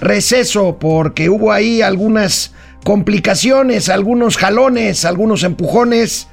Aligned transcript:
receso 0.00 0.78
porque 0.78 1.28
hubo 1.28 1.52
ahí 1.52 1.82
algunas 1.82 2.52
complicaciones, 2.84 3.88
algunos 3.88 4.36
jalones, 4.36 5.04
algunos 5.04 5.42
empujones. 5.42 6.28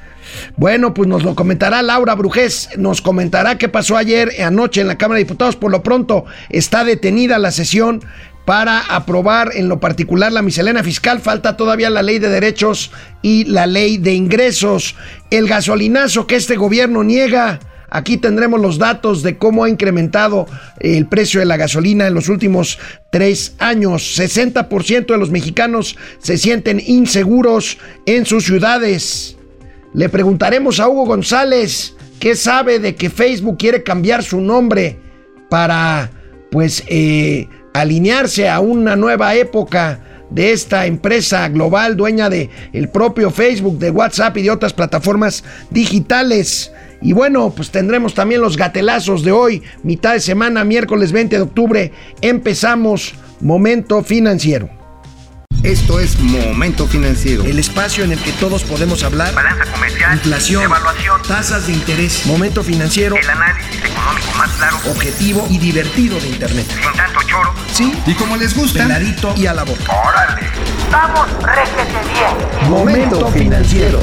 Bueno, 0.56 0.94
pues 0.94 1.10
nos 1.10 1.24
lo 1.24 1.36
comentará 1.36 1.82
Laura 1.82 2.16
Brujés, 2.16 2.70
nos 2.78 3.02
comentará 3.02 3.58
qué 3.58 3.70
pasó 3.70 3.98
ayer 3.98 4.42
anoche 4.42 4.82
en 4.82 4.88
la 4.88 4.98
Cámara 4.98 5.18
de 5.18 5.26
Diputados. 5.26 5.56
Por 5.56 5.72
lo 5.72 5.84
pronto 5.84 6.26
está 6.50 6.84
detenida 6.84 7.40
la 7.40 7.52
sesión 7.52 8.02
para 8.46 8.80
aprobar 8.80 9.52
en 9.56 9.70
lo 9.70 9.80
particular 9.80 10.32
la 10.32 10.42
miscelánea 10.42 10.84
fiscal. 10.84 11.20
Falta 11.20 11.58
todavía 11.58 11.90
la 11.90 12.04
ley 12.04 12.20
de 12.20 12.30
derechos 12.30 12.92
y 13.22 13.46
la 13.46 13.66
ley 13.66 13.98
de 13.98 14.14
ingresos. 14.14 14.96
El 15.32 15.48
gasolinazo 15.48 16.28
que 16.28 16.36
este 16.36 16.56
gobierno 16.56 17.04
niega. 17.04 17.60
Aquí 17.96 18.18
tendremos 18.18 18.60
los 18.60 18.80
datos 18.80 19.22
de 19.22 19.38
cómo 19.38 19.64
ha 19.64 19.70
incrementado 19.70 20.48
el 20.80 21.06
precio 21.06 21.40
de 21.40 21.46
la 21.46 21.58
gasolina 21.58 22.08
en 22.08 22.16
los 22.16 22.28
últimos 22.28 22.80
tres 23.12 23.54
años. 23.60 24.20
60% 24.20 25.06
de 25.06 25.18
los 25.20 25.30
mexicanos 25.30 25.96
se 26.18 26.40
sienten 26.40 26.82
inseguros 26.84 27.78
en 28.08 28.26
sus 28.26 28.46
ciudades. 28.46 29.38
Le 29.94 30.10
preguntaremos 30.10 30.80
a 30.80 30.90
Hugo 30.90 31.06
González 31.06 31.94
qué 32.20 32.36
sabe 32.36 32.80
de 32.80 32.96
que 32.96 33.12
Facebook 33.12 33.60
quiere 33.60 33.84
cambiar 33.84 34.24
su 34.24 34.42
nombre 34.42 34.98
para, 35.52 36.10
pues, 36.50 36.84
eh, 36.88 37.48
alinearse 37.76 38.50
a 38.50 38.60
una 38.60 38.96
nueva 38.96 39.36
época 39.36 40.00
de 40.32 40.52
esta 40.52 40.88
empresa 40.88 41.48
global 41.50 41.96
dueña 41.96 42.28
de 42.28 42.50
el 42.74 42.90
propio 42.90 43.30
Facebook, 43.30 43.78
de 43.78 43.92
WhatsApp 43.92 44.36
y 44.38 44.42
de 44.42 44.50
otras 44.50 44.74
plataformas 44.74 45.44
digitales. 45.70 46.72
Y 47.04 47.12
bueno, 47.12 47.50
pues 47.50 47.70
tendremos 47.70 48.14
también 48.14 48.42
los 48.42 48.56
gatelazos 48.56 49.24
de 49.24 49.34
hoy, 49.34 49.62
mitad 49.84 50.14
de 50.14 50.22
semana, 50.22 50.64
miércoles 50.64 51.12
20 51.12 51.36
de 51.36 51.42
octubre. 51.42 51.92
Empezamos 52.22 53.14
Momento 53.42 54.02
Financiero. 54.04 54.70
Esto 55.64 56.00
es 56.00 56.18
Momento 56.20 56.88
Financiero. 56.88 57.44
El 57.44 57.60
espacio 57.60 58.06
en 58.06 58.14
el 58.14 58.20
que 58.20 58.32
todos 58.34 58.64
podemos 58.64 59.04
hablar. 59.04 59.34
Balanza 59.34 59.66
comercial. 59.72 60.14
Inflación. 60.14 60.64
Evaluación. 60.64 61.22
Tasas 61.28 61.68
de 61.68 61.74
interés. 61.74 62.26
Momento 62.26 62.64
Financiero. 62.64 63.16
El 63.16 63.30
análisis 63.30 63.84
económico 63.84 64.28
más 64.38 64.50
claro. 64.52 64.78
Objetivo 64.90 65.48
y 65.50 65.58
divertido 65.58 66.20
de 66.20 66.28
Internet. 66.28 66.66
Sin 66.68 66.98
tanto 66.98 67.20
choro. 67.28 67.54
Sí. 67.72 67.94
Y 68.06 68.14
como 68.16 68.36
les 68.36 68.56
gusta. 68.56 68.84
Peladito 68.84 69.34
y 69.38 69.46
a 69.46 69.54
la 69.54 69.64
boca. 69.64 69.84
Órale. 70.06 70.48
Vamos, 70.92 71.28
réjete 71.42 72.10
bien. 72.14 72.70
Momento 72.70 73.28
Financiero. 73.32 74.00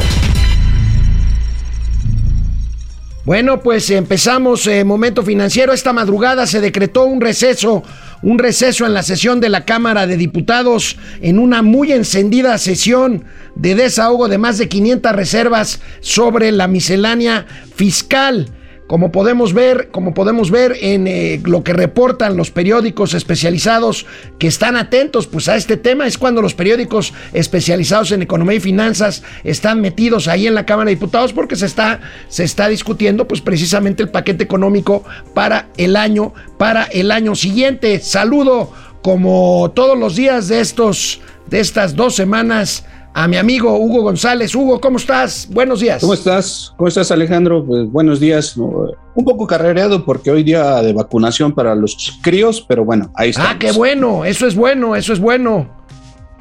Bueno, 3.25 3.61
pues 3.61 3.91
empezamos 3.91 4.67
eh, 4.67 4.83
Momento 4.85 5.23
Financiero. 5.23 5.73
Esta 5.73 5.93
madrugada 5.93 6.47
se 6.47 6.61
decretó 6.61 7.05
un 7.05 7.21
receso 7.21 7.83
un 8.23 8.39
receso 8.39 8.85
en 8.85 8.95
la 8.95 9.03
sesión 9.03 9.41
de 9.41 9.49
la 9.49 9.65
Cámara 9.65 10.07
de 10.07 10.17
Diputados 10.17 10.97
en 11.23 11.39
una 11.39 11.63
muy 11.63 11.93
encendida 11.93 12.59
sesión 12.59 13.25
de 13.55 13.75
desahogo 13.75 14.29
de 14.29 14.39
más 14.39 14.59
de 14.59 14.69
500 14.69 15.13
reservas 15.13 15.81
sobre 16.01 16.53
la 16.53 16.69
miscelánea 16.69 17.47
fiscal. 17.75 18.51
Como 18.91 19.13
podemos 19.13 19.55
ver, 19.55 19.91
como 19.93 20.15
podemos 20.15 20.51
ver 20.51 20.77
en 20.81 21.07
eh, 21.07 21.41
lo 21.45 21.63
que 21.63 21.73
reportan 21.73 22.37
los 22.37 22.51
periódicos 22.51 23.15
especializados 23.15 24.05
que 24.41 24.49
están 24.49 24.75
atentos 24.75 25.29
pues 25.29 25.49
a 25.49 25.55
este 25.55 25.77
tema 25.77 26.09
es 26.09 26.19
cuando 26.19 26.43
los 26.43 26.55
periódicos 26.55 27.15
especializados 27.33 28.11
en 28.11 28.23
economía 28.23 28.57
y 28.57 28.61
finanzas 28.61 29.23
están 29.45 29.81
metidos 29.81 30.27
ahí 30.27 30.49
en 30.49 30.57
la 30.57 30.67
Cámara 30.67 30.89
de 30.89 30.97
Diputados 30.97 31.33
porque 31.33 31.55
se 31.55 31.67
está 31.67 32.01
se 32.27 32.43
está 32.43 32.67
discutiendo 32.67 33.29
pues 33.29 33.41
precisamente 33.41 34.03
el 34.03 34.09
paquete 34.09 34.43
económico 34.43 35.05
para 35.35 35.69
el 35.77 35.95
año 35.95 36.35
para 36.59 36.83
el 36.83 37.13
año 37.13 37.37
siguiente. 37.37 38.01
Saludo 38.01 38.73
como 39.03 39.71
todos 39.73 39.97
los 39.97 40.17
días 40.17 40.49
de 40.49 40.59
estos 40.59 41.21
de 41.47 41.61
estas 41.61 41.95
dos 41.95 42.17
semanas 42.17 42.85
a 43.15 43.29
mi 43.29 43.37
amigo 43.37 43.77
Hugo 43.77 44.03
González. 44.03 44.55
Hugo, 44.55 44.81
¿cómo 44.81 44.97
estás? 44.97 45.49
Buenos 45.51 45.81
días. 45.81 46.01
¿Cómo 46.01 46.15
estás? 46.15 46.73
¿Cómo 46.77 46.89
estás, 46.89 47.11
Alejandro? 47.11 47.65
Pues 47.65 47.91
buenos 47.91 48.21
días. 48.21 48.57
Un 48.57 49.25
poco 49.25 49.47
carrereado 49.47 50.05
porque 50.05 50.31
hoy 50.31 50.43
día 50.43 50.83
de 50.83 50.93
vacunación 50.93 51.53
para 51.53 51.75
los 51.75 52.19
críos, 52.23 52.65
pero 52.67 52.85
bueno, 52.85 53.11
ahí 53.15 53.31
está. 53.31 53.51
Ah, 53.51 53.59
qué 53.59 53.73
bueno, 53.73 54.25
eso 54.25 54.47
es 54.47 54.55
bueno, 54.55 54.97
eso 54.97 55.13
es 55.13 55.21
bueno. 55.21 55.69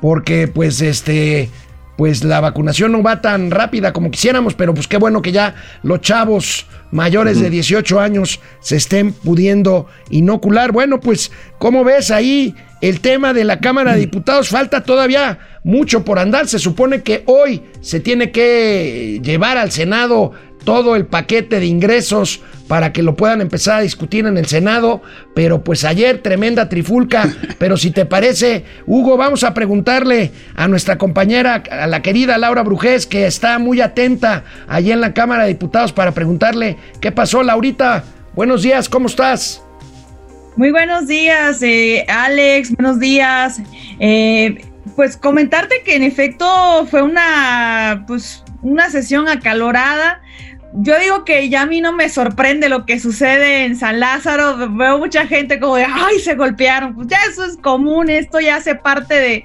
Porque 0.01 0.47
pues 0.47 0.81
este 0.81 1.49
pues 1.99 2.23
la 2.23 2.39
vacunación 2.39 2.93
no 2.93 3.03
va 3.03 3.19
tan 3.19 3.51
rápida 3.51 3.91
como 3.91 4.09
quisiéramos, 4.09 4.53
pero 4.53 4.73
pues 4.73 4.87
qué 4.87 4.95
bueno 4.95 5.21
que 5.21 5.33
ya 5.33 5.55
los 5.83 5.99
chavos 5.99 6.65
mayores 6.91 7.41
de 7.41 7.49
18 7.49 7.99
años 7.99 8.39
se 8.61 8.77
estén 8.77 9.11
pudiendo 9.11 9.85
inocular. 10.09 10.71
Bueno, 10.71 11.01
pues, 11.01 11.29
¿cómo 11.57 11.83
ves 11.83 12.09
ahí 12.09 12.55
el 12.79 13.01
tema 13.01 13.33
de 13.33 13.43
la 13.43 13.59
Cámara 13.59 13.95
de 13.95 13.99
Diputados? 13.99 14.47
Falta 14.47 14.81
todavía 14.83 15.39
mucho 15.65 16.05
por 16.05 16.19
andar. 16.19 16.47
Se 16.47 16.57
supone 16.57 17.01
que 17.01 17.23
hoy 17.25 17.63
se 17.81 17.99
tiene 17.99 18.31
que 18.31 19.19
llevar 19.21 19.57
al 19.57 19.71
Senado 19.71 20.31
todo 20.63 20.95
el 20.95 21.05
paquete 21.05 21.59
de 21.59 21.65
ingresos 21.65 22.41
para 22.67 22.93
que 22.93 23.01
lo 23.01 23.15
puedan 23.15 23.41
empezar 23.41 23.79
a 23.79 23.81
discutir 23.81 24.25
en 24.27 24.37
el 24.37 24.45
Senado, 24.45 25.01
pero 25.33 25.63
pues 25.63 25.83
ayer 25.83 26.21
tremenda 26.21 26.69
trifulca, 26.69 27.27
pero 27.57 27.77
si 27.77 27.91
te 27.91 28.05
parece, 28.05 28.63
Hugo, 28.85 29.17
vamos 29.17 29.43
a 29.43 29.53
preguntarle 29.53 30.31
a 30.55 30.67
nuestra 30.67 30.97
compañera, 30.97 31.63
a 31.71 31.87
la 31.87 32.01
querida 32.01 32.37
Laura 32.37 32.63
Brujés, 32.63 33.07
que 33.07 33.25
está 33.25 33.57
muy 33.57 33.81
atenta 33.81 34.43
allí 34.67 34.91
en 34.91 35.01
la 35.01 35.13
Cámara 35.13 35.43
de 35.43 35.49
Diputados 35.49 35.91
para 35.91 36.11
preguntarle 36.11 36.77
qué 37.01 37.11
pasó, 37.11 37.41
Laurita. 37.41 38.03
Buenos 38.35 38.61
días, 38.61 38.87
¿cómo 38.87 39.07
estás? 39.07 39.63
Muy 40.55 40.71
buenos 40.71 41.07
días, 41.07 41.61
eh, 41.61 42.05
Alex, 42.07 42.75
buenos 42.75 42.99
días. 42.99 43.61
Eh, 43.99 44.61
pues 44.95 45.17
comentarte 45.17 45.81
que 45.85 45.95
en 45.95 46.03
efecto 46.03 46.85
fue 46.91 47.01
una, 47.01 48.03
pues, 48.07 48.43
una 48.61 48.89
sesión 48.89 49.27
acalorada 49.27 50.21
yo 50.73 50.99
digo 50.99 51.25
que 51.25 51.49
ya 51.49 51.63
a 51.63 51.65
mí 51.65 51.81
no 51.81 51.91
me 51.93 52.09
sorprende 52.09 52.69
lo 52.69 52.85
que 52.85 52.99
sucede 52.99 53.65
en 53.65 53.75
San 53.75 53.99
Lázaro. 53.99 54.69
Veo 54.71 54.99
mucha 54.99 55.25
gente 55.25 55.59
como 55.59 55.75
de, 55.75 55.85
ay, 55.85 56.19
se 56.19 56.35
golpearon. 56.35 56.95
Pues 56.95 57.07
ya 57.07 57.17
eso 57.29 57.43
es 57.43 57.57
común, 57.57 58.09
esto 58.09 58.39
ya 58.39 58.57
hace 58.57 58.75
parte 58.75 59.15
de, 59.15 59.43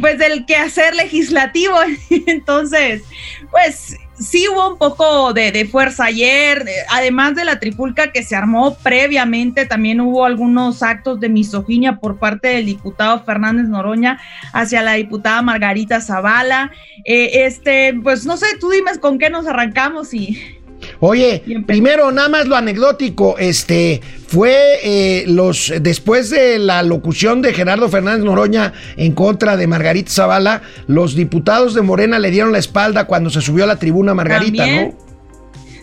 pues, 0.00 0.18
del 0.18 0.46
quehacer 0.46 0.94
legislativo. 0.94 1.76
Entonces, 2.26 3.02
pues 3.50 3.96
sí 4.18 4.46
hubo 4.48 4.68
un 4.70 4.78
poco 4.78 5.32
de, 5.32 5.66
fuerza 5.70 6.04
ayer, 6.04 6.64
además 6.90 7.34
de 7.34 7.44
la 7.44 7.58
tripulca 7.58 8.12
que 8.12 8.22
se 8.22 8.36
armó 8.36 8.76
previamente, 8.76 9.66
también 9.66 10.00
hubo 10.00 10.24
algunos 10.24 10.82
actos 10.82 11.20
de 11.20 11.28
misoginia 11.28 11.96
por 11.96 12.18
parte 12.18 12.48
del 12.48 12.66
diputado 12.66 13.22
Fernández 13.24 13.66
Noroña 13.66 14.20
hacia 14.52 14.82
la 14.82 14.94
diputada 14.94 15.42
Margarita 15.42 16.00
Zavala. 16.00 16.70
Eh, 17.04 17.44
este, 17.46 17.94
pues 18.02 18.24
no 18.24 18.36
sé, 18.36 18.46
tú 18.60 18.70
dime 18.70 18.98
con 19.00 19.18
qué 19.18 19.30
nos 19.30 19.46
arrancamos 19.46 20.14
y... 20.14 20.60
Oye, 21.06 21.42
primero 21.66 22.10
nada 22.12 22.30
más 22.30 22.46
lo 22.46 22.56
anecdótico, 22.56 23.36
este 23.38 24.00
fue 24.26 24.78
eh, 24.82 25.24
los 25.26 25.70
después 25.82 26.30
de 26.30 26.58
la 26.58 26.82
locución 26.82 27.42
de 27.42 27.52
Gerardo 27.52 27.90
Fernández 27.90 28.24
Noroña 28.24 28.72
en 28.96 29.12
contra 29.12 29.58
de 29.58 29.66
Margarita 29.66 30.10
Zavala, 30.10 30.62
los 30.86 31.14
diputados 31.14 31.74
de 31.74 31.82
Morena 31.82 32.18
le 32.18 32.30
dieron 32.30 32.52
la 32.52 32.58
espalda 32.58 33.04
cuando 33.04 33.28
se 33.28 33.42
subió 33.42 33.64
a 33.64 33.66
la 33.66 33.76
tribuna 33.76 34.14
Margarita, 34.14 34.66
¿no? 34.66 34.94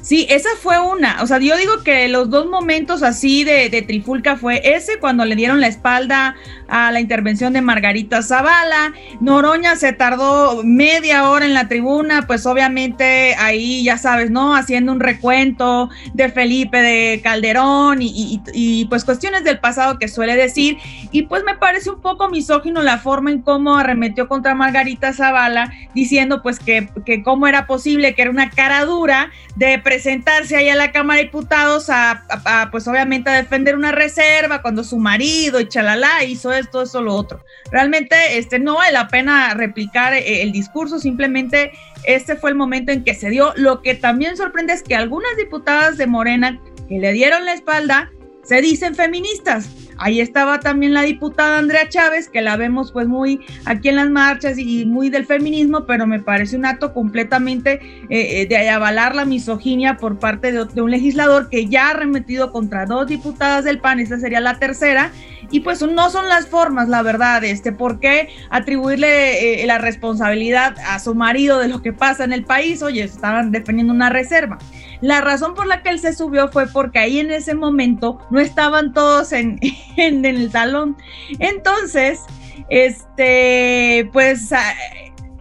Sí, 0.02 0.26
esa 0.30 0.50
fue 0.60 0.80
una. 0.80 1.22
O 1.22 1.28
sea, 1.28 1.38
yo 1.38 1.56
digo 1.58 1.84
que 1.84 2.08
los 2.08 2.30
dos 2.32 2.48
momentos 2.48 3.04
así 3.04 3.44
de, 3.44 3.70
trifulca 3.86 4.36
fue 4.36 4.62
ese, 4.76 4.98
cuando 5.00 5.26
le 5.26 5.36
dieron 5.36 5.62
la 5.62 5.68
espalda 5.68 6.36
a 6.68 6.92
la 6.92 7.00
intervención 7.00 7.54
de 7.54 7.62
Margarita 7.62 8.24
Zavala. 8.24 8.94
Noroña 9.20 9.76
se 9.76 9.94
tardó 9.94 10.64
media 10.64 11.30
hora 11.30 11.46
en 11.46 11.54
la 11.54 11.68
tribuna, 11.68 12.26
pues 12.26 12.48
obviamente 12.48 13.36
ahí, 13.36 13.84
ya 13.84 13.98
sabes, 14.00 14.32
¿no? 14.32 14.56
Haciendo 14.56 14.92
un 14.92 15.00
recuento 15.00 15.90
de 16.14 16.30
Felipe 16.30 16.82
de 16.82 17.22
Calderón 17.24 18.02
y, 18.02 18.42
y 18.54 18.86
pues 18.86 19.06
cuestiones 19.06 19.44
del 19.44 19.60
pasado 19.60 20.00
que 20.00 20.08
suele 20.08 20.36
decir. 20.36 20.78
Y 21.12 21.24
pues 21.24 21.44
me 21.44 21.56
parece 21.56 21.92
un 21.92 22.02
poco 22.02 22.28
misógino 22.28 22.82
la 22.82 22.98
forma 22.98 23.32
en 23.32 23.42
cómo 23.42 23.76
arremetió 23.76 24.28
contra 24.28 24.56
Margarita 24.56 25.14
Zavala, 25.14 25.72
diciendo 25.94 26.42
pues 26.42 26.58
que, 26.60 26.90
que 27.06 27.22
cómo 27.22 27.46
era 27.46 27.68
posible 27.68 28.16
que 28.16 28.24
era 28.24 28.32
una 28.32 28.50
cara 28.50 28.84
dura 28.86 29.30
de 29.56 29.78
presentarse 29.92 30.56
ahí 30.56 30.70
a 30.70 30.76
la 30.76 30.94
Cámara 30.94 31.18
de 31.18 31.26
Diputados 31.26 31.90
a, 31.90 32.24
pues 32.72 32.88
obviamente 32.88 33.30
a 33.30 33.34
defender 33.34 33.76
una 33.76 33.92
reserva 33.92 34.62
cuando 34.62 34.86
su 34.86 34.98
marido 34.98 35.60
y 35.60 35.68
chalala 35.68 36.24
hizo 36.24 36.54
esto, 36.54 36.84
eso, 36.84 37.02
lo 37.02 37.14
otro. 37.14 37.44
Realmente 37.74 38.38
este, 38.38 38.58
no 38.58 38.76
vale 38.76 38.94
la 38.94 39.10
pena 39.10 39.54
replicar 39.54 40.14
eh, 40.14 40.44
el 40.44 40.54
discurso, 40.54 40.98
simplemente 40.98 41.74
este 42.06 42.38
fue 42.38 42.52
el 42.52 42.56
momento 42.56 42.94
en 42.94 43.04
que 43.04 43.14
se 43.14 43.30
dio. 43.30 43.52
Lo 43.58 43.82
que 43.82 43.94
también 43.94 44.38
sorprende 44.38 44.72
es 44.72 44.82
que 44.82 44.96
algunas 44.96 45.36
diputadas 45.36 45.98
de 45.98 46.08
Morena 46.08 46.58
que 46.88 46.98
le 46.98 47.12
dieron 47.12 47.44
la 47.44 47.52
espalda 47.52 48.14
se 48.44 48.62
dicen 48.62 48.96
feministas. 48.96 49.68
Ahí 50.04 50.20
estaba 50.20 50.60
también 50.60 50.96
la 50.96 51.04
diputada 51.04 51.60
Andrea 51.60 51.88
Chávez, 51.88 52.28
que 52.28 52.42
la 52.42 52.58
vemos 52.58 52.92
pues 52.92 53.08
muy 53.08 53.40
aquí 53.66 53.90
en 53.90 53.98
las 53.98 54.10
marchas 54.10 54.58
y 54.58 54.84
muy 54.88 55.12
del 55.12 55.28
feminismo, 55.28 55.86
pero 55.86 56.08
me 56.08 56.20
parece 56.20 56.58
un 56.58 56.66
acto 56.66 56.92
completamente 56.92 57.74
eh, 58.10 58.42
eh, 58.42 58.48
de 58.48 58.68
avalar 58.68 59.14
la 59.16 59.26
misoginia 59.26 59.98
por 59.98 60.18
parte 60.18 60.52
de, 60.52 60.82
un 60.82 60.90
legislador 60.90 61.50
que 61.50 61.68
ya 61.68 61.92
ha 61.92 61.94
remetido 61.94 62.52
contra 62.52 62.88
dos 62.88 63.06
diputadas 63.06 63.64
del 63.64 63.78
PAN, 63.78 64.00
esta 64.00 64.20
sería 64.20 64.40
la 64.40 64.58
tercera, 64.58 65.12
y 65.50 65.62
pues 65.62 65.82
no 65.82 66.10
son 66.10 66.30
las 66.30 66.48
formas, 66.48 66.88
la 66.88 67.02
verdad, 67.02 67.44
este, 67.44 67.72
¿por 67.72 68.00
qué 68.00 68.30
atribuirle 68.50 69.64
eh, 69.64 69.66
la 69.66 69.78
responsabilidad 69.78 70.76
a 70.86 71.00
su 71.00 71.16
marido 71.16 71.60
de 71.60 71.68
lo 71.68 71.82
que 71.82 71.94
pasa 71.94 72.24
en 72.24 72.34
el 72.34 72.44
país? 72.44 72.84
Oye, 72.84 73.04
estaban 73.04 73.52
defendiendo 73.52 73.94
una 73.94 74.10
reserva. 74.10 74.60
La 75.02 75.22
razón 75.22 75.56
por 75.56 75.66
la 75.66 75.82
que 75.82 75.90
él 75.90 76.00
se 76.00 76.14
subió 76.14 76.50
fue 76.50 76.68
porque 76.68 77.00
ahí 77.00 77.20
en 77.20 77.32
ese 77.32 77.56
momento 77.56 78.20
no 78.30 78.40
estaban 78.40 78.94
todos 78.94 79.32
en, 79.34 79.60
en, 79.98 80.26
el 80.26 80.52
salón. 80.52 80.96
Entonces, 81.40 82.22
este, 82.70 84.10
pues 84.14 84.54
ah, 84.54 84.74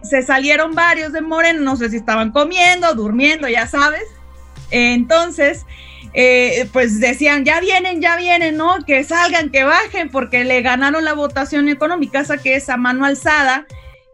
se 0.01 0.23
salieron 0.23 0.73
varios 0.73 1.13
de 1.13 1.21
Moreno, 1.21 1.61
no 1.61 1.75
sé 1.75 1.89
si 1.89 1.97
estaban 1.97 2.31
comiendo, 2.31 2.93
durmiendo, 2.95 3.47
ya 3.47 3.67
sabes. 3.67 4.03
Entonces, 4.71 5.65
eh, 6.13 6.67
pues 6.73 6.99
decían, 6.99 7.45
ya 7.45 7.61
vienen, 7.61 8.01
ya 8.01 8.17
vienen, 8.17 8.57
¿no? 8.57 8.75
Que 8.85 9.03
salgan, 9.03 9.49
que 9.49 9.63
bajen, 9.63 10.09
porque 10.09 10.43
le 10.43 10.61
ganaron 10.61 11.05
la 11.05 11.13
votación 11.13 11.69
económica, 11.69 12.23
que 12.43 12.55
es 12.55 12.69
a 12.69 12.77
mano 12.77 13.05
alzada, 13.05 13.65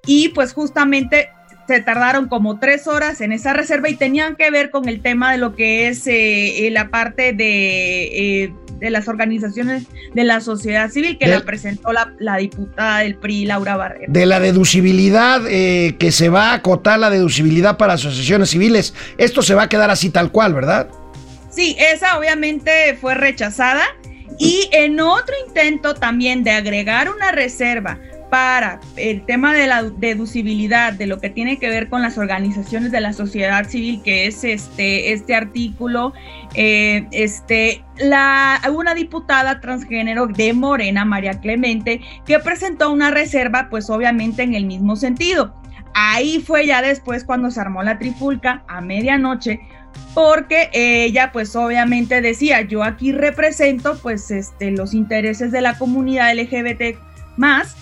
y 0.05 0.29
pues 0.29 0.53
justamente 0.53 1.29
se 1.67 1.81
tardaron 1.81 2.27
como 2.27 2.59
tres 2.59 2.87
horas 2.87 3.19
en 3.19 3.31
esa 3.31 3.51
reserva 3.53 3.89
y 3.89 3.95
tenían 3.95 4.35
que 4.35 4.49
ver 4.51 4.69
con 4.69 4.87
el 4.87 5.01
tema 5.01 5.33
de 5.33 5.37
lo 5.37 5.53
que 5.55 5.89
es 5.89 6.07
eh, 6.07 6.65
eh, 6.65 6.71
la 6.71 6.89
parte 6.89 7.33
de, 7.33 8.53
de, 8.79 8.89
las 8.89 9.09
organizaciones 9.09 9.83
de 10.13 10.23
la 10.23 10.39
sociedad 10.39 10.89
civil 10.89 11.17
que 11.17 11.27
la 11.27 11.41
presentó 11.41 11.91
la, 11.91 12.37
diputada 12.37 12.99
del 12.99 13.15
PRI, 13.15 13.45
Laura 13.45 13.75
Barrera. 13.75 14.05
De 14.07 14.25
la 14.25 14.39
deducibilidad, 14.39 15.43
que 15.43 16.11
se 16.11 16.29
va 16.29 16.51
a 16.51 16.53
acotar 16.53 16.99
la 16.99 17.09
deducibilidad 17.09 17.75
para 17.75 17.93
asociaciones 17.93 18.51
civiles. 18.51 18.93
Esto 19.17 19.41
se 19.41 19.53
va 19.53 19.63
a 19.63 19.69
quedar 19.69 19.89
así 19.89 20.09
tal 20.09 20.31
cual, 20.31 20.53
¿verdad? 20.53 20.87
Sí, 21.57 21.75
esa 21.79 22.19
obviamente 22.19 22.95
fue 23.01 23.15
rechazada. 23.15 23.83
Y 24.37 24.69
en 24.71 24.99
otro 24.99 25.33
intento 25.47 25.95
también 25.95 26.43
de 26.43 26.51
agregar 26.51 27.09
una 27.09 27.31
reserva 27.31 27.97
para 28.29 28.79
el 28.95 29.25
tema 29.25 29.55
de 29.55 29.65
la 29.65 29.81
deducibilidad 29.81 30.93
de 30.93 31.07
lo 31.07 31.19
que 31.19 31.31
tiene 31.31 31.57
que 31.57 31.67
ver 31.67 31.89
con 31.89 32.03
las 32.03 32.19
organizaciones 32.19 32.91
de 32.91 33.01
la 33.01 33.11
sociedad 33.11 33.67
civil, 33.67 34.03
que 34.03 34.27
es 34.27 34.43
este, 34.43 35.13
este 35.13 35.33
artículo, 35.33 36.13
eh, 36.53 37.07
este, 37.09 37.83
la, 37.97 38.61
una 38.71 38.93
diputada 38.93 39.59
transgénero 39.59 40.27
de 40.27 40.53
Morena, 40.53 41.05
María 41.05 41.39
Clemente, 41.39 42.01
que 42.27 42.37
presentó 42.37 42.91
una 42.91 43.09
reserva, 43.09 43.67
pues 43.71 43.89
obviamente 43.89 44.43
en 44.43 44.53
el 44.53 44.65
mismo 44.67 44.95
sentido. 44.95 45.55
Ahí 45.95 46.39
fue 46.39 46.67
ya 46.67 46.83
después 46.83 47.23
cuando 47.23 47.49
se 47.49 47.59
armó 47.59 47.81
la 47.81 47.97
trifulca 47.97 48.63
a 48.67 48.81
medianoche, 48.81 49.59
porque 50.13 50.69
ella 50.73 51.31
pues 51.31 51.55
obviamente 51.55 52.21
decía, 52.21 52.61
yo 52.61 52.83
aquí 52.83 53.11
represento 53.11 53.97
pues 53.99 54.31
este, 54.31 54.71
los 54.71 54.93
intereses 54.93 55.51
de 55.51 55.61
la 55.61 55.77
comunidad 55.77 56.33
LGBT 56.35 56.97
más 57.37 57.75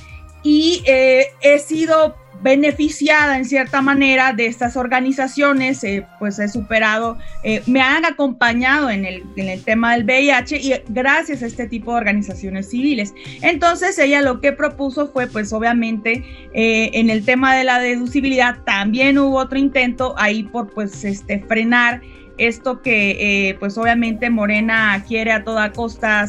y 0.43 0.83
eh, 0.85 1.27
he 1.41 1.59
sido 1.59 2.15
beneficiada 2.41 3.37
en 3.37 3.45
cierta 3.45 3.81
manera 3.81 4.33
de 4.33 4.45
estas 4.45 4.77
organizaciones, 4.77 5.83
eh, 5.83 6.05
pues 6.19 6.39
he 6.39 6.47
superado, 6.47 7.17
eh, 7.43 7.61
me 7.65 7.81
han 7.81 8.05
acompañado 8.05 8.89
en 8.89 9.05
el, 9.05 9.23
en 9.35 9.49
el, 9.49 9.63
tema 9.63 9.93
del 9.93 10.03
VIH 10.05 10.57
y 10.57 10.73
gracias 10.89 11.41
a 11.41 11.47
este 11.47 11.67
tipo 11.67 11.91
de 11.91 11.97
organizaciones 11.97 12.69
civiles. 12.69 13.13
Entonces 13.41 13.97
ella 13.97 14.21
lo 14.21 14.41
que 14.41 14.51
propuso 14.51 15.07
fue 15.11 15.27
pues 15.27 15.51
obviamente 15.53 16.23
en 16.53 17.09
el 17.09 17.25
tema 17.25 17.55
de 17.55 17.63
la 17.63 17.79
deducibilidad 17.79 18.57
también 18.65 19.17
hubo 19.17 19.37
otro 19.37 19.57
intento 19.57 20.15
ahí 20.17 20.43
por 20.43 20.71
pues 20.71 21.03
este 21.03 21.39
frenar 21.39 22.01
esto 22.37 22.81
que 22.81 23.49
eh, 23.49 23.55
pues 23.55 23.77
obviamente 23.77 24.29
Morena 24.29 25.03
quiere 25.07 25.31
a 25.31 25.43
toda 25.43 25.71
costa 25.71 26.25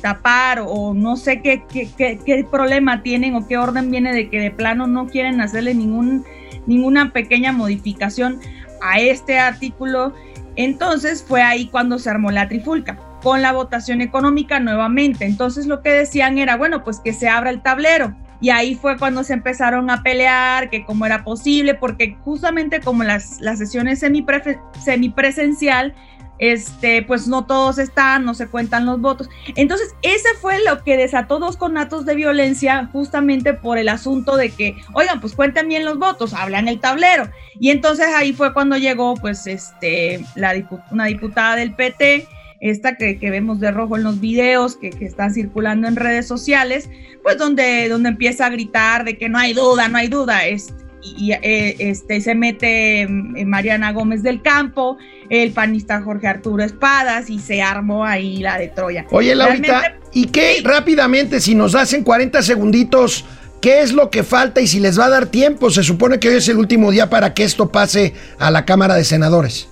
tapar 0.00 0.62
o 0.66 0.94
no 0.94 1.16
sé 1.16 1.42
qué, 1.42 1.62
qué, 1.68 2.46
problema 2.50 3.02
tienen 3.02 3.34
o 3.34 3.46
qué 3.46 3.58
orden 3.58 3.90
viene 3.90 4.12
de 4.12 4.30
que 4.30 4.40
de 4.40 4.50
plano 4.50 4.86
no 4.86 5.06
quieren 5.06 5.40
hacerle 5.40 5.74
ningún, 5.74 6.24
ninguna 6.66 7.12
pequeña 7.12 7.52
modificación 7.52 8.40
a 8.82 9.00
este 9.00 9.38
artículo. 9.38 10.14
Entonces 10.56 11.24
fue 11.26 11.42
ahí 11.42 11.66
cuando 11.66 11.98
se 11.98 12.10
armó 12.10 12.30
la 12.30 12.48
trifulca 12.48 12.98
con 13.22 13.40
la 13.42 13.52
votación 13.52 14.00
económica 14.02 14.60
nuevamente. 14.60 15.24
Entonces 15.24 15.66
lo 15.66 15.82
que 15.82 15.90
decían 15.90 16.38
era, 16.38 16.56
bueno, 16.56 16.84
pues 16.84 17.00
que 17.00 17.12
se 17.12 17.28
abra 17.28 17.50
el 17.50 17.62
tablero 17.62 18.14
y 18.44 18.50
ahí 18.50 18.74
fue 18.74 18.98
cuando 18.98 19.24
se 19.24 19.32
empezaron 19.32 19.88
a 19.88 20.02
pelear, 20.02 20.68
que 20.68 20.84
cómo 20.84 21.06
era 21.06 21.24
posible, 21.24 21.72
porque 21.72 22.18
justamente 22.26 22.82
como 22.82 23.02
las, 23.02 23.40
las 23.40 23.58
sesiones 23.58 24.00
semipresencial, 24.00 25.94
este, 26.38 27.02
pues 27.04 27.26
no 27.26 27.46
todos 27.46 27.78
están, 27.78 28.26
no 28.26 28.34
se 28.34 28.46
cuentan 28.46 28.84
los 28.84 29.00
votos. 29.00 29.30
Entonces, 29.56 29.94
ese 30.02 30.28
fue 30.42 30.62
lo 30.62 30.84
que 30.84 30.98
desató 30.98 31.38
dos 31.38 31.56
conatos 31.56 32.04
de 32.04 32.16
violencia 32.16 32.90
justamente 32.92 33.54
por 33.54 33.78
el 33.78 33.88
asunto 33.88 34.36
de 34.36 34.50
que, 34.50 34.76
oigan, 34.92 35.22
pues 35.22 35.34
cuenten 35.34 35.66
bien 35.66 35.86
los 35.86 35.98
votos, 35.98 36.34
hablan 36.34 36.68
el 36.68 36.80
tablero. 36.80 37.30
Y 37.58 37.70
entonces 37.70 38.08
ahí 38.14 38.34
fue 38.34 38.52
cuando 38.52 38.76
llegó, 38.76 39.14
pues, 39.14 39.46
este, 39.46 40.22
la 40.34 40.52
una 40.90 41.06
diputada 41.06 41.56
del 41.56 41.74
PT, 41.74 42.28
esta 42.60 42.96
que, 42.96 43.18
vemos 43.20 43.60
de 43.60 43.70
rojo 43.70 43.96
en 43.96 44.04
los 44.04 44.20
videos 44.20 44.76
que, 44.76 44.90
están 45.00 45.34
circulando 45.34 45.88
en 45.88 45.96
redes 45.96 46.26
sociales, 46.26 46.88
pues 47.22 47.38
donde, 47.38 47.88
donde 47.88 48.08
empieza 48.08 48.46
a 48.46 48.50
gritar 48.50 49.04
de 49.04 49.18
que 49.18 49.28
no 49.28 49.38
hay 49.38 49.52
duda, 49.52 49.88
no 49.88 49.98
hay 49.98 50.08
duda, 50.08 50.46
es, 50.46 50.72
y 51.04 51.32
eh, 51.32 51.76
este, 51.78 52.20
se 52.20 52.34
mete 52.34 53.06
mm, 53.06 53.44
Mariana 53.46 53.92
Gómez 53.92 54.22
del 54.22 54.42
Campo, 54.42 54.96
el 55.28 55.52
panista 55.52 56.02
Jorge 56.02 56.26
Arturo 56.26 56.62
Espadas 56.62 57.30
y 57.30 57.38
se 57.38 57.62
armó 57.62 58.04
ahí 58.04 58.38
la 58.38 58.58
de 58.58 58.68
Troya. 58.68 59.06
Oye, 59.10 59.34
Laurita, 59.34 59.96
¿y 60.12 60.26
qué 60.26 60.60
rápidamente, 60.64 61.40
si 61.40 61.54
nos 61.54 61.74
hacen 61.74 62.02
40 62.02 62.42
segunditos, 62.42 63.24
qué 63.60 63.82
es 63.82 63.92
lo 63.92 64.10
que 64.10 64.22
falta 64.22 64.60
y 64.60 64.66
si 64.66 64.80
les 64.80 64.98
va 64.98 65.06
a 65.06 65.10
dar 65.10 65.26
tiempo? 65.26 65.70
Se 65.70 65.82
supone 65.82 66.18
que 66.18 66.28
hoy 66.28 66.36
es 66.36 66.48
el 66.48 66.56
último 66.56 66.90
día 66.90 67.10
para 67.10 67.34
que 67.34 67.44
esto 67.44 67.70
pase 67.70 68.14
a 68.38 68.50
la 68.50 68.64
Cámara 68.64 68.94
de 68.94 69.04
Senadores. 69.04 69.68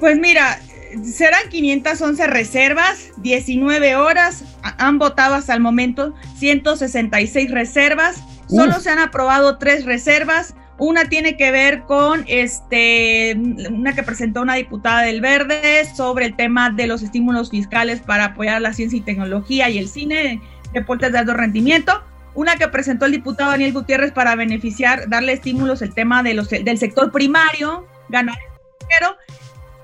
Pues 0.00 0.18
mira, 0.18 0.60
serán 1.04 1.48
511 1.50 2.26
reservas, 2.26 3.10
19 3.18 3.96
horas, 3.96 4.44
han 4.62 4.98
votado 4.98 5.34
hasta 5.34 5.54
el 5.54 5.60
momento 5.60 6.14
166 6.38 7.50
reservas, 7.50 8.22
solo 8.48 8.80
se 8.80 8.90
han 8.90 8.98
aprobado 8.98 9.58
tres 9.58 9.84
reservas, 9.84 10.54
una 10.78 11.06
tiene 11.06 11.36
que 11.36 11.50
ver 11.50 11.82
con 11.82 12.24
este, 12.28 13.36
una 13.70 13.94
que 13.94 14.04
presentó 14.04 14.42
una 14.42 14.54
diputada 14.54 15.02
del 15.02 15.20
Verde 15.20 15.84
sobre 15.94 16.26
el 16.26 16.36
tema 16.36 16.70
de 16.70 16.86
los 16.86 17.02
estímulos 17.02 17.50
fiscales 17.50 18.00
para 18.00 18.26
apoyar 18.26 18.62
la 18.62 18.72
ciencia 18.72 18.96
y 18.96 19.02
tecnología 19.02 19.68
y 19.68 19.78
el 19.78 19.88
cine, 19.88 20.40
deportes 20.72 21.10
de 21.10 21.18
alto 21.18 21.34
rendimiento. 21.34 22.04
Una 22.34 22.54
que 22.54 22.68
presentó 22.68 23.06
el 23.06 23.12
diputado 23.12 23.50
Daniel 23.50 23.72
Gutiérrez 23.72 24.12
para 24.12 24.36
beneficiar, 24.36 25.08
darle 25.08 25.32
estímulos 25.32 25.82
el 25.82 25.92
tema 25.92 26.22
de 26.22 26.34
los, 26.34 26.48
del 26.48 26.78
sector 26.78 27.10
primario, 27.10 27.84
ganar 28.08 28.36
dinero 28.78 29.16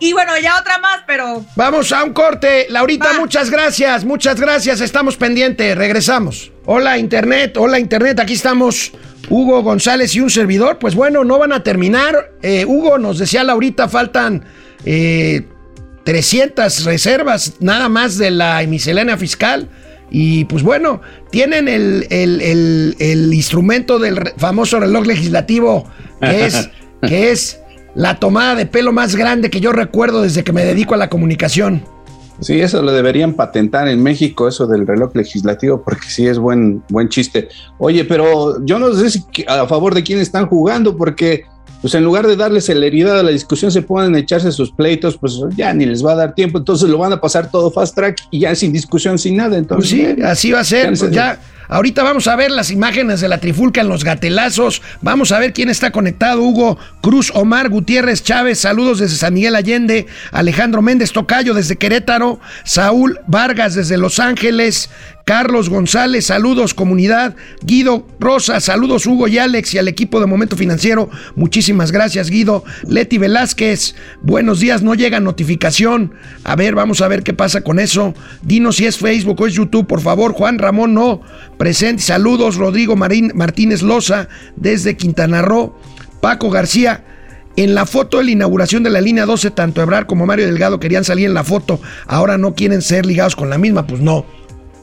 y 0.01 0.13
bueno, 0.13 0.33
ya 0.43 0.59
otra 0.59 0.79
más, 0.79 1.03
pero. 1.07 1.45
Vamos 1.57 1.93
a 1.93 2.05
un 2.05 2.13
corte. 2.13 2.67
Laurita, 2.69 3.19
muchas 3.19 3.51
gracias, 3.51 4.05
muchas 4.05 4.41
gracias. 4.41 4.81
Estamos 4.81 5.17
pendientes. 5.17 5.77
Regresamos. 5.77 6.53
Hola, 6.67 6.99
Internet. 6.99 7.57
Hola, 7.57 7.79
Internet. 7.79 8.21
Aquí 8.21 8.35
estamos. 8.35 8.93
Hugo 9.31 9.63
González 9.63 10.15
y 10.15 10.21
un 10.21 10.31
servidor. 10.31 10.79
Pues 10.79 10.95
bueno, 10.95 11.25
no 11.25 11.39
van 11.39 11.53
a 11.53 11.63
terminar. 11.63 12.33
Eh, 12.43 12.65
Hugo 12.67 12.99
nos 12.99 13.19
decía 13.19 13.45
Laurita, 13.45 13.89
faltan 13.89 14.45
300 14.85 14.85
eh, 14.85 16.85
reservas 16.85 17.55
nada 17.61 17.89
más 17.89 18.19
de 18.19 18.31
la 18.31 18.63
miscelánea 18.67 19.17
fiscal. 19.17 19.71
Y 20.11 20.45
pues 20.45 20.63
bueno, 20.63 21.01
tienen 21.31 21.67
el, 21.67 22.07
el 22.11 23.33
instrumento 23.33 23.99
del 23.99 24.33
famoso 24.37 24.79
reloj 24.79 25.07
legislativo 25.07 25.89
que 26.21 26.47
es, 26.47 26.71
que 27.07 27.31
es 27.31 27.64
la 27.95 28.19
tomada 28.19 28.55
de 28.55 28.67
pelo 28.67 28.93
más 28.93 29.17
grande 29.17 29.51
que 29.51 29.61
yo 29.61 29.73
recuerdo 29.73 30.23
desde 30.23 30.45
que 30.45 30.53
me 30.53 30.65
dedico 30.65 30.95
a 30.95 30.97
la 30.97 31.09
comunicación. 31.09 31.83
Sí, 32.41 32.61
eso 32.61 32.83
lo 32.83 32.93
deberían 32.93 33.35
patentar 33.35 33.87
en 33.89 34.03
México, 34.03 34.49
eso 34.49 34.67
del 34.67 34.87
reloj 34.87 35.15
legislativo, 35.15 35.83
porque 35.83 36.09
sí 36.09 36.27
es 36.27 36.39
buen, 36.39 36.83
buen 36.89 37.09
chiste. 37.09 37.49
Oye, 37.79 38.05
pero 38.05 38.65
yo 38.65 38.79
no 38.79 38.93
sé 38.93 39.11
si 39.11 39.25
a 39.47 39.67
favor 39.67 39.95
de 39.95 40.03
quién 40.03 40.19
están 40.19 40.47
jugando, 40.47 40.97
porque 40.97 41.45
pues 41.81 41.95
en 41.95 42.03
lugar 42.03 42.27
de 42.27 42.35
darle 42.35 42.63
celeridad 42.63 43.21
a 43.21 43.23
la 43.23 43.31
discusión, 43.31 43.71
se 43.71 43.83
pueden 43.83 44.17
echarse 44.17 44.51
sus 44.53 44.73
pleitos, 44.73 45.19
pues 45.19 45.39
ya 45.55 45.73
ni 45.75 45.85
les 45.85 46.05
va 46.05 46.13
a 46.13 46.17
dar 46.17 46.35
tiempo, 46.35 46.59
entonces 46.59 46.89
lo 46.89 46.97
van 46.97 47.13
a 47.13 47.21
pasar 47.21 47.51
todo 47.51 47.71
fast 47.71 47.95
track 47.95 48.17
y 48.31 48.41
ya 48.41 48.55
sin 48.55 48.73
discusión, 48.73 49.19
sin 49.19 49.37
nada. 49.37 49.59
Entonces, 49.59 49.95
pues 49.95 50.15
sí, 50.17 50.23
así 50.23 50.51
va 50.51 50.61
a 50.61 50.65
ser. 50.65 50.89
Pues 50.89 51.11
ya 51.11 51.39
Ahorita 51.69 52.03
vamos 52.03 52.27
a 52.27 52.37
ver 52.37 52.51
las 52.51 52.71
imágenes 52.71 53.21
de 53.21 53.29
la 53.29 53.39
trifulca 53.39 53.81
en 53.81 53.89
los 53.89 54.05
gatelazos. 54.05 54.83
Vamos 55.01 55.33
a 55.33 55.39
ver 55.39 55.53
quién 55.53 55.69
está 55.69 55.91
conectado. 55.91 56.43
Hugo 56.43 56.79
Cruz, 57.01 57.31
Omar 57.35 57.69
Gutiérrez 57.69 58.23
Chávez, 58.23 58.59
saludos 58.59 58.99
desde 58.99 59.17
San 59.17 59.35
Miguel 59.35 59.57
Allende. 59.57 60.07
Alejandro 60.33 60.83
Méndez 60.83 61.13
Tocayo 61.13 61.55
desde 61.55 61.77
Querétaro. 61.77 62.41
Saúl 62.65 63.21
Vargas 63.27 63.75
desde 63.75 63.97
Los 63.97 64.19
Ángeles. 64.19 64.91
Carlos 65.25 65.71
González, 65.71 66.27
saludos 66.27 66.75
comunidad. 66.75 67.35
Guido 67.63 68.07
Rosa, 68.21 68.61
saludos 68.61 69.07
Hugo 69.07 69.27
y 69.27 69.39
Alex 69.39 69.73
y 69.73 69.79
al 69.79 69.89
equipo 69.89 70.21
de 70.21 70.27
Momento 70.27 70.55
Financiero. 70.55 71.09
Muchísimas 71.35 71.93
gracias 71.93 72.29
Guido. 72.29 72.63
Leti 72.87 73.17
Velázquez, 73.17 73.95
buenos 74.21 74.61
días, 74.61 74.83
no 74.83 74.95
llega 74.95 75.21
notificación. 75.21 76.13
A 76.45 76.57
ver, 76.57 76.75
vamos 76.75 77.01
a 77.01 77.09
ver 77.09 77.23
qué 77.23 77.33
pasa 77.33 77.63
con 77.63 77.79
eso. 77.79 78.13
Dinos 78.43 78.77
si 78.77 78.85
es 78.85 78.99
Facebook 78.99 79.41
o 79.41 79.47
es 79.47 79.55
YouTube, 79.55 79.87
por 79.87 80.03
favor. 80.03 80.35
Juan 80.35 80.59
Ramón, 80.59 80.93
no. 80.93 81.23
Presente, 81.57 82.03
saludos. 82.03 82.57
Rodrigo 82.57 82.95
Martínez 82.95 83.81
Loza, 83.81 84.29
desde 84.57 84.99
Quintana 84.99 85.41
Roo. 85.41 85.75
Paco 86.21 86.51
García. 86.51 87.03
En 87.57 87.75
la 87.75 87.87
foto 87.87 88.19
de 88.19 88.25
la 88.25 88.31
inauguración 88.33 88.83
de 88.83 88.91
la 88.91 89.01
línea 89.01 89.27
12, 89.27 89.53
tanto 89.53 89.81
Ebrar 89.81 90.07
como 90.07 90.27
Mario 90.27 90.45
Delgado 90.45 90.81
querían 90.81 91.05
salir 91.05 91.27
en 91.27 91.35
la 91.35 91.45
foto. 91.45 91.81
Ahora 92.07 92.37
no 92.37 92.55
quieren 92.55 92.83
ser 92.83 93.07
ligados 93.07 93.37
con 93.37 93.49
la 93.49 93.59
misma. 93.59 93.87
Pues 93.87 94.01
no, 94.01 94.27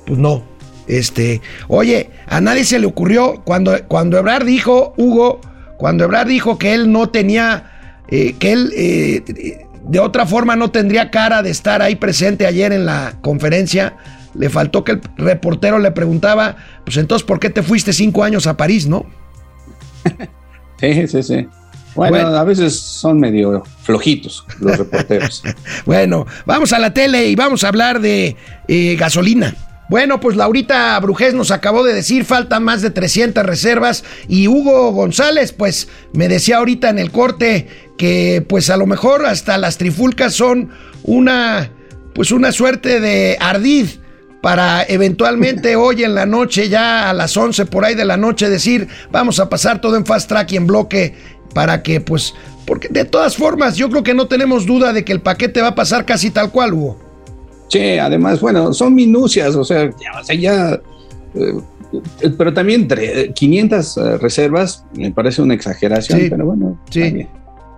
pues 0.05 0.19
no. 0.19 0.43
Este, 0.87 1.41
oye, 1.67 2.09
a 2.27 2.41
nadie 2.41 2.65
se 2.65 2.79
le 2.79 2.87
ocurrió 2.87 3.41
cuando, 3.45 3.77
cuando 3.87 4.17
Ebrard 4.17 4.45
dijo, 4.45 4.93
Hugo, 4.97 5.39
cuando 5.77 6.03
Ebrard 6.03 6.27
dijo 6.27 6.57
que 6.57 6.73
él 6.73 6.91
no 6.91 7.09
tenía, 7.09 8.01
eh, 8.09 8.35
que 8.37 8.51
él 8.51 8.73
eh, 8.75 9.65
de 9.83 9.99
otra 9.99 10.25
forma 10.25 10.55
no 10.55 10.71
tendría 10.71 11.11
cara 11.11 11.41
de 11.41 11.49
estar 11.49 11.81
ahí 11.81 11.95
presente 11.95 12.45
ayer 12.45 12.71
en 12.73 12.85
la 12.85 13.13
conferencia. 13.21 13.95
Le 14.33 14.49
faltó 14.49 14.83
que 14.83 14.93
el 14.93 15.01
reportero 15.17 15.79
le 15.79 15.91
preguntaba, 15.91 16.55
pues 16.85 16.97
entonces, 16.97 17.25
¿por 17.25 17.39
qué 17.39 17.49
te 17.49 17.63
fuiste 17.63 17.93
cinco 17.93 18.23
años 18.23 18.47
a 18.47 18.57
París, 18.57 18.87
no? 18.87 19.05
Sí, 20.79 21.07
sí, 21.07 21.21
sí. 21.21 21.47
Bueno, 21.93 22.29
a 22.29 22.43
veces 22.43 22.79
son 22.79 23.19
medio 23.19 23.63
flojitos 23.83 24.43
los 24.59 24.79
reporteros. 24.79 25.43
bueno, 25.85 26.25
vamos 26.47 26.73
a 26.73 26.79
la 26.79 26.91
tele 26.91 27.27
y 27.27 27.35
vamos 27.35 27.63
a 27.63 27.67
hablar 27.67 27.99
de 27.99 28.35
eh, 28.67 28.95
gasolina. 28.95 29.53
Bueno, 29.91 30.21
pues 30.21 30.37
Laurita 30.37 30.97
Brujés 31.01 31.33
nos 31.33 31.51
acabó 31.51 31.83
de 31.83 31.93
decir, 31.93 32.23
faltan 32.23 32.63
más 32.63 32.81
de 32.81 32.91
300 32.91 33.45
reservas 33.45 34.05
y 34.29 34.47
Hugo 34.47 34.93
González, 34.93 35.51
pues 35.51 35.89
me 36.13 36.29
decía 36.29 36.59
ahorita 36.59 36.89
en 36.89 36.97
el 36.97 37.11
corte 37.11 37.67
que 37.97 38.41
pues 38.47 38.69
a 38.69 38.77
lo 38.77 38.85
mejor 38.85 39.25
hasta 39.25 39.57
las 39.57 39.77
trifulcas 39.77 40.33
son 40.33 40.69
una, 41.03 41.71
pues 42.15 42.31
una 42.31 42.53
suerte 42.53 43.01
de 43.01 43.35
ardid 43.41 43.87
para 44.41 44.81
eventualmente 44.83 45.75
hoy 45.75 46.05
en 46.05 46.15
la 46.15 46.25
noche, 46.25 46.69
ya 46.69 47.09
a 47.09 47.13
las 47.13 47.35
11 47.35 47.65
por 47.65 47.83
ahí 47.83 47.93
de 47.93 48.05
la 48.05 48.15
noche, 48.15 48.49
decir, 48.49 48.87
vamos 49.11 49.41
a 49.41 49.49
pasar 49.49 49.81
todo 49.81 49.97
en 49.97 50.05
fast 50.05 50.29
track 50.29 50.53
y 50.53 50.55
en 50.55 50.67
bloque 50.67 51.15
para 51.53 51.83
que 51.83 51.99
pues, 51.99 52.33
porque 52.65 52.87
de 52.87 53.03
todas 53.03 53.35
formas 53.35 53.75
yo 53.75 53.89
creo 53.89 54.03
que 54.03 54.13
no 54.13 54.27
tenemos 54.27 54.65
duda 54.65 54.93
de 54.93 55.03
que 55.03 55.11
el 55.11 55.19
paquete 55.19 55.61
va 55.61 55.67
a 55.67 55.75
pasar 55.75 56.05
casi 56.05 56.31
tal 56.31 56.49
cual, 56.49 56.75
Hugo. 56.75 57.10
Sí, 57.71 57.97
además, 57.97 58.41
bueno, 58.41 58.73
son 58.73 58.93
minucias, 58.93 59.55
o 59.55 59.63
sea, 59.63 59.89
ya, 60.27 60.33
ya 60.33 60.81
eh, 61.33 62.31
pero 62.37 62.53
también 62.53 62.89
500 63.33 63.97
eh, 63.97 64.17
reservas 64.17 64.83
me 64.93 65.11
parece 65.11 65.41
una 65.41 65.53
exageración, 65.53 66.19
pero 66.29 66.47
bueno. 66.47 66.77
Sí, 66.89 67.25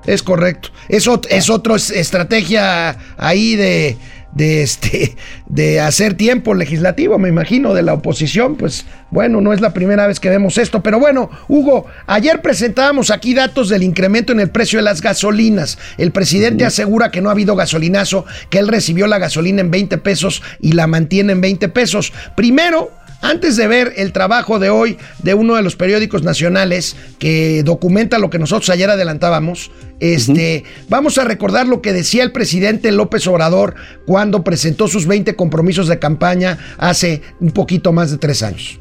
es 0.07 0.23
correcto. 0.23 0.69
Es, 0.89 1.07
es 1.29 1.49
otra 1.51 1.75
estrategia 1.75 2.97
ahí 3.17 3.55
de, 3.55 3.97
de, 4.35 4.63
este, 4.63 5.15
de 5.47 5.79
hacer 5.79 6.15
tiempo 6.15 6.53
legislativo, 6.53 7.19
me 7.19 7.29
imagino, 7.29 7.73
de 7.73 7.83
la 7.83 7.93
oposición, 7.93 8.55
pues 8.55 8.85
bueno, 9.11 9.41
no 9.41 9.53
es 9.53 9.61
la 9.61 9.73
primera 9.73 10.07
vez 10.07 10.19
que 10.19 10.29
vemos 10.29 10.57
esto, 10.57 10.81
pero 10.81 10.99
bueno, 10.99 11.29
Hugo, 11.47 11.85
ayer 12.07 12.41
presentábamos 12.41 13.11
aquí 13.11 13.33
datos 13.33 13.69
del 13.69 13.83
incremento 13.83 14.33
en 14.33 14.39
el 14.39 14.49
precio 14.49 14.79
de 14.79 14.83
las 14.83 15.01
gasolinas. 15.01 15.77
El 15.97 16.11
presidente 16.11 16.65
asegura 16.65 17.11
que 17.11 17.21
no 17.21 17.29
ha 17.29 17.33
habido 17.33 17.55
gasolinazo, 17.55 18.25
que 18.49 18.59
él 18.59 18.67
recibió 18.67 19.07
la 19.07 19.19
gasolina 19.19 19.61
en 19.61 19.71
20 19.71 19.97
pesos 19.99 20.41
y 20.59 20.73
la 20.73 20.87
mantiene 20.87 21.33
en 21.33 21.41
20 21.41 21.69
pesos. 21.69 22.13
Primero, 22.35 22.91
antes 23.23 23.55
de 23.55 23.67
ver 23.67 23.93
el 23.95 24.11
trabajo 24.11 24.59
de 24.59 24.69
hoy 24.69 24.97
de 25.23 25.33
uno 25.33 25.55
de 25.55 25.63
los 25.63 25.75
periódicos 25.75 26.23
nacionales 26.23 26.95
que 27.17 27.63
documenta 27.63 28.19
lo 28.19 28.29
que 28.29 28.37
nosotros 28.37 28.69
ayer 28.69 28.89
adelantábamos, 28.89 29.71
este, 30.01 30.65
vamos 30.89 31.17
a 31.17 31.23
recordar 31.23 31.65
lo 31.65 31.81
que 31.81 31.93
decía 31.93 32.23
el 32.23 32.33
presidente 32.33 32.91
López 32.91 33.25
Obrador 33.27 33.75
cuando 34.05 34.43
presentó 34.43 34.89
sus 34.89 35.07
20 35.07 35.35
compromisos 35.35 35.87
de 35.87 35.99
campaña 35.99 36.57
hace 36.77 37.21
un 37.39 37.51
poquito 37.51 37.93
más 37.93 38.11
de 38.11 38.17
tres 38.17 38.43
años. 38.43 38.79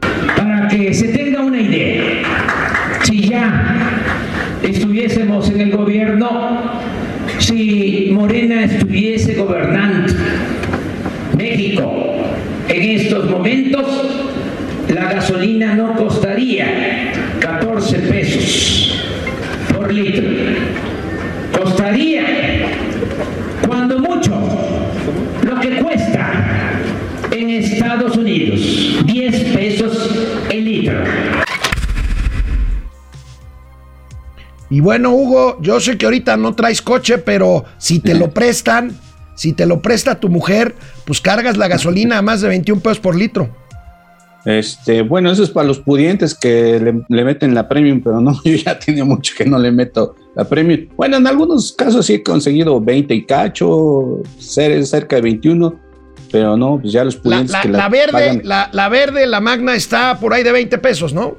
Para 0.00 0.68
que 0.68 0.94
se 0.94 1.08
tenga 1.08 1.42
una 1.42 1.60
idea, 1.60 2.22
si 3.02 3.28
ya 3.28 4.00
estuviésemos 4.62 5.50
en 5.50 5.60
el 5.60 5.76
gobierno, 5.76 6.80
si 7.38 8.10
Morena 8.12 8.64
estuviese 8.64 9.34
gobernando 9.34 10.14
México, 11.36 12.25
en 12.76 13.00
estos 13.00 13.30
momentos 13.30 13.86
la 14.94 15.12
gasolina 15.12 15.74
no 15.74 15.94
costaría 15.96 17.10
14 17.40 17.98
pesos 18.00 19.02
por 19.74 19.92
litro. 19.92 20.28
Costaría, 21.58 22.22
cuando 23.66 23.98
mucho, 23.98 24.30
lo 25.42 25.60
que 25.60 25.78
cuesta 25.78 26.80
en 27.30 27.50
Estados 27.50 28.14
Unidos, 28.16 28.60
10 29.06 29.44
pesos 29.56 30.10
el 30.50 30.64
litro. 30.64 30.98
Y 34.68 34.80
bueno, 34.80 35.12
Hugo, 35.12 35.58
yo 35.62 35.80
sé 35.80 35.96
que 35.96 36.04
ahorita 36.04 36.36
no 36.36 36.54
traes 36.54 36.82
coche, 36.82 37.16
pero 37.16 37.64
si 37.78 38.00
te 38.00 38.14
lo 38.14 38.30
prestan, 38.34 38.92
si 39.36 39.52
te 39.52 39.66
lo 39.66 39.80
presta 39.80 40.18
tu 40.18 40.28
mujer, 40.28 40.74
pues 41.04 41.20
cargas 41.20 41.56
la 41.56 41.68
gasolina 41.68 42.18
a 42.18 42.22
más 42.22 42.40
de 42.40 42.48
21 42.48 42.80
pesos 42.80 42.98
por 42.98 43.14
litro. 43.14 43.54
Este, 44.44 45.02
bueno, 45.02 45.30
eso 45.32 45.42
es 45.42 45.50
para 45.50 45.66
los 45.66 45.80
pudientes 45.80 46.32
que 46.32 46.78
le, 47.08 47.24
meten 47.24 47.52
la 47.52 47.68
premium, 47.68 48.00
pero 48.00 48.20
no, 48.20 48.40
yo 48.44 48.54
ya 48.54 48.78
tiene 48.78 49.02
mucho 49.04 49.34
que 49.36 49.44
no 49.44 49.58
le 49.58 49.72
meto 49.72 50.14
la 50.34 50.44
premium. 50.44 50.88
Bueno, 50.96 51.16
en 51.16 51.26
algunos 51.26 51.72
casos 51.72 52.06
sí 52.06 52.14
he 52.14 52.22
conseguido 52.22 52.80
20 52.80 53.12
y 53.14 53.24
cacho, 53.24 54.22
cerca 54.38 55.16
de 55.16 55.22
21, 55.22 55.80
pero 56.30 56.56
no, 56.56 56.78
pues 56.80 56.92
ya 56.92 57.04
los 57.04 57.16
pudientes 57.16 57.50
la, 57.50 57.62
que 57.62 57.68
la, 57.68 57.88
verde, 57.88 58.40
la, 58.44 58.70
la, 58.72 58.88
verde, 58.88 59.26
la 59.26 59.40
magna 59.40 59.74
está 59.74 60.18
por 60.20 60.32
ahí 60.32 60.42
de 60.44 60.52
20 60.52 60.78
pesos, 60.78 61.12
¿no? 61.12 61.36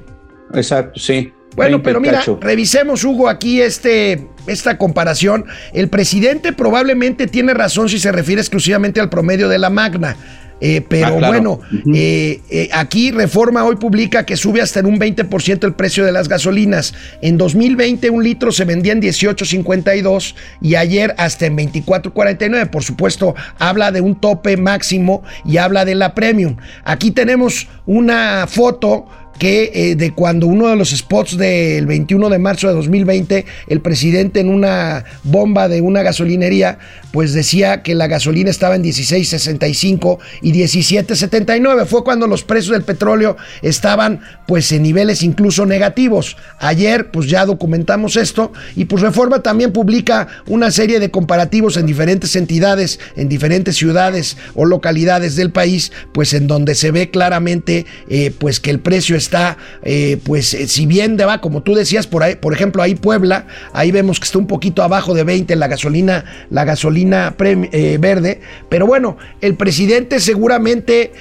Exacto, 0.54 1.00
sí. 1.00 1.32
Bueno, 1.58 1.82
pero 1.82 2.00
mira, 2.00 2.24
revisemos, 2.40 3.04
Hugo, 3.04 3.28
aquí 3.28 3.62
este, 3.62 4.28
esta 4.46 4.78
comparación. 4.78 5.46
El 5.74 5.90
presidente 5.90 6.54
probablemente 6.54 7.26
tiene 7.26 7.56
razón 7.56 7.90
si 7.90 7.98
se 7.98 8.12
refiere 8.12 8.40
exclusivamente 8.40 9.02
al 9.02 9.10
promedio 9.10 9.50
de 9.50 9.58
la 9.58 9.72
Magna. 9.72 10.16
Eh, 10.60 10.82
pero 10.88 11.20
ah, 11.24 11.28
bueno, 11.28 11.60
eh, 11.94 12.42
eh, 12.50 12.70
aquí 12.74 13.12
Reforma 13.12 13.64
hoy 13.64 13.76
publica 13.76 14.26
que 14.26 14.36
sube 14.36 14.60
hasta 14.60 14.80
en 14.80 14.88
un 14.88 15.00
20% 15.00 15.66
el 15.66 15.74
precio 15.74 16.06
de 16.06 16.12
las 16.12 16.28
gasolinas. 16.28 16.94
En 17.22 17.38
2020 17.38 18.10
un 18.10 18.24
litro 18.24 18.52
se 18.52 18.66
vendía 18.66 18.94
en 18.94 19.02
18.52 19.02 20.36
y 20.62 20.76
ayer 20.76 21.14
hasta 21.18 21.46
en 21.46 21.58
24.49. 21.58 22.70
Por 22.70 22.84
supuesto, 22.84 23.36
habla 23.60 23.92
de 23.92 24.02
un 24.02 24.16
tope 24.16 24.58
máximo 24.58 25.24
y 25.46 25.58
habla 25.58 25.86
de 25.86 25.96
la 25.96 26.16
premium. 26.16 26.58
Aquí 26.84 27.12
tenemos 27.12 27.68
una 27.86 28.46
foto 28.48 29.06
que 29.38 29.72
eh, 29.74 29.96
de 29.96 30.14
cuando 30.14 30.48
uno 30.48 30.68
de 30.68 30.76
los 30.76 30.90
spots 30.90 31.38
del 31.38 31.86
21 31.86 32.30
de 32.30 32.40
marzo 32.40 32.68
de 32.68 32.74
2020, 32.74 33.46
el 33.68 33.82
presidente 33.82 34.40
en 34.40 34.50
una 34.50 35.06
bomba 35.24 35.68
de 35.68 35.82
una 35.82 36.02
gasolinería, 36.02 36.80
pues 37.12 37.34
decía 37.34 37.84
que 37.84 37.96
la 37.96 38.08
gasolina 38.08 38.50
estaba 38.50 38.76
en 38.76 38.84
16.65 38.84 40.20
y 40.42 40.54
17.79. 40.54 41.86
Fue 41.86 42.04
cuando 42.04 42.28
los 42.28 42.44
precios 42.44 42.74
del 42.74 42.84
petróleo 42.84 43.38
estaban 43.62 44.22
pues 44.48 44.72
en 44.72 44.84
niveles 44.84 45.24
incluso 45.24 45.66
negativos. 45.66 46.38
Ayer 46.60 47.12
pues 47.12 47.30
ya 47.30 47.46
documentamos 47.46 48.16
esto 48.16 48.52
y 48.76 48.86
pues 48.86 49.02
Reforma 49.02 49.42
también 49.44 49.72
publica 49.72 50.28
una 50.48 50.72
serie 50.72 51.00
de 51.00 51.12
comparativos 51.12 51.78
en 51.78 51.86
diferentes 51.86 52.36
entidades, 52.36 53.00
en 53.16 53.30
diferentes 53.30 53.76
ciudades 53.76 54.38
o 54.56 54.66
localidades 54.66 55.36
del 55.36 55.52
país, 55.52 55.92
pues 56.14 56.34
en 56.34 56.48
donde 56.48 56.76
se 56.76 56.92
ve 56.92 57.10
claramente 57.10 57.86
eh, 58.10 58.32
pues 58.38 58.60
que 58.60 58.72
el 58.72 58.80
precio 58.80 59.16
es 59.16 59.27
está, 59.28 59.58
eh, 59.84 60.20
pues, 60.24 60.54
eh, 60.54 60.68
si 60.68 60.86
bien 60.86 61.18
va, 61.18 61.42
como 61.42 61.62
tú 61.62 61.76
decías, 61.76 62.08
por 62.08 62.24
ahí, 62.24 62.36
por 62.36 62.54
ejemplo, 62.54 62.82
ahí 62.82 62.96
Puebla, 62.96 63.46
ahí 63.74 63.92
vemos 63.92 64.20
que 64.20 64.26
está 64.26 64.38
un 64.38 64.48
poquito 64.48 64.84
abajo 64.84 65.14
de 65.14 65.24
20 65.24 65.56
la 65.56 65.68
gasolina, 65.68 66.24
la 66.50 66.64
gasolina 66.64 67.36
eh, 67.40 67.98
verde, 68.00 68.40
pero 68.70 68.88
bueno, 68.88 69.18
el 69.42 69.56
presidente 69.56 70.20
seguramente, 70.20 71.12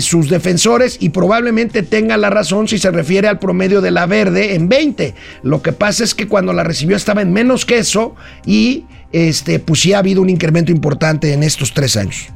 sus 0.00 0.28
defensores, 0.28 0.96
y 1.00 1.10
probablemente 1.10 1.82
tenga 1.82 2.16
la 2.16 2.30
razón 2.30 2.68
si 2.68 2.78
se 2.78 2.90
refiere 2.90 3.28
al 3.28 3.38
promedio 3.38 3.80
de 3.80 3.90
la 3.90 4.06
verde 4.06 4.54
en 4.54 4.68
20. 4.68 5.14
Lo 5.42 5.62
que 5.62 5.72
pasa 5.72 6.04
es 6.04 6.14
que 6.14 6.26
cuando 6.26 6.52
la 6.52 6.64
recibió 6.64 6.96
estaba 6.96 7.22
en 7.22 7.32
menos 7.32 7.64
que 7.64 7.78
eso 7.78 8.14
y 8.44 8.84
este, 9.12 9.58
pues 9.58 9.80
sí 9.80 9.92
ha 9.92 9.98
habido 9.98 10.20
un 10.20 10.30
incremento 10.30 10.72
importante 10.72 11.32
en 11.32 11.42
estos 11.42 11.72
tres 11.72 11.96
años. 11.96 12.35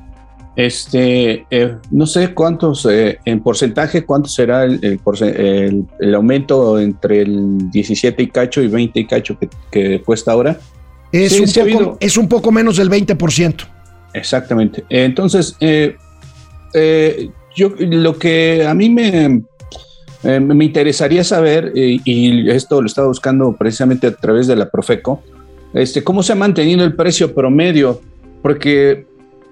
Este, 0.61 1.47
eh, 1.51 1.77
no 1.91 2.05
sé 2.05 2.35
cuántos, 2.35 2.85
eh, 2.85 3.19
en 3.25 3.41
porcentaje, 3.41 4.05
cuánto 4.05 4.29
será 4.29 4.65
el, 4.65 4.79
el, 4.83 6.15
aumento 6.15 6.79
entre 6.79 7.23
el 7.23 7.71
17 7.71 8.23
y 8.23 8.27
cacho 8.27 8.61
y 8.61 8.69
20 8.69 9.01
y 9.01 9.07
cacho 9.07 9.39
que, 9.71 10.03
cuesta 10.03 10.33
ahora. 10.33 10.61
Es, 11.13 11.41
un 11.41 11.79
poco, 11.79 11.97
es 11.99 12.19
un 12.19 12.29
poco 12.29 12.53
menos 12.53 12.77
del 12.77 12.91
20%. 12.91 13.67
Exactamente. 14.13 14.85
Entonces, 14.91 15.57
eh, 15.61 15.97
yo 17.57 17.73
lo 17.79 18.19
que 18.19 18.67
a 18.67 18.75
mí 18.75 18.91
me, 18.91 19.43
me 20.23 20.65
interesaría 20.67 21.25
saber, 21.25 21.73
y 21.75 22.51
esto 22.51 22.83
lo 22.83 22.87
estaba 22.87 23.09
buscando 23.09 23.57
precisamente 23.57 24.09
a 24.09 24.15
través 24.15 24.47
de 24.47 24.57
la 24.57 24.69
Profeco, 24.69 25.23
este, 25.73 26.05
cómo 26.05 26.23
se 26.23 26.35
ha 26.35 26.37
mantenido 26.37 26.85
el 26.85 26.95
precio 26.95 27.35
promedio, 27.35 28.03
porque 28.43 29.09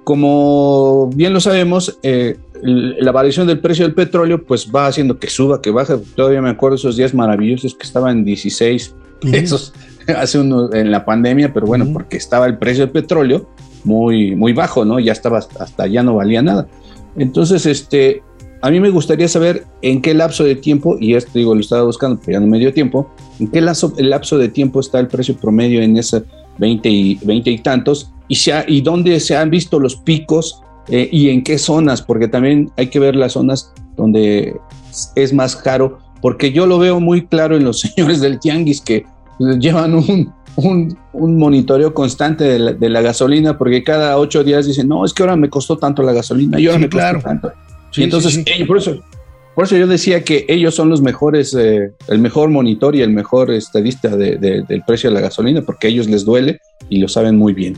como 0.09 1.11
bien 1.15 1.35
lo 1.35 1.41
sabemos, 1.41 1.99
eh, 2.03 2.39
la 2.63 3.13
variación 3.13 3.47
del 3.47 3.59
precio 3.59 3.85
del 3.85 3.95
petróleo 3.95 4.43
pues 4.43 4.71
va 4.75 4.87
haciendo 4.87 5.19
que 5.19 5.29
suba, 5.29 5.61
que 5.61 5.71
baja. 5.71 5.99
Todavía 6.17 6.41
me 6.41 6.49
acuerdo 6.49 6.77
esos 6.77 6.97
días 6.97 7.13
maravillosos 7.13 7.75
que 7.75 7.87
estaban 7.87 8.21
en 8.21 8.25
16 8.25 8.95
pesos 9.31 9.75
hace 10.17 10.39
uno 10.39 10.73
en 10.73 10.91
la 10.91 11.05
pandemia, 11.05 11.53
pero 11.53 11.67
bueno, 11.67 11.87
porque 11.93 12.17
estaba 12.17 12.47
el 12.47 12.57
precio 12.57 12.85
del 12.85 12.91
petróleo 12.91 13.51
muy, 13.85 14.35
muy 14.35 14.55
bajo, 14.55 14.87
¿no? 14.87 14.99
Ya 14.99 15.13
estaba 15.13 15.41
hasta, 15.41 15.63
hasta 15.63 15.87
ya 15.87 16.03
no 16.03 16.15
valía 16.15 16.41
nada. 16.41 16.67
Entonces, 17.19 17.67
este, 17.67 18.23
a 18.63 18.71
mí 18.71 18.81
me 18.81 18.89
gustaría 18.89 19.29
saber 19.29 19.67
en 19.83 20.01
qué 20.01 20.15
lapso 20.15 20.43
de 20.43 20.55
tiempo, 20.55 20.97
y 20.99 21.17
esto 21.17 21.33
digo, 21.35 21.55
lo 21.55 21.61
estaba 21.61 21.83
buscando, 21.83 22.19
pero 22.25 22.39
ya 22.39 22.41
no 22.41 22.47
me 22.47 22.59
dio 22.59 22.73
tiempo, 22.73 23.13
en 23.41 23.49
qué 23.49 23.61
lapso, 23.61 23.93
el 23.99 24.09
lapso 24.09 24.39
de 24.39 24.49
tiempo 24.49 24.81
está 24.81 25.01
el 25.01 25.09
precio 25.09 25.37
promedio 25.37 25.83
en 25.83 25.99
ese 25.99 26.23
20 26.59 26.89
y, 26.89 27.15
20 27.23 27.51
y 27.51 27.59
tantos, 27.59 28.11
y, 28.29 28.35
se 28.37 28.53
ha- 28.53 28.65
y 28.69 28.81
dónde 28.81 29.19
se 29.21 29.37
han 29.37 29.51
visto 29.51 29.79
los 29.81 29.97
picos 29.97 30.61
eh, 30.89 31.09
y 31.13 31.31
en 31.31 31.43
qué 31.45 31.59
zonas, 31.59 32.03
porque 32.03 32.29
también 32.29 32.71
hay 32.77 32.89
que 32.89 32.99
ver 32.99 33.15
las 33.17 33.33
zonas 33.33 33.73
donde 33.97 34.57
es 35.17 35.33
más 35.33 35.55
caro, 35.57 35.99
porque 36.23 36.51
yo 36.53 36.67
lo 36.67 36.79
veo 36.79 36.99
muy 37.01 37.27
claro 37.27 37.57
en 37.57 37.65
los 37.65 37.81
señores 37.95 38.21
del 38.21 38.39
Tianguis 38.41 38.81
que 38.81 39.05
llevan 39.61 39.95
un, 39.95 40.33
un, 40.57 40.99
un 41.13 41.39
monitoreo 41.39 41.95
constante 41.95 42.45
de 42.45 42.59
la, 42.59 42.73
de 42.73 42.89
la 42.89 43.01
gasolina, 43.03 43.57
porque 43.57 43.85
cada 43.85 44.19
ocho 44.19 44.43
días 44.43 44.67
dicen, 44.67 44.89
no, 44.89 45.05
es 45.05 45.13
que 45.13 45.23
ahora 45.23 45.37
me 45.37 45.49
costó 45.49 45.77
tanto 45.79 46.03
la 46.03 46.13
gasolina 46.13 46.59
y 46.61 46.67
ahora 46.67 46.79
Sí, 46.79 46.83
me 46.83 46.89
costó 46.91 46.99
claro. 46.99 47.21
tanto. 47.23 47.53
Sí, 47.91 48.01
y 48.01 48.05
entonces, 48.05 48.35
sí, 48.35 48.45
ellos- 48.47 48.67
por, 48.69 48.79
eso, 48.79 48.97
por 49.59 49.65
eso 49.65 49.77
yo 49.77 49.89
decía 49.89 50.23
que 50.23 50.47
ellos 50.49 50.77
son 50.77 50.89
los 50.89 51.03
mejores, 51.03 51.53
eh, 51.53 51.91
el 52.07 52.21
mejor 52.21 52.49
monitor 52.49 52.95
y 52.95 53.01
el 53.01 53.11
mejor 53.11 53.51
estadista 53.51 54.17
de- 54.17 54.37
de- 54.37 54.63
del 54.63 54.85
precio 54.87 55.11
de 55.11 55.15
la 55.15 55.21
gasolina, 55.21 55.63
porque 55.63 55.89
a 55.89 55.91
ellos 55.91 56.07
les 56.07 56.25
duele 56.25 56.61
y 56.89 57.01
lo 57.01 57.09
saben 57.09 57.37
muy 57.37 57.55
bien. 57.55 57.75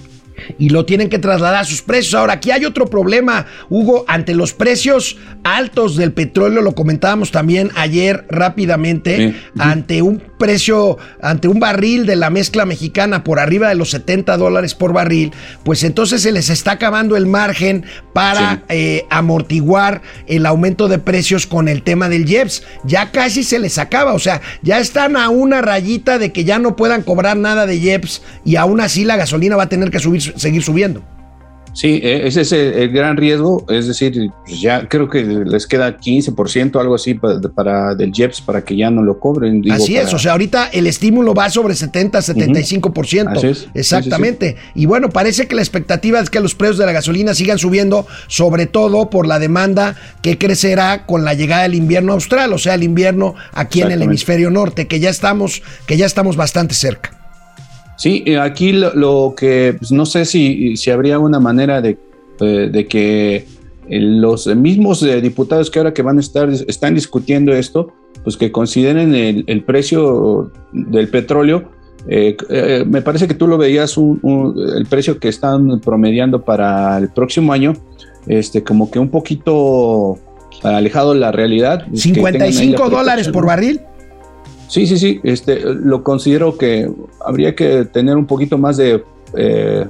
Y 0.59 0.69
lo 0.71 0.85
tienen 0.85 1.09
que 1.09 1.19
trasladar 1.19 1.61
a 1.63 1.65
sus 1.65 1.83
precios. 1.83 2.15
Ahora, 2.15 2.35
aquí 2.35 2.51
hay 2.51 2.65
otro 2.65 2.87
problema, 2.87 3.47
Hugo, 3.69 4.05
ante 4.09 4.35
los 4.35 4.53
precios 4.55 5.17
altos 5.45 5.97
del 5.97 6.13
petróleo, 6.13 6.63
lo 6.63 6.75
comentábamos 6.75 7.31
también 7.31 7.71
ayer 7.75 8.25
rápidamente, 8.29 9.17
Sí. 9.17 9.37
ante 9.59 10.03
un 10.03 10.23
precio, 10.39 10.97
ante 11.23 11.49
un 11.49 11.61
barril 11.61 12.07
de 12.07 12.17
la 12.17 12.31
mezcla 12.31 12.65
mexicana 12.65 13.25
por 13.25 13.39
arriba 13.39 13.69
de 13.69 13.75
los 13.75 13.91
70 13.91 14.37
dólares 14.39 14.75
por 14.75 14.93
barril, 14.93 15.33
pues 15.65 15.83
entonces 15.83 16.23
se 16.23 16.33
les 16.33 16.49
está 16.49 16.73
acabando 16.73 17.17
el 17.17 17.27
margen 17.27 17.85
para 18.15 18.55
Sí. 18.55 18.61
eh, 18.71 19.07
amortiguar 19.11 20.03
el 20.27 20.47
aumento 20.47 20.89
de 20.89 20.99
precios 20.99 21.47
con 21.47 21.69
el 21.69 21.83
tema 21.83 22.09
del 22.09 22.25
JEPS. 22.27 22.63
Ya 22.85 23.11
casi 23.11 23.43
se 23.43 23.59
les 23.59 23.79
acaba, 23.79 24.13
o 24.15 24.19
sea, 24.19 24.41
ya 24.63 24.79
están 24.81 25.17
a 25.17 25.29
una 25.29 25.61
rayita 25.61 26.19
de 26.19 26.33
que 26.33 26.45
ya 26.45 26.59
no 26.59 26.75
puedan 26.77 27.03
cobrar 27.03 27.37
nada 27.37 27.67
de 27.67 27.79
JEPS 27.81 28.23
y 28.45 28.57
aún 28.57 28.81
así 28.81 29.05
la 29.05 29.17
gasolina 29.17 29.57
va 29.57 29.65
a 29.65 29.69
tener 29.69 29.91
que 29.91 29.99
subir, 29.99 30.30
seguir 30.37 30.63
subiendo. 30.63 31.03
Sí, 31.73 32.01
eh, 32.03 32.27
ese 32.27 32.41
es 32.41 32.51
el, 32.51 32.73
el 32.75 32.89
gran 32.91 33.17
riesgo, 33.17 33.65
es 33.69 33.87
decir, 33.87 34.13
pues 34.45 34.61
ya 34.61 34.89
creo 34.89 35.09
que 35.09 35.23
les 35.23 35.69
queda 35.69 35.97
15%, 35.99 36.81
algo 36.81 36.97
así 36.97 37.15
para, 37.15 37.39
para 37.41 37.95
del 37.95 38.11
JEPS 38.13 38.41
para 38.41 38.65
que 38.65 38.77
ya 38.77 38.91
no 38.91 39.05
lo 39.05 39.21
cobren. 39.21 39.63
digo, 39.63 39.77
Así 39.77 39.95
es, 39.97 40.07
para- 40.07 40.17
o 40.17 40.19
sea, 40.19 40.33
ahorita 40.33 40.67
el 40.73 40.89
estímulo 40.89 41.33
va 41.33 41.49
sobre 41.49 41.77
70, 41.77 42.19
75%. 42.23 43.37
Así 43.37 43.47
es. 43.47 43.59
Sí, 43.59 43.65
sí, 43.67 43.71
Exactamente. 43.75 44.57
Y 44.75 44.87
bueno, 44.87 45.11
parece 45.11 45.47
que 45.47 45.55
la 45.55 45.63
expectativa 45.63 46.19
es 46.19 46.29
que 46.29 46.41
los 46.41 46.57
precios 46.57 46.79
de 46.79 46.87
la 46.87 46.93
gasolina 46.93 47.35
sigan 47.35 47.59
subiendo, 47.59 48.05
sobre 48.27 48.67
todo 48.67 49.09
por 49.09 49.29
la 49.29 49.39
demanda 49.39 49.95
que 50.23 50.39
crecerá 50.39 51.07
con 51.07 51.25
la 51.25 51.35
llegada 51.35 51.63
del 51.63 51.77
invierno 51.77 52.15
austral, 52.15 52.53
o 52.53 52.59
sea, 52.59 52.75
el 52.75 52.83
invierno 52.83 53.37
aquí 53.53 53.81
en 53.81 53.93
el 53.93 54.03
hemisferio 54.03 54.51
norte, 54.51 54.89
que 54.89 54.99
ya 54.99 55.11
estamos, 55.11 55.63
que 55.87 55.97
ya 55.97 56.07
estamos 56.07 56.35
bastante 56.35 56.75
cerca. 56.75 57.17
Sí, 58.01 58.23
eh, 58.27 58.39
aquí 58.39 58.73
lo, 58.73 58.95
lo 58.95 59.35
que 59.37 59.77
pues, 59.79 59.93
no 59.93 60.07
sé 60.07 60.25
si, 60.25 60.75
si 60.79 60.91
habría 60.91 61.19
una 61.19 61.39
manera 61.39 61.83
de, 61.83 61.99
de 62.41 62.87
que 62.89 63.37
eh, 63.37 64.01
los 64.01 64.47
mismos 64.57 65.03
eh, 65.03 65.21
diputados 65.21 65.71
que 65.71 65.79
ahora 65.81 65.93
que 65.93 66.01
van 66.01 66.17
a 66.17 66.21
estar 66.21 66.49
están 66.49 66.95
discutiendo 66.95 67.53
esto, 67.53 67.93
pues 68.25 68.39
que 68.39 68.51
consideren 68.51 69.15
el, 69.15 69.45
el 69.47 69.63
precio 69.65 70.51
del 70.73 71.09
petróleo. 71.09 71.71
Eh, 72.09 72.39
eh, 72.49 72.85
me 72.89 73.03
parece 73.03 73.29
que 73.29 73.35
tú 73.35 73.47
lo 73.47 73.59
veías 73.59 73.99
un- 73.99 74.19
un- 74.23 74.55
el 74.77 74.87
precio 74.87 75.19
que 75.19 75.29
están 75.29 75.81
promediando 75.81 76.41
para 76.43 76.97
el 76.97 77.11
próximo 77.11 77.53
año, 77.53 77.75
este 78.27 78.63
como 78.65 78.91
que 78.91 78.99
un 78.99 79.11
poquito 79.11 80.19
alejado 80.63 81.13
de 81.13 81.21
la 81.21 81.33
realidad. 81.33 81.85
Que 81.93 81.99
tengan 82.23 82.35
ahí 82.43 82.53
la 82.53 82.59
55 82.59 82.91
dólares 82.91 83.29
por 83.29 83.45
barril. 83.47 83.81
Sí, 84.71 84.87
sí, 84.87 84.97
sí. 84.99 85.21
Este, 85.25 85.59
lo 85.61 86.05
considero 86.05 86.57
que 86.57 86.89
habría 87.27 87.55
que 87.57 87.85
tener 87.87 88.17
un 88.17 88.27
poquito 88.27 88.57
más 88.57 88.77
de, 88.77 89.03
eh, 89.37 89.85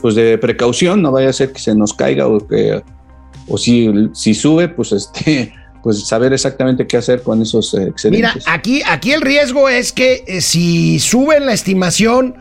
pues 0.00 0.14
de 0.14 0.38
precaución. 0.38 1.02
No 1.02 1.10
vaya 1.10 1.30
a 1.30 1.32
ser 1.32 1.52
que 1.52 1.58
se 1.58 1.74
nos 1.74 1.92
caiga 1.94 2.28
o 2.28 2.38
que, 2.46 2.80
o 3.48 3.58
si, 3.58 3.90
si 4.12 4.34
sube, 4.34 4.68
pues 4.68 4.92
este, 4.92 5.52
pues 5.82 6.06
saber 6.06 6.32
exactamente 6.32 6.86
qué 6.86 6.96
hacer 6.96 7.22
con 7.22 7.42
esos 7.42 7.74
eh, 7.74 7.78
Mira, 7.78 7.88
excedentes. 7.90 8.44
aquí, 8.46 8.82
aquí 8.86 9.12
el 9.12 9.20
riesgo 9.20 9.68
es 9.68 9.92
que 9.92 10.22
eh, 10.28 10.40
si 10.42 11.00
suben 11.00 11.44
la 11.46 11.52
estimación 11.52 12.36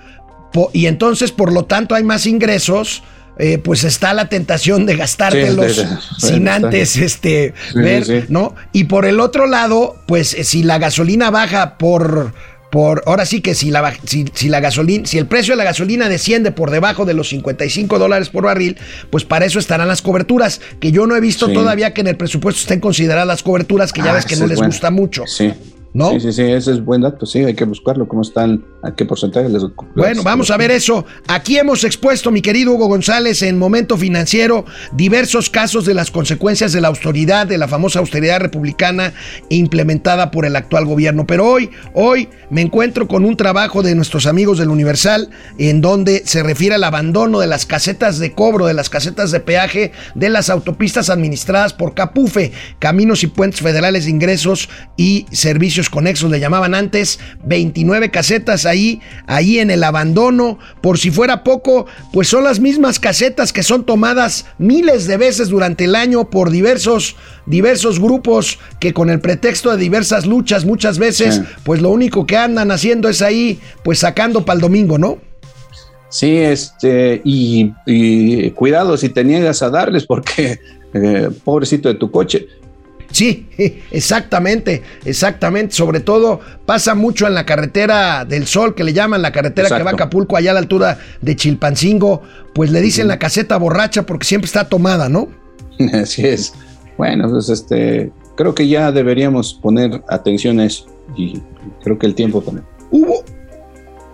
po- 0.54 0.70
y 0.74 0.86
entonces 0.86 1.32
por 1.32 1.52
lo 1.52 1.66
tanto 1.66 1.96
hay 1.96 2.04
más 2.04 2.28
ingresos, 2.28 3.02
eh, 3.40 3.58
pues 3.58 3.84
está 3.84 4.14
la 4.14 4.30
tentación 4.30 4.86
de 4.86 4.96
gastártelos 4.96 5.76
Sí, 5.76 5.82
sí, 5.82 5.88
sí. 6.20 6.28
sin 6.28 6.48
antes 6.48 6.96
este, 6.98 7.54
ver. 7.76 8.26
¿no? 8.30 8.56
Y 8.74 8.86
por 8.86 9.06
el 9.06 9.20
otro 9.20 9.48
lado, 9.48 9.96
pues 10.08 10.34
eh, 10.34 10.44
si 10.44 10.64
la 10.64 10.78
gasolina 10.80 11.30
baja 11.32 11.78
por... 11.78 12.34
Por, 12.70 13.02
ahora 13.06 13.26
sí 13.26 13.40
que 13.40 13.56
si 13.56 13.72
la, 13.72 13.94
si, 14.04 14.26
si 14.34 14.50
la 14.50 14.60
gasolina, 14.60 15.06
si 15.06 15.18
el 15.18 15.26
precio 15.26 15.54
de 15.54 15.58
la 15.58 15.64
gasolina 15.64 16.10
desciende 16.10 16.52
por 16.52 16.70
debajo 16.70 17.06
de 17.06 17.14
los 17.14 17.30
55 17.30 17.98
dólares 17.98 18.28
por 18.28 18.44
barril, 18.44 18.78
pues 19.10 19.24
para 19.24 19.46
eso 19.46 19.58
estarán 19.58 19.88
las 19.88 20.02
coberturas, 20.02 20.60
que 20.82 20.92
yo 20.92 21.08
no 21.08 21.16
he 21.16 21.22
visto 21.22 21.48
Sí. 21.48 21.54
todavía 21.54 21.94
que 21.94 22.02
en 22.02 22.08
el 22.08 22.18
presupuesto 22.18 22.60
estén 22.60 22.82
consideradas 22.82 23.26
las 23.26 23.42
coberturas, 23.42 23.94
que 23.94 24.02
ya 24.02 24.12
Ah, 24.12 24.16
ves 24.16 24.26
que 24.26 24.36
no 24.36 24.44
es 24.44 24.50
les 24.50 24.58
bueno. 24.58 24.70
gusta 24.74 24.92
mucho. 24.92 25.24
Sí. 25.28 25.54
¿No? 25.98 26.12
Sí, 26.12 26.20
sí, 26.20 26.32
sí, 26.32 26.44
ese 26.44 26.74
es 26.74 26.86
buen 26.86 27.02
dato, 27.02 27.26
sí, 27.26 27.40
hay 27.40 27.56
que 27.56 27.66
buscarlo, 27.66 28.08
cómo 28.08 28.22
están, 28.22 28.64
a 28.84 28.94
qué 28.94 29.04
porcentaje 29.04 29.50
les 29.50 29.64
Bueno, 29.96 30.22
vamos 30.22 30.52
a 30.52 30.58
ver 30.58 30.70
eso. 30.70 31.04
Aquí 31.28 31.58
hemos 31.58 31.84
expuesto, 31.84 32.30
mi 32.30 32.44
querido 32.44 32.74
Hugo 32.74 32.86
González, 32.86 33.42
en 33.42 33.58
Momento 33.58 33.98
Financiero, 33.98 34.64
diversos 34.92 35.50
casos 35.50 35.86
de 35.86 35.96
las 35.96 36.12
consecuencias 36.12 36.72
de 36.72 36.82
la 36.82 36.90
austeridad, 36.90 37.48
de 37.48 37.58
la 37.58 37.68
famosa 37.68 37.98
austeridad 37.98 38.40
republicana 38.40 39.14
implementada 39.50 40.30
por 40.30 40.46
el 40.46 40.56
actual 40.56 40.86
gobierno. 40.86 41.26
Pero 41.26 41.48
hoy, 41.48 41.72
hoy 41.96 42.30
me 42.52 42.62
encuentro 42.62 43.08
con 43.08 43.26
un 43.26 43.36
trabajo 43.36 43.82
de 43.82 43.96
nuestros 43.96 44.28
amigos 44.28 44.60
del 44.60 44.70
Universal, 44.70 45.32
en 45.58 45.82
donde 45.82 46.22
se 46.28 46.44
refiere 46.44 46.76
al 46.76 46.84
abandono 46.84 47.40
de 47.40 47.48
las 47.48 47.66
casetas 47.66 48.20
de 48.20 48.34
cobro, 48.34 48.68
de 48.68 48.76
las 48.76 48.92
casetas 48.92 49.32
de 49.32 49.40
peaje 49.40 49.94
de 50.14 50.30
las 50.30 50.52
autopistas 50.52 51.10
administradas 51.10 51.74
por 51.74 51.96
Capufe, 51.96 52.52
Caminos 52.78 53.24
y 53.24 53.28
Puentes 53.28 53.62
Federales 53.62 54.06
de 54.06 54.12
Ingresos 54.12 54.70
y 54.96 55.26
Servicios 55.32 55.87
Conexos, 55.90 56.30
le 56.32 56.40
llamaban 56.40 56.76
antes, 56.76 57.20
29 57.46 58.12
casetas 58.12 58.66
ahí, 58.66 59.02
ahí 59.26 59.60
en 59.60 59.72
el 59.72 59.84
abandono. 59.84 60.60
Por 60.82 60.98
si 60.98 61.12
fuera 61.12 61.44
poco, 61.44 61.86
pues 62.14 62.28
son 62.28 62.44
las 62.44 62.60
mismas 62.60 63.00
casetas 63.00 63.54
que 63.54 63.64
son 63.64 63.86
tomadas 63.86 64.46
miles 64.58 65.08
de 65.08 65.18
veces 65.18 65.50
durante 65.50 65.86
el 65.86 65.96
año 65.96 66.30
por 66.30 66.50
diversos, 66.52 67.16
diversos 67.46 68.00
grupos 68.00 68.60
que 68.80 68.94
con 68.94 69.10
el 69.10 69.20
pretexto 69.22 69.72
de 69.72 69.78
diversas 69.78 70.26
luchas 70.26 70.66
muchas 70.66 70.98
veces, 71.00 71.36
Sí. 71.36 71.42
pues 71.64 71.82
lo 71.82 71.90
único 71.90 72.26
que 72.26 72.38
andan 72.38 72.72
haciendo 72.72 73.10
es 73.10 73.22
ahí, 73.22 73.60
pues 73.84 74.00
sacando 74.00 74.46
para 74.46 74.56
el 74.56 74.62
domingo, 74.62 74.98
¿no? 74.98 75.18
Sí, 76.10 76.38
este, 76.38 77.22
y, 77.26 77.74
y 77.86 78.52
cuidado 78.52 78.96
si 78.98 79.10
te 79.10 79.24
niegas 79.26 79.62
a 79.62 79.70
darles, 79.70 80.06
porque 80.06 80.60
eh, 80.94 81.30
pobrecito 81.44 81.90
de 81.90 81.96
tu 81.96 82.10
coche. 82.12 82.48
Sí, 83.12 83.48
exactamente, 83.92 84.84
exactamente. 85.06 85.74
Sobre 85.74 86.00
todo 86.00 86.40
pasa 86.66 86.96
mucho 86.96 87.28
en 87.28 87.34
la 87.34 87.46
carretera 87.46 88.26
del 88.26 88.48
Sol, 88.48 88.76
que 88.76 88.84
le 88.84 88.94
llaman 88.94 89.22
la 89.22 89.32
carretera 89.32 89.68
que 89.68 89.74
va 89.74 89.78
a 89.78 89.82
Exacto. 89.82 90.04
Acapulco, 90.04 90.38
allá 90.38 90.52
a 90.52 90.54
la 90.54 90.60
altura 90.60 91.00
de 91.22 91.36
Chilpancingo. 91.36 92.22
Pues 92.54 92.72
le 92.72 92.82
dicen 92.82 93.08
la 93.08 93.20
caseta 93.20 93.58
borracha 93.58 94.04
porque 94.04 94.26
siempre 94.26 94.48
está 94.48 94.68
tomada, 94.68 95.10
¿no? 95.10 95.30
Así 95.94 96.26
es. 96.26 96.54
Bueno, 96.98 97.30
pues 97.30 97.50
este, 97.50 98.12
creo 98.36 98.56
que 98.56 98.68
ya 98.68 98.92
deberíamos 98.92 99.54
poner 99.54 100.02
atención 100.10 100.60
a 100.60 100.66
eso. 100.66 100.86
Y 101.16 101.42
creo 101.84 101.98
que 101.98 102.06
el 102.08 102.16
tiempo 102.16 102.42
también. 102.42 102.66
Hubo, 102.92 103.24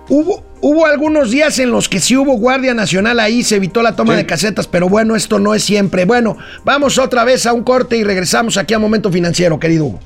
hubo, 0.10 0.44
hubo 0.64 0.86
algunos 0.86 1.30
días 1.30 1.60
en 1.60 1.72
los 1.72 1.90
que 1.90 2.00
sí 2.00 2.16
hubo 2.16 2.38
Guardia 2.38 2.74
Nacional 2.74 3.20
ahí, 3.20 3.44
se 3.44 3.58
evitó 3.58 3.82
la 3.84 3.96
toma 3.98 4.14
Sí. 4.14 4.18
de 4.18 4.26
casetas, 4.26 4.66
pero 4.66 4.88
bueno, 4.88 5.16
esto 5.16 5.38
no 5.38 5.54
es 5.54 5.64
siempre. 5.64 6.06
Bueno, 6.06 6.38
vamos 6.64 6.98
otra 6.98 7.26
vez 7.26 7.46
a 7.46 7.52
un 7.54 7.64
corte 7.64 7.98
y 7.98 8.04
regresamos 8.04 8.56
aquí 8.58 8.74
a 8.74 8.80
Momento 8.80 9.12
Financiero, 9.12 9.60
querido 9.60 9.86
Hugo. 9.86 10.00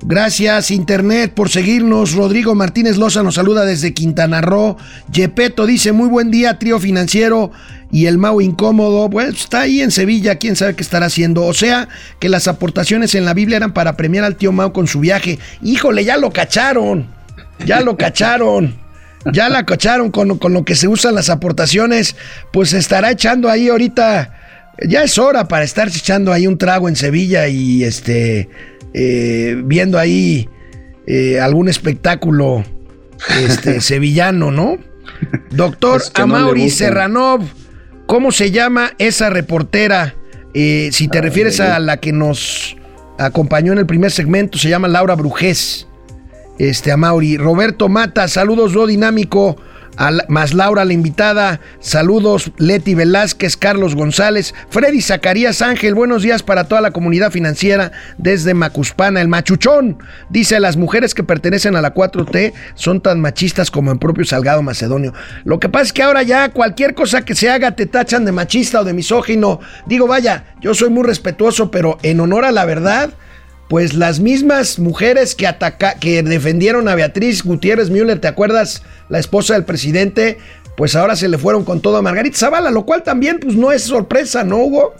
Gracias 0.00 0.70
Internet 0.70 1.32
por 1.34 1.48
seguirnos. 1.48 2.12
Rodrigo 2.14 2.54
Martínez 2.54 2.96
Loza 2.96 3.24
nos 3.24 3.34
saluda 3.34 3.64
desde 3.64 3.92
Quintana 3.92 4.40
Roo. 4.40 4.76
Yepeto 5.12 5.66
dice 5.66 5.90
muy 5.90 6.08
buen 6.08 6.30
día, 6.30 6.60
trío 6.60 6.78
financiero 6.78 7.50
y 7.90 8.06
el 8.06 8.16
Mau 8.16 8.40
incómodo. 8.40 9.08
Bueno, 9.08 9.30
está 9.32 9.62
ahí 9.62 9.80
en 9.80 9.90
Sevilla, 9.90 10.36
quién 10.36 10.54
sabe 10.54 10.76
qué 10.76 10.82
estará 10.84 11.06
haciendo. 11.06 11.44
O 11.44 11.52
sea, 11.52 11.88
que 12.20 12.28
las 12.28 12.46
aportaciones 12.46 13.16
en 13.16 13.24
la 13.24 13.34
Biblia 13.34 13.56
eran 13.56 13.72
para 13.72 13.96
premiar 13.96 14.22
al 14.22 14.36
tío 14.36 14.52
Mau 14.52 14.72
con 14.72 14.86
su 14.86 15.00
viaje. 15.00 15.40
Híjole, 15.62 16.04
ya 16.04 16.16
lo 16.16 16.30
cacharon. 16.30 17.08
Ya 17.66 17.80
lo 17.80 17.96
cacharon. 17.96 18.76
Ya 19.32 19.48
la 19.48 19.64
cacharon 19.66 20.10
con, 20.10 20.38
con 20.38 20.52
lo 20.52 20.64
que 20.64 20.74
se 20.74 20.88
usan 20.88 21.14
las 21.14 21.30
aportaciones. 21.30 22.16
Pues 22.52 22.72
estará 22.72 23.10
echando 23.10 23.50
ahí 23.50 23.68
ahorita. 23.68 24.34
Ya 24.86 25.02
es 25.02 25.18
hora 25.18 25.48
para 25.48 25.64
estar 25.64 25.88
echando 25.88 26.32
ahí 26.32 26.46
un 26.46 26.56
trago 26.56 26.88
en 26.88 26.96
Sevilla 26.96 27.48
y 27.48 27.82
este 27.82 28.48
eh, 28.94 29.60
viendo 29.64 29.98
ahí 29.98 30.48
eh, 31.06 31.40
algún 31.40 31.68
espectáculo 31.68 32.64
este, 33.44 33.80
sevillano, 33.80 34.50
¿no? 34.50 34.78
Doctor 35.50 36.00
Es 36.00 36.10
que 36.10 36.26
no 36.26 36.46
gustan. 36.48 36.70
Serranov, 36.70 37.42
¿cómo 38.06 38.30
se 38.30 38.50
llama 38.50 38.92
esa 38.98 39.30
reportera? 39.30 40.14
Eh, 40.54 40.90
si 40.92 41.08
te 41.08 41.20
refieres 41.20 41.60
a 41.60 41.78
la 41.78 41.98
que 41.98 42.12
nos 42.12 42.76
acompañó 43.18 43.72
en 43.72 43.78
el 43.78 43.86
primer 43.86 44.10
segmento, 44.10 44.58
se 44.58 44.68
llama 44.68 44.88
Laura 44.88 45.14
Brujés. 45.14 45.87
Este, 46.58 46.90
Amaury. 46.92 47.36
Roberto 47.36 47.88
Mata, 47.88 48.28
saludos, 48.28 48.72
do 48.72 48.86
dinámico. 48.86 49.56
A 50.00 50.12
la- 50.12 50.24
más 50.28 50.54
Laura, 50.54 50.84
la 50.84 50.92
invitada. 50.92 51.58
Saludos, 51.80 52.52
Leti 52.58 52.94
Velázquez, 52.94 53.56
Carlos 53.56 53.96
González, 53.96 54.54
Freddy 54.70 55.00
Zacarías 55.02 55.60
Ángel. 55.60 55.96
Buenos 55.96 56.22
días 56.22 56.44
para 56.44 56.68
toda 56.68 56.80
la 56.80 56.92
comunidad 56.92 57.32
financiera 57.32 57.90
desde 58.16 58.54
Macuspana, 58.54 59.20
el 59.20 59.26
machuchón. 59.26 59.98
Dice: 60.30 60.60
Las 60.60 60.76
mujeres 60.76 61.14
que 61.14 61.24
pertenecen 61.24 61.74
a 61.74 61.80
la 61.82 61.94
4T 61.94 62.52
son 62.76 63.00
tan 63.00 63.20
machistas 63.20 63.72
como 63.72 63.90
el 63.90 63.98
propio 63.98 64.24
Salgado 64.24 64.62
Macedonio. 64.62 65.14
Lo 65.44 65.58
que 65.58 65.68
pasa 65.68 65.86
es 65.86 65.92
que 65.92 66.04
ahora 66.04 66.22
ya 66.22 66.50
cualquier 66.50 66.94
cosa 66.94 67.22
que 67.22 67.34
se 67.34 67.50
haga 67.50 67.72
te 67.74 67.86
tachan 67.86 68.24
de 68.24 68.30
machista 68.30 68.82
o 68.82 68.84
de 68.84 68.92
misógino. 68.92 69.58
Digo, 69.86 70.06
vaya, 70.06 70.54
yo 70.60 70.74
soy 70.74 70.90
muy 70.90 71.02
respetuoso, 71.02 71.72
pero 71.72 71.98
en 72.04 72.20
honor 72.20 72.44
a 72.44 72.52
la 72.52 72.64
verdad. 72.66 73.10
Pues 73.68 73.94
las 73.94 74.18
mismas 74.20 74.78
mujeres 74.78 75.34
que 75.34 75.46
ataca 75.46 75.94
que 75.94 76.22
defendieron 76.22 76.88
a 76.88 76.94
Beatriz 76.94 77.42
Gutiérrez 77.44 77.90
Müller, 77.90 78.18
¿te 78.18 78.28
acuerdas? 78.28 78.82
La 79.10 79.18
esposa 79.18 79.54
del 79.54 79.64
presidente, 79.64 80.38
pues 80.76 80.96
ahora 80.96 81.16
se 81.16 81.28
le 81.28 81.36
fueron 81.38 81.64
con 81.64 81.80
todo 81.80 81.98
a 81.98 82.02
Margarita 82.02 82.38
Zavala, 82.38 82.70
lo 82.70 82.86
cual 82.86 83.02
también 83.02 83.38
pues 83.40 83.54
no 83.56 83.70
es 83.70 83.82
sorpresa, 83.82 84.42
¿no, 84.42 84.58
Hugo? 84.58 84.94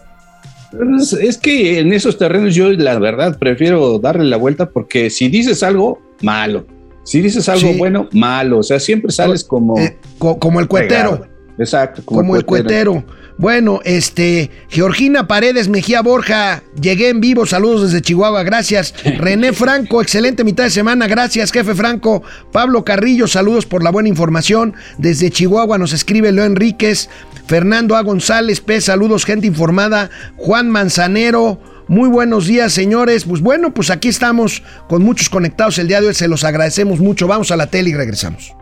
Es, 0.99 1.15
es 1.15 1.39
que 1.39 1.79
en 1.79 1.95
esos 1.95 2.19
terrenos 2.19 2.55
yo 2.55 2.71
la 2.71 2.99
verdad 2.99 3.39
prefiero 3.39 3.99
darle 3.99 4.25
la 4.25 4.37
vuelta 4.37 4.69
porque 4.69 5.09
si 5.09 5.29
dices 5.29 5.63
algo, 5.63 5.99
malo. 6.21 6.67
Si 7.05 7.23
dices 7.23 7.49
algo 7.49 7.71
Sí. 7.73 7.79
bueno, 7.79 8.07
malo. 8.13 8.59
O 8.59 8.63
sea, 8.63 8.79
siempre 8.79 9.11
sales 9.13 9.45
como... 9.45 9.79
Eh, 9.79 9.97
co- 10.19 10.39
como 10.39 10.61
el 10.61 10.69
cuetero. 10.69 11.13
pegado. 11.21 11.38
Exacto. 11.59 12.03
Como, 12.05 12.37
el 12.37 12.45
cuetero. 12.45 13.05
Bueno, 13.37 13.81
este, 13.85 14.51
Georgina 14.69 15.29
Paredes 15.29 15.69
Mejía 15.69 16.03
Borja, 16.03 16.65
llegué 16.81 17.09
en 17.09 17.21
vivo, 17.21 17.47
saludos 17.47 17.83
desde 17.83 18.03
Chihuahua, 18.03 18.43
gracias. 18.43 18.95
René 19.19 19.53
Franco, 19.53 20.03
excelente 20.03 20.43
mitad 20.43 20.65
de 20.65 20.71
semana, 20.71 21.07
gracias, 21.07 21.53
jefe 21.53 21.75
Franco. 21.75 22.25
Pablo 22.51 22.85
Carrillo, 22.85 23.29
saludos 23.29 23.65
por 23.65 23.85
la 23.85 23.91
buena 23.91 24.09
información. 24.09 24.75
Desde 24.99 25.31
Chihuahua 25.31 25.79
nos 25.79 25.93
escribe 25.93 26.33
Leo 26.33 26.45
Enríquez. 26.45 27.09
Fernando 27.47 27.97
A. 27.97 28.03
González 28.03 28.61
P, 28.61 28.81
saludos, 28.81 29.25
gente 29.25 29.47
informada. 29.47 30.11
Juan 30.37 30.69
Manzanero. 30.69 31.61
Muy 31.87 32.09
buenos 32.09 32.47
días, 32.47 32.73
señores. 32.73 33.25
Pues 33.25 33.41
bueno, 33.41 33.73
pues 33.73 33.91
aquí 33.91 34.09
estamos 34.09 34.63
con 34.89 35.03
muchos 35.03 35.31
conectados 35.31 35.79
el 35.79 35.89
día 35.89 36.01
de 36.01 36.09
hoy. 36.09 36.15
Se 36.15 36.29
los 36.29 36.45
agradecemos 36.45 36.99
mucho. 36.99 37.27
Vamos 37.27 37.51
a 37.51 37.57
la 37.57 37.69
tele 37.69 37.91
y 37.91 37.95
regresamos. 37.95 38.53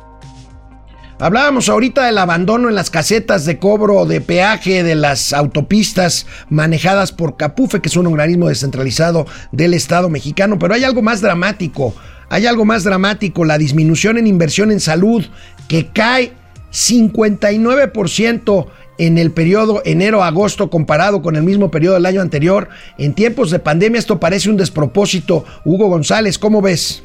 Hablábamos 1.18 1.70
ahorita 1.70 2.04
del 2.04 2.18
abandono 2.18 2.68
en 2.68 2.74
las 2.74 2.90
casetas 2.90 3.46
de 3.46 3.58
cobro 3.58 4.04
de 4.04 4.20
peaje 4.20 4.82
de 4.82 4.94
las 4.94 5.32
autopistas 5.32 6.26
manejadas 6.50 7.10
por 7.10 7.38
Capufe, 7.38 7.80
que 7.80 7.88
es 7.88 7.96
un 7.96 8.06
organismo 8.06 8.48
descentralizado 8.48 9.26
del 9.50 9.72
Estado 9.72 10.10
mexicano, 10.10 10.58
pero 10.58 10.74
hay 10.74 10.84
algo 10.84 11.00
más 11.00 11.22
dramático, 11.22 11.94
hay 12.28 12.44
algo 12.44 12.66
más 12.66 12.84
dramático, 12.84 13.46
la 13.46 13.56
disminución 13.56 14.18
en 14.18 14.26
inversión 14.26 14.70
en 14.70 14.80
salud 14.80 15.24
que 15.68 15.86
cae 15.86 16.34
59% 16.70 18.66
en 18.98 19.16
el 19.16 19.30
periodo 19.30 19.80
enero-agosto 19.86 20.68
comparado 20.68 21.22
con 21.22 21.36
el 21.36 21.44
mismo 21.44 21.70
periodo 21.70 21.94
del 21.94 22.04
año 22.04 22.20
anterior. 22.20 22.68
En 22.98 23.14
tiempos 23.14 23.50
de 23.50 23.58
pandemia 23.58 23.98
esto 23.98 24.20
parece 24.20 24.50
un 24.50 24.58
despropósito. 24.58 25.46
Hugo 25.64 25.88
González, 25.88 26.38
¿cómo 26.38 26.60
ves? 26.60 27.02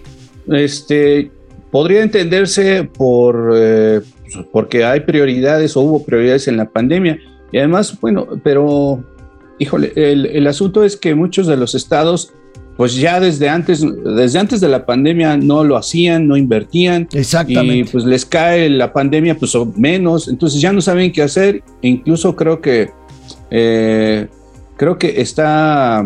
Este, 0.49 1.31
podría 1.71 2.03
entenderse 2.03 2.83
por 2.83 3.53
eh, 3.55 4.01
porque 4.51 4.83
hay 4.83 5.01
prioridades 5.01 5.75
o 5.75 5.81
hubo 5.81 6.03
prioridades 6.03 6.47
en 6.47 6.57
la 6.57 6.69
pandemia. 6.69 7.19
Y 7.51 7.57
además, 7.57 7.99
bueno, 7.99 8.27
pero, 8.43 9.03
híjole, 9.59 9.91
el, 9.95 10.25
el 10.25 10.47
asunto 10.47 10.83
es 10.83 10.95
que 10.95 11.15
muchos 11.15 11.47
de 11.47 11.57
los 11.57 11.75
estados, 11.75 12.33
pues 12.77 12.95
ya 12.95 13.19
desde 13.19 13.49
antes, 13.49 13.85
desde 14.15 14.39
antes 14.39 14.61
de 14.61 14.69
la 14.69 14.85
pandemia 14.85 15.37
no 15.37 15.63
lo 15.63 15.75
hacían, 15.75 16.27
no 16.27 16.37
invertían. 16.37 17.07
Y 17.11 17.17
Exactamente. 17.17 17.91
pues 17.91 18.05
les 18.05 18.25
cae 18.25 18.69
la 18.69 18.93
pandemia, 18.93 19.37
pues 19.37 19.53
menos, 19.75 20.27
entonces 20.27 20.61
ya 20.61 20.71
no 20.71 20.81
saben 20.81 21.11
qué 21.11 21.23
hacer. 21.23 21.61
E 21.81 21.89
incluso 21.89 22.35
creo 22.35 22.61
que 22.61 22.89
eh, 23.49 24.27
creo 24.81 24.97
que 24.97 25.21
está, 25.21 26.03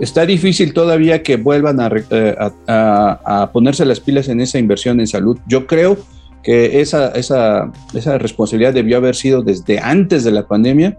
está 0.00 0.26
difícil 0.26 0.72
todavía 0.74 1.22
que 1.22 1.36
vuelvan 1.36 1.78
eh, 2.10 2.34
a- 2.36 2.52
a- 2.66 3.42
a 3.42 3.52
ponerse 3.52 3.84
las 3.84 4.00
pilas 4.00 4.28
en 4.28 4.40
esa 4.40 4.58
inversión 4.58 4.98
en 4.98 5.06
salud. 5.06 5.38
Yo 5.46 5.68
creo 5.68 5.96
que 6.42 6.80
esa, 6.80 7.10
esa, 7.12 7.70
esa 7.94 8.18
responsabilidad 8.18 8.74
debió 8.74 8.96
haber 8.96 9.14
sido 9.14 9.42
desde 9.42 9.78
antes 9.78 10.24
de 10.24 10.32
la 10.32 10.44
pandemia. 10.44 10.98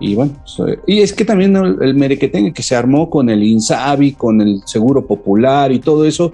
Y 0.00 0.16
bueno, 0.16 0.32
pues, 0.42 0.68
eh, 0.68 0.78
y 0.84 0.98
es 1.02 1.12
que 1.12 1.24
también 1.24 1.52
¿no? 1.52 1.64
el 1.64 1.94
merequetengue 1.94 2.52
que 2.52 2.64
se 2.64 2.74
armó 2.74 3.08
con 3.08 3.30
el 3.30 3.40
INSABI, 3.44 4.14
con 4.14 4.40
el 4.40 4.62
Seguro 4.66 5.06
Popular 5.06 5.70
y 5.70 5.78
todo 5.78 6.04
eso, 6.04 6.32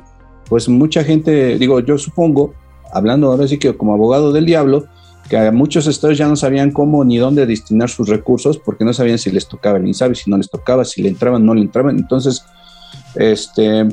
pues 0.48 0.70
mucha 0.70 1.04
gente, 1.04 1.58
digo, 1.58 1.80
yo 1.80 1.98
supongo, 1.98 2.54
hablando 2.94 3.30
ahora 3.30 3.46
sí 3.46 3.58
que 3.58 3.76
como 3.76 3.92
abogado 3.92 4.32
del 4.32 4.46
diablo, 4.46 4.86
que 5.28 5.50
muchos 5.50 5.86
estados 5.86 6.16
ya 6.16 6.26
no 6.26 6.36
sabían 6.36 6.70
cómo 6.70 7.04
ni 7.04 7.18
dónde 7.18 7.46
destinar 7.46 7.90
sus 7.90 8.08
recursos 8.08 8.58
porque 8.58 8.84
no 8.84 8.92
sabían 8.92 9.18
si 9.18 9.30
les 9.30 9.46
tocaba 9.46 9.78
el 9.78 9.86
INSABI, 9.86 10.14
si 10.14 10.30
no 10.30 10.38
les 10.38 10.48
tocaba, 10.48 10.84
si 10.84 11.02
le 11.02 11.10
entraban, 11.10 11.44
no 11.44 11.54
le 11.54 11.60
entraban. 11.60 11.98
Entonces, 11.98 12.44
este, 13.14 13.86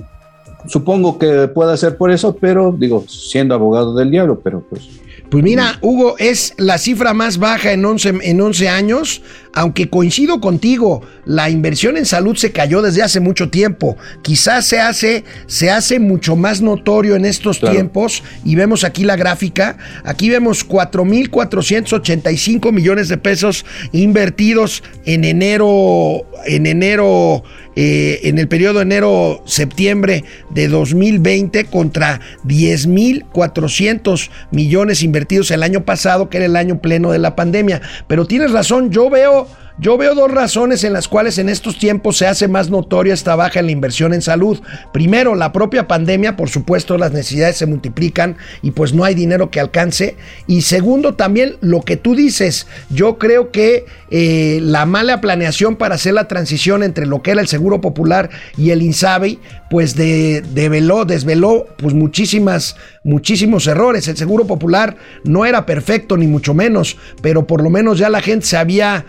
supongo 0.67 1.19
que 1.19 1.48
pueda 1.48 1.76
ser 1.78 1.98
por 1.98 2.12
eso, 2.12 2.36
pero 2.36 2.76
digo, 2.78 3.06
siendo 3.08 3.54
abogado 3.56 3.95
del 3.95 4.12
diablo, 4.12 4.39
pero 4.43 4.65
pues 4.69 4.88
Pues 5.30 5.43
mira, 5.43 5.78
Hugo, 5.82 6.15
es 6.17 6.54
la 6.58 6.78
cifra 6.78 7.13
más 7.13 7.38
baja 7.38 7.74
en 7.74 7.84
11, 7.84 8.15
en 8.21 8.41
11 8.41 8.69
años, 8.69 9.21
aunque 9.56 9.89
coincido 9.89 10.41
contigo, 10.41 11.02
la 11.26 11.50
inversión 11.50 11.96
en 11.98 12.06
salud 12.06 12.36
se 12.36 12.52
cayó 12.52 12.82
desde 12.82 13.02
hace 13.02 13.22
mucho 13.22 13.50
tiempo. 13.50 13.96
Quizás 14.22 14.65
se 14.65 14.82
hace, 14.82 15.24
se 15.48 15.72
hace 15.72 16.00
mucho 16.00 16.36
más 16.36 16.62
notorio 16.62 17.15
en 17.15 17.26
estos 17.26 17.60
Claro. 17.60 17.74
tiempos 17.74 18.22
y 18.44 18.56
vemos 18.56 18.84
aquí 18.84 19.06
la 19.06 19.15
gráfica. 19.15 19.78
Aquí 20.04 20.30
vemos 20.30 20.68
4.485 20.68 22.74
millones 22.74 23.08
de 23.08 23.18
pesos 23.18 23.65
invertidos 23.94 24.84
en 25.06 25.24
enero, 25.24 26.26
en 26.46 26.65
enero 26.65 27.44
eh, 27.78 28.22
en 28.24 28.39
el 28.39 28.48
periodo 28.48 28.80
enero-septiembre 28.82 30.24
de 30.50 30.70
2020 30.70 31.65
contra 31.65 32.22
10.400 32.46 34.30
millones 34.52 35.04
invertidos 35.04 35.52
el 35.52 35.62
año 35.62 35.84
pasado, 35.84 36.30
que 36.30 36.38
era 36.38 36.46
el 36.46 36.56
año 36.56 36.80
pleno 36.80 37.12
de 37.12 37.20
la 37.20 37.36
pandemia. 37.36 37.82
Pero 38.08 38.26
tienes 38.26 38.52
razón, 38.52 38.91
yo 38.91 39.10
veo... 39.10 39.44
Yo 39.78 39.98
veo 39.98 40.16
dos 40.16 40.32
razones 40.32 40.86
en 40.86 40.94
las 40.94 41.10
cuales 41.10 41.38
en 41.38 41.50
estos 41.50 41.78
tiempos 41.78 42.16
se 42.18 42.28
hace 42.28 42.48
más 42.48 42.70
notoria 42.70 43.14
esta 43.14 43.36
baja 43.36 43.60
en 43.60 43.66
la 43.66 43.74
inversión 43.74 44.14
en 44.14 44.22
salud. 44.22 44.62
Primero, 44.94 45.36
la 45.36 45.52
propia 45.52 45.86
pandemia, 45.86 46.38
por 46.38 46.50
supuesto, 46.50 46.98
las 46.98 47.12
necesidades 47.12 47.58
se 47.58 47.66
multiplican 47.66 48.38
y 48.62 48.72
pues 48.72 48.94
no 48.94 49.04
hay 49.04 49.16
dinero 49.16 49.52
que 49.52 49.60
alcance. 49.60 50.16
Y 50.48 50.62
segundo, 50.62 51.16
también 51.16 51.58
lo 51.60 51.82
que 51.82 51.98
tú 51.98 52.16
dices, 52.16 52.68
yo 52.90 53.18
creo 53.18 53.52
que 53.52 53.86
eh, 54.12 54.60
la 54.62 54.86
mala 54.86 55.20
planeación 55.20 55.76
para 55.76 55.96
hacer 55.96 56.14
la 56.14 56.30
transición 56.30 56.82
entre 56.82 57.06
lo 57.06 57.22
que 57.22 57.32
era 57.32 57.42
el 57.42 57.48
Seguro 57.50 57.82
Popular 57.82 58.30
y 58.56 58.70
el 58.70 58.82
INSABI, 58.82 59.40
pues 59.70 59.96
de, 59.96 60.42
develó, 60.54 61.04
desveló 61.04 61.68
pues 61.78 61.94
muchísimas, 61.94 62.78
muchísimos 63.04 63.68
errores. 63.68 64.08
El 64.08 64.16
Seguro 64.16 64.48
Popular 64.48 64.96
no 65.26 65.46
era 65.46 65.66
perfecto 65.66 66.16
ni 66.16 66.28
mucho 66.28 66.54
menos, 66.54 66.98
pero 67.22 67.46
por 67.46 67.62
lo 67.62 67.70
menos 67.70 67.98
ya 67.98 68.10
la 68.10 68.22
gente 68.22 68.46
se 68.46 68.56
había 68.56 69.06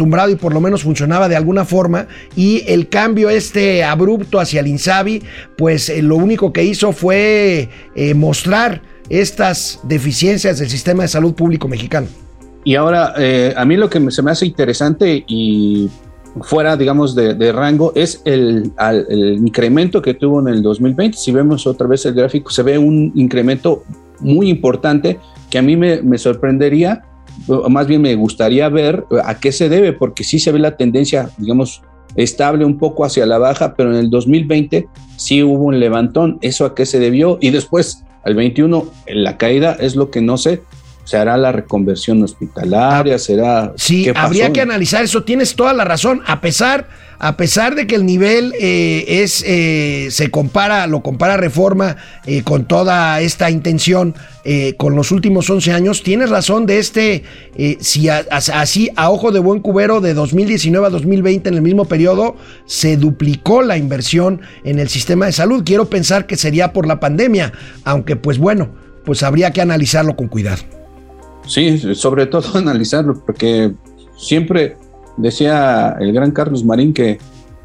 acostumbrado 0.00 0.30
y 0.30 0.36
por 0.36 0.54
lo 0.54 0.60
menos 0.60 0.82
funcionaba 0.82 1.28
de 1.28 1.36
alguna 1.36 1.64
forma 1.64 2.06
y 2.34 2.62
el 2.66 2.88
cambio 2.88 3.28
este 3.28 3.84
abrupto 3.84 4.40
hacia 4.40 4.60
el 4.60 4.66
INSABI, 4.66 5.22
pues 5.58 5.88
eh, 5.90 6.00
lo 6.02 6.16
único 6.16 6.52
que 6.52 6.64
hizo 6.64 6.92
fue 6.92 7.68
eh, 7.94 8.14
mostrar 8.14 8.80
estas 9.10 9.80
deficiencias 9.84 10.58
del 10.58 10.70
sistema 10.70 11.02
de 11.02 11.08
salud 11.08 11.34
público 11.34 11.68
mexicano. 11.68 12.06
Y 12.64 12.76
ahora, 12.76 13.12
eh, 13.18 13.52
a 13.56 13.64
mí 13.64 13.76
lo 13.76 13.88
que 13.90 14.10
se 14.10 14.22
me 14.22 14.30
hace 14.30 14.46
interesante 14.46 15.24
y 15.26 15.88
fuera, 16.42 16.76
digamos, 16.76 17.14
de, 17.14 17.34
de 17.34 17.52
rango 17.52 17.92
es 17.94 18.22
el, 18.24 18.70
al- 18.76 19.06
el 19.10 19.34
incremento 19.38 20.00
que 20.00 20.14
tuvo 20.14 20.40
en 20.40 20.48
el 20.48 20.62
2020. 20.62 21.16
Si 21.18 21.32
vemos 21.32 21.66
otra 21.66 21.86
vez 21.86 22.06
el 22.06 22.14
gráfico, 22.14 22.50
se 22.50 22.62
ve 22.62 22.78
un 22.78 23.12
incremento 23.16 23.82
muy 24.20 24.48
importante 24.48 25.18
que 25.50 25.58
a 25.58 25.62
mí 25.62 25.76
me, 25.76 26.00
me 26.02 26.18
sorprendería, 26.18 27.02
más 27.68 27.86
bien 27.86 28.02
me 28.02 28.14
gustaría 28.14 28.68
ver 28.68 29.04
a 29.24 29.38
qué 29.38 29.52
se 29.52 29.68
debe, 29.68 29.92
porque 29.92 30.24
sí 30.24 30.38
se 30.38 30.52
ve 30.52 30.58
la 30.58 30.76
tendencia, 30.76 31.30
digamos, 31.38 31.82
estable 32.16 32.64
un 32.64 32.78
poco 32.78 33.04
hacia 33.04 33.26
la 33.26 33.38
baja, 33.38 33.74
pero 33.74 33.92
en 33.92 33.98
el 33.98 34.10
2020 34.10 34.88
sí 35.16 35.42
hubo 35.42 35.64
un 35.64 35.80
levantón. 35.80 36.38
¿Eso 36.42 36.64
a 36.64 36.74
qué 36.74 36.86
se 36.86 36.98
debió? 36.98 37.38
Y 37.40 37.50
después, 37.50 38.04
al 38.24 38.34
21, 38.34 38.86
la 39.08 39.36
caída 39.36 39.76
es 39.80 39.96
lo 39.96 40.10
que 40.10 40.20
no 40.20 40.36
sé. 40.36 40.62
¿Se 41.10 41.16
hará 41.16 41.36
la 41.36 41.50
reconversión 41.50 42.22
hospitalaria? 42.22 43.18
¿Será? 43.18 43.72
Sí, 43.76 44.04
habría 44.14 44.52
que 44.52 44.60
analizar 44.60 45.02
eso. 45.02 45.24
Tienes 45.24 45.56
toda 45.56 45.72
la 45.72 45.84
razón. 45.84 46.22
A 46.24 46.40
pesar, 46.40 46.86
a 47.18 47.36
pesar 47.36 47.74
de 47.74 47.88
que 47.88 47.96
el 47.96 48.06
nivel 48.06 48.54
eh, 48.60 49.04
es, 49.08 49.42
eh, 49.44 50.06
se 50.12 50.30
compara, 50.30 50.86
lo 50.86 51.02
compara 51.02 51.36
Reforma 51.36 51.96
eh, 52.26 52.42
con 52.44 52.64
toda 52.68 53.20
esta 53.22 53.50
intención 53.50 54.14
eh, 54.44 54.74
con 54.78 54.94
los 54.94 55.10
últimos 55.10 55.50
11 55.50 55.72
años, 55.72 56.04
tienes 56.04 56.30
razón 56.30 56.64
de 56.66 56.78
este, 56.78 57.24
eh, 57.56 57.76
si 57.80 58.08
a- 58.08 58.24
a- 58.30 58.36
así 58.60 58.88
a 58.94 59.10
ojo 59.10 59.32
de 59.32 59.40
buen 59.40 59.58
cubero 59.58 60.00
de 60.00 60.14
2019 60.14 60.86
a 60.86 60.90
2020 60.90 61.48
en 61.48 61.56
el 61.56 61.62
mismo 61.62 61.86
periodo 61.86 62.36
se 62.66 62.96
duplicó 62.96 63.62
la 63.62 63.76
inversión 63.76 64.42
en 64.62 64.78
el 64.78 64.88
sistema 64.88 65.26
de 65.26 65.32
salud. 65.32 65.64
Quiero 65.66 65.90
pensar 65.90 66.28
que 66.28 66.36
sería 66.36 66.72
por 66.72 66.86
la 66.86 67.00
pandemia, 67.00 67.52
aunque 67.82 68.14
pues 68.14 68.38
bueno, 68.38 68.70
pues 69.04 69.24
habría 69.24 69.50
que 69.50 69.60
analizarlo 69.60 70.14
con 70.14 70.28
cuidado. 70.28 70.62
Sí, 71.46 71.94
sobre 71.94 72.26
todo 72.26 72.44
analizarlo, 72.58 73.22
porque 73.24 73.72
siempre 74.16 74.76
decía 75.16 75.96
el 76.00 76.12
gran 76.12 76.30
Carlos 76.30 76.64
Marín 76.64 76.92
que 76.92 77.18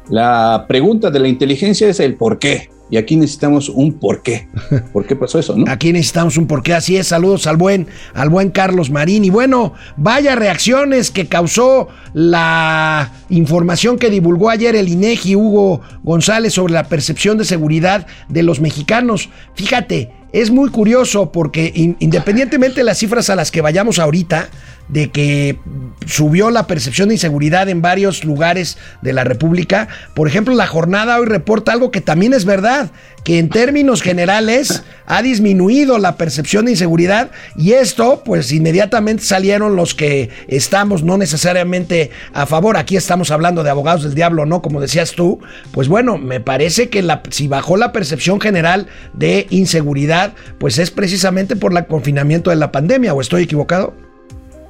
la 0.08 0.66
pregunta 0.68 1.10
de 1.10 1.18
la 1.18 1.28
inteligencia 1.28 1.88
es 1.88 2.00
el 2.00 2.14
por 2.14 2.38
qué. 2.38 2.70
Y 2.88 2.98
aquí 2.98 3.16
necesitamos 3.16 3.68
un 3.68 3.94
por 3.94 4.22
qué. 4.22 4.46
¿Por 4.92 5.06
qué 5.06 5.16
pasó 5.16 5.40
eso, 5.40 5.56
no? 5.56 5.64
Aquí 5.68 5.92
necesitamos 5.92 6.36
un 6.36 6.46
porqué, 6.46 6.72
así 6.72 6.96
es. 6.96 7.08
Saludos 7.08 7.48
al 7.48 7.56
buen, 7.56 7.88
al 8.14 8.28
buen 8.28 8.50
Carlos 8.50 8.90
Marín. 8.90 9.24
Y 9.24 9.30
bueno, 9.30 9.72
vaya 9.96 10.36
reacciones 10.36 11.10
que 11.10 11.26
causó 11.26 11.88
la 12.14 13.12
información 13.28 13.98
que 13.98 14.08
divulgó 14.08 14.50
ayer 14.50 14.76
el 14.76 14.88
INEGI 14.88 15.34
Hugo 15.34 15.80
González 16.04 16.54
sobre 16.54 16.74
la 16.74 16.84
percepción 16.84 17.38
de 17.38 17.44
seguridad 17.44 18.06
de 18.28 18.44
los 18.44 18.60
mexicanos. 18.60 19.30
Fíjate, 19.54 20.12
es 20.40 20.50
muy 20.50 20.70
curioso 20.70 21.32
porque 21.32 21.72
in- 21.74 21.96
independientemente 21.98 22.80
de 22.80 22.84
las 22.84 22.98
cifras 22.98 23.30
a 23.30 23.36
las 23.36 23.50
que 23.50 23.60
vayamos 23.62 23.98
ahorita, 23.98 24.48
de 24.88 25.10
que 25.10 25.58
subió 26.06 26.50
la 26.50 26.66
percepción 26.66 27.08
de 27.08 27.14
inseguridad 27.14 27.68
en 27.68 27.82
varios 27.82 28.24
lugares 28.24 28.78
de 29.02 29.12
la 29.12 29.24
República. 29.24 29.88
Por 30.14 30.28
ejemplo, 30.28 30.54
la 30.54 30.66
jornada 30.66 31.18
hoy 31.18 31.26
reporta 31.26 31.72
algo 31.72 31.90
que 31.90 32.00
también 32.00 32.32
es 32.32 32.44
verdad, 32.44 32.90
que 33.24 33.38
en 33.38 33.48
términos 33.48 34.02
generales 34.02 34.84
ha 35.06 35.20
disminuido 35.20 35.98
la 35.98 36.16
percepción 36.16 36.66
de 36.66 36.70
inseguridad 36.72 37.30
y 37.56 37.72
esto, 37.72 38.22
pues 38.24 38.52
inmediatamente 38.52 39.24
salieron 39.24 39.74
los 39.74 39.94
que 39.94 40.30
estamos 40.46 41.02
no 41.02 41.18
necesariamente 41.18 42.10
a 42.32 42.46
favor. 42.46 42.76
Aquí 42.76 42.96
estamos 42.96 43.32
hablando 43.32 43.64
de 43.64 43.70
abogados 43.70 44.04
del 44.04 44.14
diablo, 44.14 44.46
¿no? 44.46 44.62
Como 44.62 44.80
decías 44.80 45.12
tú. 45.12 45.40
Pues 45.72 45.88
bueno, 45.88 46.18
me 46.18 46.38
parece 46.38 46.88
que 46.88 47.04
si 47.30 47.48
bajó 47.48 47.76
la 47.76 47.90
percepción 47.90 48.40
general 48.40 48.86
de 49.12 49.48
inseguridad, 49.50 50.34
pues 50.58 50.78
es 50.78 50.92
precisamente 50.92 51.56
por 51.56 51.76
el 51.76 51.86
confinamiento 51.86 52.50
de 52.50 52.56
la 52.56 52.70
pandemia, 52.70 53.12
¿o 53.12 53.20
estoy 53.20 53.42
equivocado? 53.42 54.05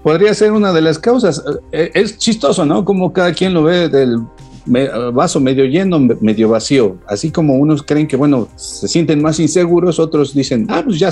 Podría 0.06 0.32
ser 0.34 0.52
una 0.52 0.72
de 0.72 0.80
las 0.82 1.00
causas. 1.00 1.42
Eh, 1.72 1.90
Es 1.92 2.16
chistoso, 2.16 2.64
¿no? 2.64 2.84
Como 2.84 3.12
cada 3.12 3.32
quien 3.32 3.52
lo 3.52 3.64
ve 3.64 3.88
del 3.88 4.20
vaso 5.12 5.40
medio 5.40 5.64
lleno, 5.64 5.98
me- 5.98 6.14
medio 6.20 6.48
vacío. 6.48 6.96
Así 7.08 7.32
como 7.32 7.56
unos 7.56 7.82
creen 7.82 8.06
que, 8.06 8.16
bueno, 8.16 8.46
se 8.54 8.86
sienten 8.86 9.20
más 9.20 9.40
inseguros, 9.40 9.98
otros 9.98 10.32
dicen, 10.32 10.64
ah, 10.70 10.82
pues 10.84 11.00
ya 11.00 11.10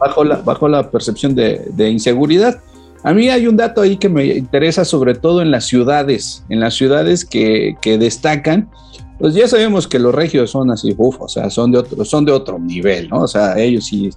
bajó 0.00 0.24
la, 0.24 0.36
bajó 0.36 0.66
la 0.66 0.90
percepción 0.90 1.34
de, 1.34 1.60
de 1.76 1.90
inseguridad. 1.90 2.58
A 3.02 3.12
mí 3.12 3.28
hay 3.28 3.46
un 3.46 3.58
dato 3.58 3.82
ahí 3.82 3.98
que 3.98 4.08
me 4.08 4.24
interesa, 4.24 4.86
sobre 4.86 5.14
todo 5.14 5.42
en 5.42 5.50
las 5.50 5.66
ciudades, 5.66 6.42
en 6.48 6.58
las 6.60 6.72
ciudades 6.72 7.26
que, 7.26 7.74
que 7.82 7.98
destacan. 7.98 8.70
Pues 9.18 9.34
ya 9.34 9.46
sabemos 9.46 9.86
que 9.86 9.98
los 9.98 10.14
regios 10.14 10.50
son 10.52 10.70
así, 10.70 10.94
uf, 10.96 11.20
o 11.20 11.28
sea, 11.28 11.50
son 11.50 11.70
de 11.70 11.76
otro, 11.80 12.02
son 12.06 12.24
de 12.24 12.32
otro 12.32 12.58
nivel, 12.58 13.10
¿no? 13.10 13.24
O 13.24 13.28
sea, 13.28 13.58
ellos 13.58 13.84
sí 13.84 14.08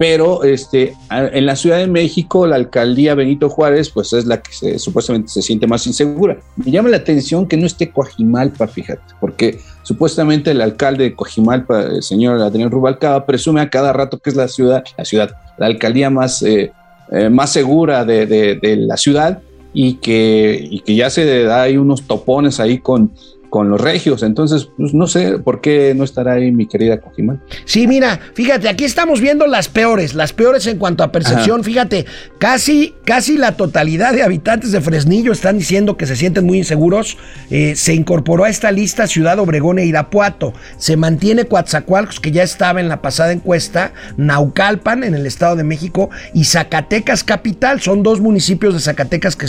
pero 0.00 0.44
este, 0.44 0.94
en 1.10 1.44
la 1.44 1.54
Ciudad 1.56 1.76
de 1.76 1.86
México, 1.86 2.46
la 2.46 2.56
alcaldía 2.56 3.14
Benito 3.14 3.50
Juárez, 3.50 3.90
pues 3.90 4.14
es 4.14 4.24
la 4.24 4.40
que 4.40 4.78
supuestamente 4.78 5.28
se 5.28 5.42
siente 5.42 5.66
más 5.66 5.86
insegura. 5.86 6.38
Me 6.56 6.70
llama 6.70 6.88
la 6.88 6.96
atención 6.96 7.46
que 7.46 7.58
no 7.58 7.66
esté 7.66 7.90
Coajimalpa, 7.90 8.66
fíjate, 8.66 9.02
porque 9.20 9.58
supuestamente 9.82 10.52
el 10.52 10.62
alcalde 10.62 11.04
de 11.04 11.14
Coajimalpa, 11.14 11.82
el 11.82 12.02
señor 12.02 12.40
Adrián 12.40 12.70
Rubalcaba, 12.70 13.26
presume 13.26 13.60
a 13.60 13.68
cada 13.68 13.92
rato 13.92 14.18
que 14.18 14.30
es 14.30 14.36
la 14.36 14.48
ciudad, 14.48 14.82
la 14.96 15.04
ciudad, 15.04 15.32
la 15.58 15.66
alcaldía 15.66 16.08
más, 16.08 16.40
eh, 16.44 16.72
eh, 17.12 17.28
más 17.28 17.52
segura 17.52 18.06
de, 18.06 18.24
de- 18.24 18.54
de 18.56 18.76
la 18.76 18.96
ciudad 18.96 19.42
y 19.74 19.96
que, 19.96 20.66
y 20.70 20.80
que 20.80 20.94
ya 20.96 21.10
se 21.10 21.42
da 21.44 21.60
ahí 21.60 21.76
unos 21.76 22.04
topones 22.06 22.58
ahí 22.58 22.78
con, 22.78 23.12
con 23.50 23.68
los 23.68 23.80
regios. 23.80 24.22
Entonces, 24.22 24.68
pues 24.76 24.94
no 24.94 25.06
sé 25.06 25.38
por 25.38 25.60
qué 25.60 25.92
no 25.94 26.04
estará 26.04 26.32
ahí 26.34 26.50
mi 26.52 26.66
querida 26.66 27.00
Coajimalpa. 27.00 27.42
Sí, 27.64 27.86
mira, 27.86 28.18
fíjate, 28.34 28.68
aquí 28.68 28.84
estamos 28.84 29.20
viendo 29.20 29.46
las 29.46 29.68
peores, 29.68 30.14
las 30.14 30.32
peores 30.32 30.66
en 30.66 30.78
cuanto 30.78 31.04
a 31.04 31.12
percepción. 31.12 31.62
Fíjate, 31.64 32.06
casi, 32.38 32.94
casi 33.04 33.36
la 33.36 33.56
totalidad 33.56 34.14
de 34.14 34.22
habitantes 34.22 34.72
de 34.72 34.80
Fresnillo 34.80 35.32
están 35.32 35.58
diciendo 35.58 35.96
que 35.96 36.06
se 36.06 36.16
sienten 36.16 36.46
muy 36.46 36.58
inseguros. 36.58 37.18
Eh, 37.50 37.74
se 37.76 37.92
incorporó 37.94 38.44
a 38.44 38.48
esta 38.48 38.70
lista 38.72 39.06
Ciudad 39.06 39.38
Obregón 39.38 39.78
e 39.78 39.84
Irapuato. 39.84 40.52
Se 40.78 40.96
mantiene 40.96 41.44
Coatzacoalcos, 41.44 42.20
que 42.20 42.30
ya 42.30 42.42
estaba 42.44 42.80
en 42.80 42.88
la 42.88 43.02
pasada 43.02 43.32
encuesta, 43.32 43.92
Naucalpan, 44.16 45.02
en 45.04 45.14
el 45.14 45.26
Estado 45.26 45.56
de 45.56 45.64
México, 45.64 46.08
y 46.34 46.44
Zacatecas 46.44 47.24
Capital. 47.24 47.80
Son 47.80 48.02
dos 48.02 48.20
municipios 48.20 48.74
de 48.74 48.80
Zacatecas 48.80 49.34
que, 49.36 49.46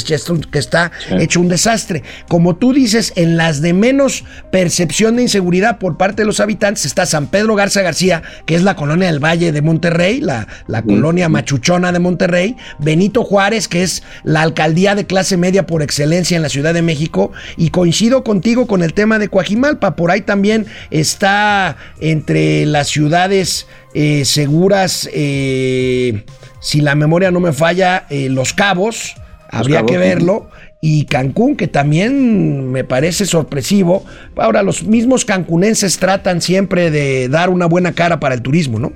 que 0.51 0.59
está 0.59 0.91
Sí. 1.07 1.15
hecho 1.19 1.39
un 1.39 1.47
desastre. 1.47 2.03
Como 2.27 2.55
tú 2.55 2.73
dices, 2.73 3.13
en 3.15 3.37
las 3.37 3.61
de 3.61 3.73
menos 3.91 4.23
percepción 4.51 5.17
de 5.17 5.23
inseguridad 5.23 5.77
por 5.77 5.97
parte 5.97 6.21
de 6.21 6.25
los 6.25 6.39
habitantes 6.39 6.85
está 6.85 7.05
San 7.05 7.27
Pedro 7.27 7.55
Garza 7.55 7.81
García, 7.81 8.23
que 8.45 8.55
es 8.55 8.63
la 8.63 8.77
colonia 8.77 9.07
del 9.07 9.19
Valle 9.19 9.51
de 9.51 9.61
Monterrey, 9.61 10.21
la, 10.21 10.47
la 10.67 10.81
colonia 10.81 11.27
machuchona 11.27 11.91
de 11.91 11.99
Monterrey, 11.99 12.55
Benito 12.79 13.25
Juárez, 13.25 13.67
que 13.67 13.83
es 13.83 14.01
la 14.23 14.43
alcaldía 14.43 14.95
de 14.95 15.05
clase 15.05 15.35
media 15.35 15.65
por 15.65 15.81
excelencia 15.81 16.37
en 16.37 16.41
la 16.41 16.47
Ciudad 16.47 16.73
de 16.73 16.81
México, 16.81 17.33
y 17.57 17.69
coincido 17.69 18.23
contigo 18.23 18.65
con 18.65 18.81
el 18.81 18.93
tema 18.93 19.19
de 19.19 19.27
Coajimalpa, 19.27 19.97
por 19.97 20.09
ahí 20.09 20.21
también 20.21 20.67
está 20.89 21.75
entre 21.99 22.65
las 22.65 22.87
ciudades 22.87 23.67
eh, 23.93 24.23
seguras, 24.23 25.09
eh, 25.11 26.23
si 26.61 26.79
la 26.79 26.95
memoria 26.95 27.29
no 27.29 27.41
me 27.41 27.51
falla, 27.51 28.05
eh, 28.09 28.29
Los 28.29 28.53
Cabos, 28.53 29.15
habría 29.49 29.79
Cabos, 29.79 29.91
que 29.91 29.97
verlo 29.97 30.49
y 30.81 31.05
Cancún, 31.05 31.55
que 31.55 31.67
también 31.67 32.71
me 32.71 32.83
parece 32.83 33.27
sorpresivo. 33.27 34.03
Ahora, 34.35 34.63
los 34.63 34.83
mismos 34.83 35.23
cancunenses 35.25 35.99
tratan 35.99 36.41
siempre 36.41 36.89
de 36.89 37.29
dar 37.29 37.51
una 37.51 37.67
buena 37.67 37.93
cara 37.93 38.19
para 38.19 38.33
el 38.33 38.41
turismo, 38.41 38.79
¿no? 38.79 38.91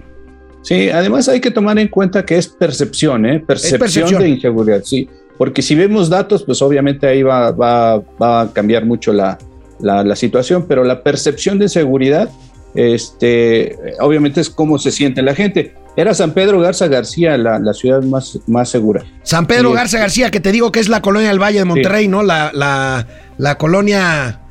Sí, 0.63 0.89
además 0.89 1.29
hay 1.29 1.39
que 1.39 1.51
tomar 1.51 1.77
en 1.77 1.87
cuenta 1.87 2.25
que 2.25 2.39
es 2.39 2.47
percepción, 2.47 3.27
¿eh? 3.27 3.39
Percepción, 3.39 3.79
percepción. 3.79 4.21
de 4.23 4.29
inseguridad, 4.29 4.81
sí. 4.83 5.07
Porque 5.37 5.61
si 5.61 5.75
vemos 5.75 6.09
datos, 6.09 6.43
pues 6.43 6.59
obviamente 6.63 7.05
ahí 7.05 7.21
va, 7.21 7.51
va, 7.51 7.99
va 8.19 8.41
a 8.41 8.51
cambiar 8.51 8.83
mucho 8.83 9.13
la, 9.13 9.37
la, 9.79 10.03
la 10.03 10.15
situación, 10.15 10.65
pero 10.67 10.83
la 10.83 11.03
percepción 11.03 11.59
de 11.59 11.69
seguridad, 11.69 12.29
este, 12.73 13.77
obviamente 13.99 14.41
es 14.41 14.49
cómo 14.49 14.79
se 14.79 14.91
siente 14.91 15.21
la 15.21 15.35
gente. 15.35 15.75
Era 15.97 16.13
San 16.13 16.31
Pedro 16.33 16.59
Garza 16.59 16.87
García 16.87 17.37
la, 17.37 17.57
la 17.59 17.73
ciudad 17.73 18.03
más, 18.03 18.39
más 18.47 18.69
segura. 18.69 19.03
San 19.23 19.45
Pedro 19.45 19.69
Sí, 19.69 19.75
Garza 19.75 19.97
García, 19.99 20.29
que 20.31 20.39
te 20.41 20.51
digo 20.51 20.71
que 20.71 20.79
es 20.81 20.89
la 20.89 21.01
colonia 21.01 21.29
del 21.29 21.41
Valle 21.41 21.59
de 21.59 21.65
Monterrey, 21.65 22.07
¿no? 22.07 22.21
La, 22.21 22.51
la, 22.53 23.07
la 23.37 23.57
colonia 23.57 24.41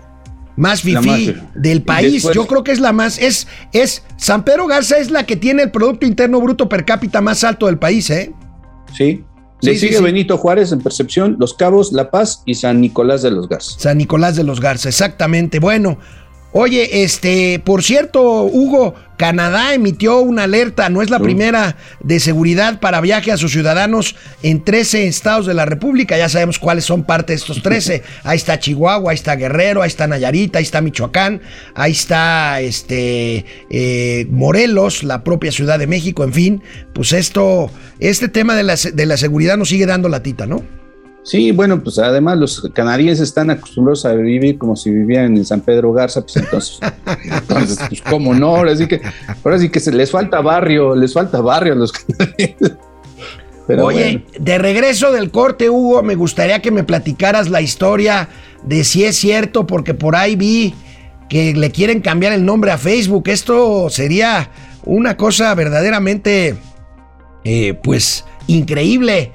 más 0.57 0.83
fifí 0.83 1.07
más 1.07 1.20
del 1.54 1.83
país. 1.83 2.12
Después- 2.14 2.35
Yo 2.35 2.46
creo 2.46 2.64
que 2.64 2.72
es 2.72 2.80
la 2.80 2.92
más, 2.92 3.18
es, 3.18 3.46
es, 3.72 4.04
San 4.16 4.44
Pedro 4.44 4.66
Garza 4.66 4.96
es 4.98 5.11
la 5.11 5.26
que 5.26 5.37
tiene 5.37 5.64
el 5.64 5.70
Producto 5.70 6.07
Interno 6.07 6.40
Bruto 6.40 6.68
per 6.68 6.85
cápita 6.85 7.20
más 7.20 7.44
alto 7.44 7.66
del 7.66 7.78
país, 7.78 8.09
¿eh? 8.11 8.33
¿sí? 8.96 9.24
Sí, 9.61 9.68
Le 9.70 9.74
sí, 9.74 9.80
sigue 9.87 9.98
sí. 9.98 10.02
Benito 10.02 10.37
Juárez 10.38 10.72
en 10.72 10.80
percepción, 10.80 11.37
Los 11.38 11.54
Cabos, 11.54 11.92
La 11.92 12.11
Paz 12.11 12.42
y 12.46 12.54
San 12.54 12.80
Nicolás 12.80 13.22
de 13.22 13.30
los 13.30 13.48
Garza. 13.48 13.78
San 13.78 13.98
Nicolás 13.98 14.37
de 14.37 14.44
los 14.44 14.61
Garza, 14.61 14.88
exactamente. 14.88 15.59
Bueno, 15.59 15.98
oye, 16.55 17.03
este, 17.03 17.59
por 17.59 17.83
cierto, 17.83 18.45
Hugo, 18.45 18.95
Canadá 19.17 19.75
emitió 19.75 20.21
una 20.21 20.45
alerta, 20.45 20.88
no 20.88 21.03
es 21.03 21.11
la 21.11 21.19
primera 21.19 21.77
de 22.01 22.19
seguridad 22.21 22.81
para 22.81 23.01
viaje 23.01 23.33
a 23.33 23.37
sus 23.37 23.53
ciudadanos 23.53 24.17
en 24.43 24.64
13 24.64 25.07
estados 25.07 25.47
de 25.47 25.55
la 25.55 25.67
República. 25.67 26.17
Ya 26.17 26.29
sabemos 26.29 26.59
cuáles 26.59 26.85
son 26.85 27.05
parte 27.05 27.33
de 27.33 27.37
estos 27.37 27.62
13. 27.62 28.03
Ahí 28.25 28.37
está 28.37 28.59
Chihuahua, 28.59 29.11
ahí 29.11 29.17
está 29.17 29.37
Guerrero, 29.37 29.83
ahí 29.83 29.88
está 29.88 30.07
Nayarit, 30.07 30.55
ahí 30.57 30.62
está 30.62 30.81
Michoacán, 30.81 31.43
ahí 31.75 31.93
está 31.93 32.61
este 32.61 33.45
eh, 33.71 34.27
Morelos, 34.31 35.03
la 35.03 35.25
propia 35.25 35.53
Ciudad 35.53 35.79
de 35.79 35.87
México, 35.87 36.25
en 36.25 36.33
fin, 36.33 36.62
pues 36.93 37.12
esto, 37.12 37.71
este 37.99 38.29
tema 38.29 38.55
de 38.55 38.62
la, 38.62 38.77
de 38.77 39.07
la 39.07 39.17
seguridad 39.17 39.57
nos 39.57 39.69
sigue 39.69 39.87
dando 39.87 40.09
latita, 40.09 40.47
¿no? 40.47 40.84
Sí, 41.25 41.53
bueno, 41.53 41.83
pues 41.83 41.99
además 41.99 42.37
los 42.37 42.61
canadienses 42.75 43.29
están 43.29 43.49
acostumbrados 43.49 44.05
a 44.05 44.13
vivir 44.13 44.59
como 44.59 44.77
si 44.77 44.91
vivieran 44.91 45.37
en 45.37 45.45
San 45.45 45.63
Pedro 45.63 45.93
Garza, 45.95 46.21
pues 46.21 46.37
entonces, 46.37 46.79
entonces 47.25 47.79
pues 47.89 48.03
cómo 48.03 48.35
no, 48.35 48.57
ahora 48.57 48.77
sí 48.77 48.87
que, 48.87 49.01
ahora 49.43 49.59
sí 49.59 49.71
que 49.71 49.81
se 49.81 49.91
les 49.91 50.11
falta 50.11 50.43
barrio, 50.43 50.95
les 50.95 51.15
falta 51.15 51.41
barrio 51.41 51.73
a 51.73 51.77
los 51.77 51.93
canadienses. 51.93 52.73
Pero 53.67 53.87
Oye, 53.87 54.23
bueno. 54.29 54.45
de 54.45 54.59
regreso 54.59 55.11
del 55.13 55.31
corte, 55.31 55.71
Hugo, 55.71 56.03
me 56.03 56.15
gustaría 56.15 56.61
que 56.61 56.71
me 56.71 56.85
platicaras 56.85 57.49
la 57.49 57.63
historia 57.63 58.29
de 58.63 58.85
si 58.85 59.05
es 59.05 59.17
cierto, 59.17 59.67
porque 59.67 59.95
por 59.95 60.17
ahí 60.17 60.37
vi 60.37 60.75
que 61.31 61.55
le 61.55 61.71
quieren 61.71 62.03
cambiar 62.03 62.35
el 62.35 62.45
nombre 62.45 62.71
a 62.71 62.79
Facebook. 62.79 63.29
Esto 63.29 63.89
sería 63.89 64.51
una 64.85 65.17
cosa 65.17 65.55
verdaderamente, 65.55 66.57
eh, 67.45 67.73
pues, 67.83 68.27
increíble. 68.47 69.33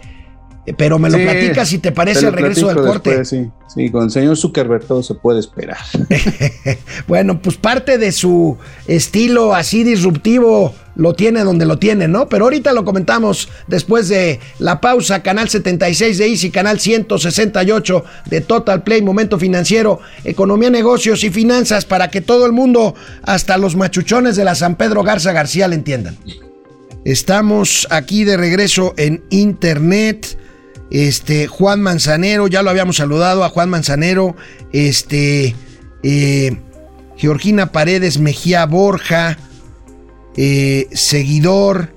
Pero 0.78 1.00
me 1.00 1.10
lo 1.10 1.18
Sí, 1.18 1.24
platicas 1.24 1.70
si 1.70 1.80
te 1.80 1.92
parece 1.92 2.22
te 2.22 2.28
al 2.28 2.34
regreso 2.34 2.68
del 2.68 2.78
corte. 2.78 3.18
después, 3.18 3.26
sí, 3.44 3.50
sí, 3.74 3.90
con 3.90 4.04
el 4.06 4.12
señor 4.12 4.38
Zuckerberg 4.38 4.86
todo 4.86 5.04
se 5.04 5.16
puede 5.16 5.40
esperar. 5.40 5.78
Bueno, 7.08 7.42
pues 7.42 7.58
parte 7.58 7.98
de 7.98 8.12
su 8.12 8.58
estilo 8.88 9.56
así 9.56 9.84
disruptivo 9.84 10.74
lo 10.96 11.14
tiene 11.14 11.44
donde 11.44 11.66
lo 11.66 11.80
tiene, 11.80 12.08
¿no? 12.08 12.28
Pero 12.28 12.46
ahorita 12.46 12.74
lo 12.74 12.84
comentamos 12.84 13.48
después 13.68 14.10
de 14.10 14.40
la 14.60 14.82
pausa, 14.82 15.24
canal 15.24 15.50
76 15.50 16.18
de 16.18 16.28
Easy, 16.28 16.52
canal 16.52 16.80
168 16.80 18.04
de 18.26 18.42
Total 18.42 18.84
Play, 18.84 19.02
Momento 19.02 19.40
Financiero, 19.40 20.02
Economía, 20.26 20.70
Negocios 20.70 21.24
y 21.24 21.30
Finanzas, 21.30 21.86
para 21.86 22.10
que 22.10 22.20
todo 22.20 22.46
el 22.46 22.52
mundo, 22.52 22.96
hasta 23.24 23.58
los 23.58 23.78
machuchones 23.78 24.36
de 24.36 24.44
la 24.44 24.56
San 24.56 24.76
Pedro 24.76 25.04
Garza 25.04 25.32
García, 25.32 25.70
le 25.70 25.76
entiendan. 25.76 26.18
Estamos 27.06 27.88
aquí 27.90 28.26
de 28.26 28.36
regreso 28.36 28.94
en 28.98 29.24
Internet. 29.30 30.38
Este, 30.92 31.48
Juan 31.48 31.82
Manzanero, 31.82 32.48
ya 32.48 32.64
lo 32.64 32.70
habíamos 32.70 32.98
saludado 32.98 33.44
a 33.44 33.50
Juan 33.50 33.70
Manzanero. 33.70 34.36
Este, 34.72 35.56
eh, 36.04 36.58
Georgina 37.18 37.72
Paredes 37.72 38.20
Mejía 38.20 38.66
Borja, 38.66 39.38
eh, 40.36 40.88
seguidor, 40.92 41.94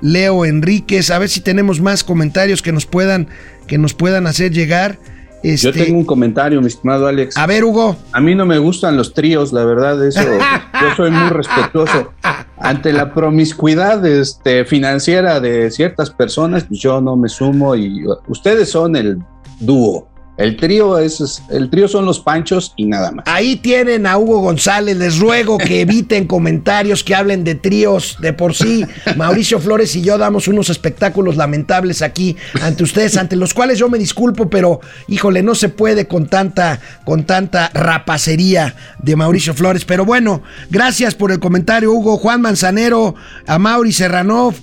Leo 0.00 0.44
Enríquez, 0.44 1.10
a 1.10 1.18
ver 1.18 1.28
si 1.28 1.40
tenemos 1.40 1.80
más 1.80 2.04
comentarios 2.04 2.62
que 2.62 2.72
nos 2.72 2.86
puedan, 2.86 3.28
que 3.66 3.78
nos 3.78 3.94
puedan 3.94 4.26
hacer 4.26 4.52
llegar. 4.52 4.98
Este, 5.42 5.72
Yo 5.72 5.72
tengo 5.72 5.98
un 5.98 6.04
comentario, 6.04 6.60
mi 6.60 6.68
estimado 6.68 7.06
Alex. 7.06 7.36
A 7.36 7.46
ver, 7.46 7.64
Hugo. 7.64 7.96
A 8.12 8.20
mí 8.20 8.34
no 8.34 8.46
me 8.46 8.58
gustan 8.58 8.96
los 8.96 9.12
tríos, 9.12 9.52
la 9.52 9.64
verdad, 9.64 10.04
eso. 10.06 10.22
yo 10.22 10.94
soy 10.96 11.10
muy 11.10 11.30
respetuoso. 11.30 12.12
Ante 12.58 12.92
la 12.92 13.12
promiscuidad 13.12 14.04
este, 14.06 14.64
financiera 14.64 15.40
de 15.40 15.70
ciertas 15.70 16.10
personas, 16.10 16.64
pues 16.64 16.78
yo 16.80 17.00
no 17.00 17.16
me 17.16 17.28
sumo 17.28 17.74
y 17.74 18.04
ustedes 18.28 18.70
son 18.70 18.94
el 18.94 19.18
dúo. 19.58 20.11
El 20.38 20.56
trío 20.56 20.98
es, 20.98 21.42
el 21.50 21.68
trío 21.68 21.88
son 21.88 22.06
los 22.06 22.18
panchos 22.20 22.72
y 22.76 22.86
nada 22.86 23.12
más. 23.12 23.24
Ahí 23.28 23.56
tienen 23.56 24.06
a 24.06 24.16
Hugo 24.16 24.40
González. 24.40 24.96
Les 24.96 25.18
ruego 25.18 25.58
que 25.58 25.80
eviten 25.82 26.26
comentarios 26.26 27.04
que 27.04 27.14
hablen 27.14 27.44
de 27.44 27.54
tríos 27.54 28.16
de 28.20 28.32
por 28.32 28.54
sí. 28.54 28.84
Mauricio 29.16 29.60
Flores 29.60 29.94
y 29.94 30.02
yo 30.02 30.16
damos 30.16 30.48
unos 30.48 30.70
espectáculos 30.70 31.36
lamentables 31.36 32.00
aquí 32.00 32.36
ante 32.62 32.82
ustedes, 32.82 33.18
ante 33.18 33.36
los 33.36 33.52
cuales 33.52 33.78
yo 33.78 33.90
me 33.90 33.98
disculpo, 33.98 34.48
pero 34.48 34.80
híjole, 35.06 35.42
no 35.42 35.54
se 35.54 35.68
puede 35.68 36.08
con 36.08 36.26
tanta, 36.26 36.80
con 37.04 37.24
tanta 37.24 37.70
rapacería 37.74 38.74
de 39.00 39.16
Mauricio 39.16 39.52
Flores. 39.52 39.84
Pero 39.84 40.06
bueno, 40.06 40.42
gracias 40.70 41.14
por 41.14 41.30
el 41.30 41.40
comentario, 41.40 41.92
Hugo. 41.92 42.16
Juan 42.16 42.40
Manzanero, 42.40 43.14
a 43.46 43.58
Mauri 43.58 43.92
Serranov. 43.92 44.54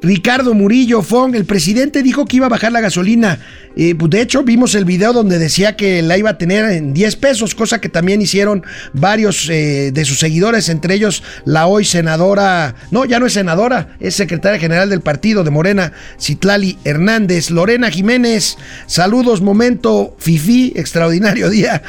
Ricardo 0.00 0.54
Murillo 0.54 1.02
Fong, 1.02 1.34
el 1.34 1.44
presidente 1.44 2.04
dijo 2.04 2.24
que 2.24 2.36
iba 2.36 2.46
a 2.46 2.50
bajar 2.50 2.70
la 2.70 2.80
gasolina. 2.80 3.40
Eh, 3.74 3.96
pues, 3.96 4.10
de 4.10 4.20
hecho, 4.20 4.44
vimos 4.44 4.74
el 4.76 4.84
video 4.84 5.12
donde 5.12 5.38
decía 5.38 5.76
que 5.76 6.02
la 6.02 6.16
iba 6.16 6.30
a 6.30 6.38
tener 6.38 6.66
en 6.66 6.94
10 6.94 7.16
pesos, 7.16 7.54
cosa 7.56 7.80
que 7.80 7.88
también 7.88 8.22
hicieron 8.22 8.64
varios 8.92 9.48
eh, 9.48 9.90
de 9.92 10.04
sus 10.04 10.20
seguidores, 10.20 10.68
entre 10.68 10.94
ellos 10.94 11.24
la 11.44 11.66
hoy 11.66 11.84
senadora, 11.84 12.76
no, 12.92 13.04
ya 13.06 13.18
no 13.18 13.26
es 13.26 13.32
senadora, 13.32 13.96
es 13.98 14.14
secretaria 14.14 14.60
general 14.60 14.88
del 14.88 15.00
partido 15.00 15.42
de 15.42 15.50
Morena, 15.50 15.92
Citlali 16.20 16.78
Hernández, 16.84 17.50
Lorena 17.50 17.90
Jiménez, 17.90 18.56
saludos, 18.86 19.40
momento, 19.40 20.14
Fifi, 20.18 20.72
extraordinario 20.76 21.50
día. 21.50 21.82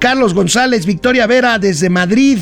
Carlos 0.00 0.34
González, 0.34 0.84
Victoria 0.84 1.28
Vera 1.28 1.60
desde 1.60 1.88
Madrid 1.88 2.38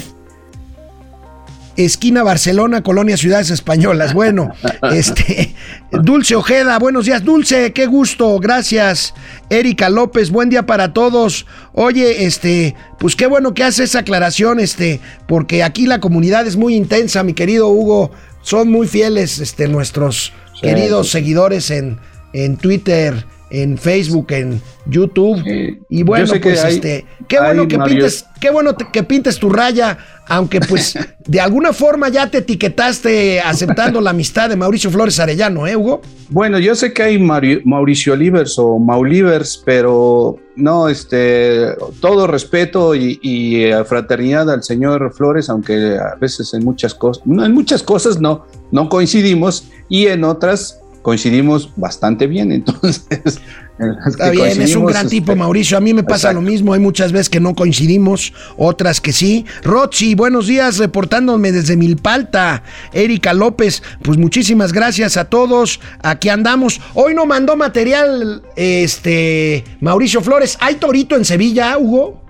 esquina 1.76 2.22
Barcelona, 2.22 2.82
Colonia 2.82 3.16
Ciudades 3.16 3.50
Españolas. 3.50 4.14
Bueno, 4.14 4.52
este 4.92 5.54
Dulce 5.90 6.36
Ojeda, 6.36 6.78
buenos 6.78 7.06
días, 7.06 7.24
Dulce, 7.24 7.72
qué 7.72 7.86
gusto, 7.86 8.38
gracias. 8.38 9.14
Erika 9.48 9.88
López, 9.88 10.30
buen 10.30 10.50
día 10.50 10.66
para 10.66 10.92
todos. 10.92 11.46
Oye, 11.72 12.24
este, 12.24 12.74
pues 12.98 13.16
qué 13.16 13.26
bueno 13.26 13.54
que 13.54 13.64
hace 13.64 13.84
esa 13.84 14.00
aclaración, 14.00 14.60
este, 14.60 15.00
porque 15.26 15.62
aquí 15.62 15.86
la 15.86 16.00
comunidad 16.00 16.46
es 16.46 16.56
muy 16.56 16.74
intensa, 16.74 17.22
mi 17.22 17.34
querido 17.34 17.68
Hugo. 17.68 18.10
Son 18.42 18.70
muy 18.70 18.86
fieles, 18.86 19.38
este, 19.38 19.68
nuestros 19.68 20.32
Sí, 20.54 20.66
queridos 20.66 21.10
seguidores 21.10 21.70
en, 21.70 21.98
en 22.32 22.56
Twitter, 22.56 23.24
en 23.50 23.76
Facebook, 23.78 24.26
en 24.30 24.60
YouTube. 24.86 25.42
Sí. 25.44 25.78
Y 25.88 26.02
bueno, 26.02 26.32
pues 26.40 26.64
hay- 26.64 26.74
este, 26.74 27.04
qué 27.28 27.38
bueno 27.40 27.66
que 27.68 27.76
Mario- 27.78 27.94
pintes, 27.98 28.24
qué 28.40 28.50
bueno 28.50 28.74
te- 28.74 28.86
que 28.92 29.02
pintes 29.02 29.38
tu 29.38 29.48
raya, 29.50 29.98
aunque 30.28 30.60
pues 30.60 30.94
de 31.26 31.40
alguna 31.40 31.72
forma 31.72 32.08
ya 32.08 32.30
te 32.30 32.38
etiquetaste 32.38 33.40
aceptando 33.40 34.00
la 34.00 34.10
amistad 34.10 34.48
de 34.48 34.56
Mauricio 34.56 34.90
Flores 34.90 35.18
Arellano, 35.20 35.66
¿eh, 35.66 35.76
Hugo? 35.76 36.00
Bueno, 36.28 36.58
yo 36.58 36.74
sé 36.74 36.92
que 36.92 37.02
hay 37.02 37.18
Mauri- 37.18 37.60
Mauricio 37.64 38.12
Olivers 38.12 38.56
o 38.58 38.78
Maulivers, 38.78 39.60
pero 39.64 40.36
no, 40.56 40.88
este, 40.88 41.66
todo 42.00 42.26
respeto 42.26 42.94
y, 42.94 43.18
y, 43.22 43.64
eh, 43.64 43.84
fraternidad 43.84 44.48
al 44.50 44.62
señor 44.62 45.12
Flores, 45.14 45.48
aunque 45.48 45.96
a 45.98 46.14
veces 46.20 46.54
en 46.54 46.64
muchas 46.64 46.94
cosas, 46.94 47.26
no, 47.26 47.44
en 47.44 47.52
muchas 47.52 47.82
cosas 47.82 48.20
no, 48.20 48.46
no 48.70 48.88
coincidimos 48.88 49.64
y 49.88 50.06
en 50.06 50.22
otras 50.24 50.79
coincidimos 51.02 51.70
bastante 51.76 52.26
bien. 52.26 52.52
Entonces, 52.52 53.40
Está 54.06 54.30
bien, 54.30 54.60
es 54.60 54.76
un 54.76 54.84
gran 54.84 55.06
este, 55.06 55.20
tipo, 55.20 55.34
Mauricio. 55.34 55.78
A 55.78 55.80
mí 55.80 55.94
me 55.94 56.02
pasa 56.02 56.28
exacto. 56.28 56.34
lo 56.34 56.42
mismo. 56.42 56.74
Hay 56.74 56.80
muchas 56.80 57.12
veces 57.12 57.30
que 57.30 57.40
no 57.40 57.54
coincidimos, 57.54 58.34
otras 58.58 59.00
que 59.00 59.12
sí. 59.12 59.46
Rochi, 59.62 60.14
buenos 60.14 60.46
días, 60.46 60.76
reportándome 60.76 61.50
desde 61.50 61.76
Milpalta. 61.76 62.62
Erika 62.92 63.32
López, 63.32 63.82
pues 64.02 64.18
muchísimas 64.18 64.72
gracias 64.72 65.16
a 65.16 65.24
todos. 65.24 65.80
Aquí 66.02 66.28
andamos. 66.28 66.80
Hoy 66.92 67.14
no 67.14 67.24
mandó 67.24 67.56
material, 67.56 68.42
este, 68.54 69.64
Mauricio 69.80 70.20
Flores. 70.20 70.58
¿Hay 70.60 70.74
torito 70.74 71.16
en 71.16 71.24
Sevilla, 71.24 71.78
Hugo? 71.78 72.20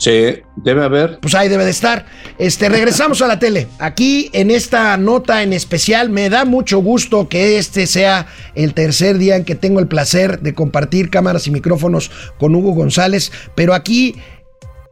Sí, 0.00 0.38
debe 0.56 0.82
haber. 0.82 1.20
Pues 1.20 1.34
ahí 1.34 1.50
debe 1.50 1.66
de 1.66 1.70
estar. 1.70 2.06
Este, 2.38 2.70
regresamos 2.70 3.20
a 3.20 3.26
la 3.26 3.38
tele. 3.38 3.68
Aquí 3.78 4.30
en 4.32 4.50
esta 4.50 4.96
nota 4.96 5.42
en 5.42 5.52
especial 5.52 6.08
me 6.08 6.30
da 6.30 6.46
mucho 6.46 6.78
gusto 6.78 7.28
que 7.28 7.58
este 7.58 7.86
sea 7.86 8.26
el 8.54 8.72
tercer 8.72 9.18
día 9.18 9.36
en 9.36 9.44
que 9.44 9.56
tengo 9.56 9.78
el 9.78 9.88
placer 9.88 10.40
de 10.40 10.54
compartir 10.54 11.10
cámaras 11.10 11.46
y 11.46 11.50
micrófonos 11.50 12.10
con 12.38 12.54
Hugo 12.54 12.72
González, 12.72 13.30
pero 13.54 13.74
aquí 13.74 14.16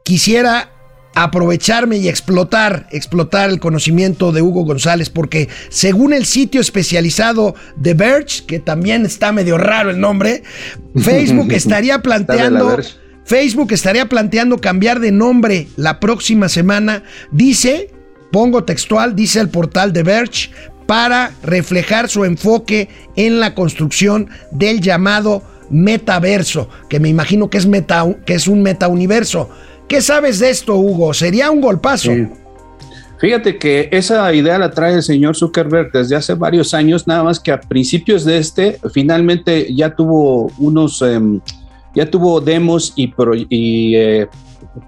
quisiera 0.04 0.72
aprovecharme 1.14 1.96
y 1.96 2.08
explotar, 2.08 2.86
explotar 2.90 3.48
el 3.48 3.60
conocimiento 3.60 4.30
de 4.30 4.42
Hugo 4.42 4.66
González, 4.66 5.08
porque 5.08 5.48
según 5.70 6.12
el 6.12 6.26
sitio 6.26 6.60
especializado 6.60 7.54
de 7.76 7.94
Verge, 7.94 8.44
que 8.46 8.58
también 8.58 9.06
está 9.06 9.32
medio 9.32 9.56
raro 9.56 9.88
el 9.88 10.00
nombre, 10.00 10.42
Facebook 10.96 11.50
estaría 11.52 12.00
planteando. 12.02 12.76
Facebook 13.28 13.72
estaría 13.72 14.06
planteando 14.06 14.56
cambiar 14.56 15.00
de 15.00 15.12
nombre 15.12 15.68
la 15.76 16.00
próxima 16.00 16.48
semana. 16.48 17.02
Dice, 17.30 17.90
pongo 18.32 18.64
textual, 18.64 19.14
dice 19.14 19.38
el 19.38 19.50
portal 19.50 19.92
de 19.92 20.02
Verge, 20.02 20.48
para 20.86 21.32
reflejar 21.42 22.08
su 22.08 22.24
enfoque 22.24 22.88
en 23.16 23.38
la 23.38 23.54
construcción 23.54 24.30
del 24.50 24.80
llamado 24.80 25.42
metaverso, 25.68 26.70
que 26.88 27.00
me 27.00 27.10
imagino 27.10 27.50
que 27.50 27.58
es, 27.58 27.66
meta, 27.66 28.06
que 28.24 28.32
es 28.32 28.48
un 28.48 28.62
metauniverso. 28.62 29.50
¿Qué 29.88 30.00
sabes 30.00 30.38
de 30.38 30.48
esto, 30.48 30.76
Hugo? 30.76 31.12
¿Sería 31.12 31.50
un 31.50 31.60
golpazo? 31.60 32.12
Fíjate 33.18 33.58
que 33.58 33.90
esa 33.92 34.32
idea 34.32 34.56
la 34.56 34.70
trae 34.70 34.94
el 34.94 35.02
señor 35.02 35.36
Zuckerberg 35.36 35.92
desde 35.92 36.16
hace 36.16 36.32
varios 36.32 36.72
años, 36.72 37.06
nada 37.06 37.24
más 37.24 37.40
que 37.40 37.52
a 37.52 37.60
principios 37.60 38.24
de 38.24 38.38
este, 38.38 38.78
finalmente 38.94 39.74
ya 39.74 39.94
tuvo 39.94 40.50
unos, 40.56 41.02
em, 41.02 41.40
ya 41.98 42.08
tuvo 42.08 42.40
demos 42.40 42.92
y, 42.96 43.12
eh, 43.96 44.26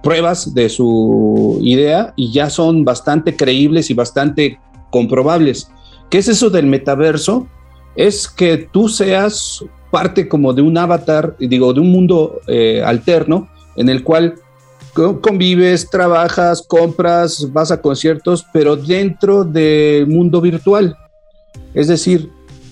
pruebas 0.03 0.55
de 0.55 0.69
su 0.69 1.59
idea 1.63 2.13
y 2.17 2.33
ya 2.33 2.49
son 2.49 2.85
bastante 2.85 3.35
creíbles 3.35 3.91
y 3.91 3.95
bastante 3.95 4.59
comprobables. 4.91 5.69
¿Qué 6.09 6.19
es 6.19 6.29
eso 6.29 6.51
del 6.51 6.67
metaverso? 6.67 7.49
Es 7.97 8.29
que 8.29 8.57
tú 8.57 8.89
seas 8.89 9.65
parte 9.91 10.29
como 10.29 10.53
de 10.53 10.63
un 10.63 10.79
avatar, 10.79 11.35
digo, 11.41 11.73
de 11.73 11.81
un 11.81 11.91
mundo 11.91 12.41
eh, 12.47 12.81
alterno 12.85 13.49
en 13.77 13.89
el 13.89 14.05
cual 14.05 14.35
co- 14.95 15.21
convives, 15.21 15.91
trabajas, 15.91 16.63
compras, 16.63 17.49
vas 17.53 17.73
a 17.73 17.81
conciertos, 17.81 18.47
pero 18.53 18.77
dentro 18.77 19.43
del 19.45 20.07
mundo 20.07 20.41
virtual. 20.41 20.97
Es 21.75 21.89
decir, 21.89 22.31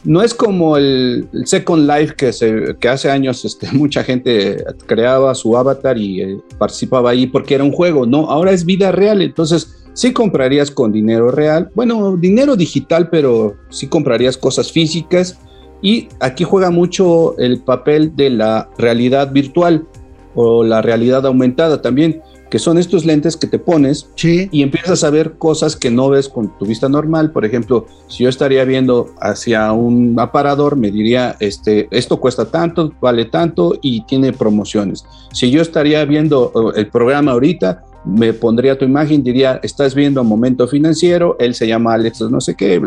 no 0.08 0.22
es 0.22 0.32
como 0.32 0.78
el, 0.78 1.28
Second 1.44 1.86
Life 1.86 2.14
que, 2.16 2.32
se, 2.32 2.74
hace 2.88 3.10
años 3.10 3.44
este, 3.44 3.70
mucha 3.72 4.02
gente 4.02 4.64
creaba 4.86 5.34
su 5.34 5.56
avatar 5.56 5.98
y 5.98 6.22
eh, 6.22 6.38
participaba 6.56 7.10
ahí 7.10 7.26
porque 7.26 7.54
era 7.54 7.62
un 7.62 7.72
juego, 7.72 8.06
no, 8.06 8.30
ahora 8.30 8.52
es 8.52 8.64
vida 8.64 8.90
real, 8.90 9.20
entonces 9.20 9.84
sí 9.92 10.14
comprarías 10.14 10.70
con 10.70 10.92
dinero 10.92 11.30
real, 11.30 11.70
bueno, 11.74 12.16
dinero 12.16 12.56
digital, 12.56 13.10
pero 13.10 13.54
sí 13.68 13.86
comprarías 13.86 14.38
cosas 14.38 14.72
físicas 14.72 15.38
y 15.82 16.08
aquí 16.20 16.42
juega 16.42 16.70
mucho 16.70 17.36
el 17.38 17.60
papel 17.60 18.16
de 18.16 18.30
la 18.30 18.70
realidad 18.78 19.30
virtual 19.30 19.86
o 20.34 20.64
la 20.64 20.80
realidad 20.80 21.26
aumentada 21.26 21.82
también 21.82 22.22
que 22.50 22.58
son 22.58 22.78
estos 22.78 23.04
lentes 23.04 23.36
que 23.36 23.46
te 23.46 23.58
pones 23.58 24.08
Sí. 24.14 24.48
y 24.50 24.62
empiezas 24.62 25.04
a 25.04 25.10
ver 25.10 25.34
cosas 25.38 25.76
que 25.76 25.90
no 25.90 26.08
ves 26.10 26.28
con 26.28 26.56
tu 26.58 26.66
vista 26.66 26.88
normal. 26.88 27.30
Por 27.32 27.44
ejemplo, 27.44 27.86
si 28.08 28.24
yo 28.24 28.28
estaría 28.28 28.64
viendo 28.64 29.10
hacia 29.20 29.72
un 29.72 30.18
aparador, 30.18 30.76
me 30.76 30.90
diría, 30.90 31.36
este, 31.40 31.88
esto 31.90 32.18
cuesta 32.18 32.50
tanto, 32.50 32.92
vale 33.00 33.26
tanto 33.26 33.78
y 33.82 34.02
tiene 34.06 34.32
promociones. 34.32 35.04
Si 35.32 35.50
yo 35.50 35.60
estaría 35.62 36.04
viendo 36.04 36.72
el 36.74 36.88
programa 36.88 37.32
ahorita, 37.32 37.84
me 38.04 38.32
pondría 38.32 38.78
tu 38.78 38.84
imagen, 38.84 39.22
diría, 39.22 39.60
estás 39.62 39.94
viendo 39.94 40.24
Momento 40.24 40.66
Financiero, 40.66 41.36
él 41.38 41.54
se 41.54 41.66
llama 41.66 41.94
Alex 41.94 42.22
no 42.22 42.40
sé 42.40 42.54
qué. 42.54 42.80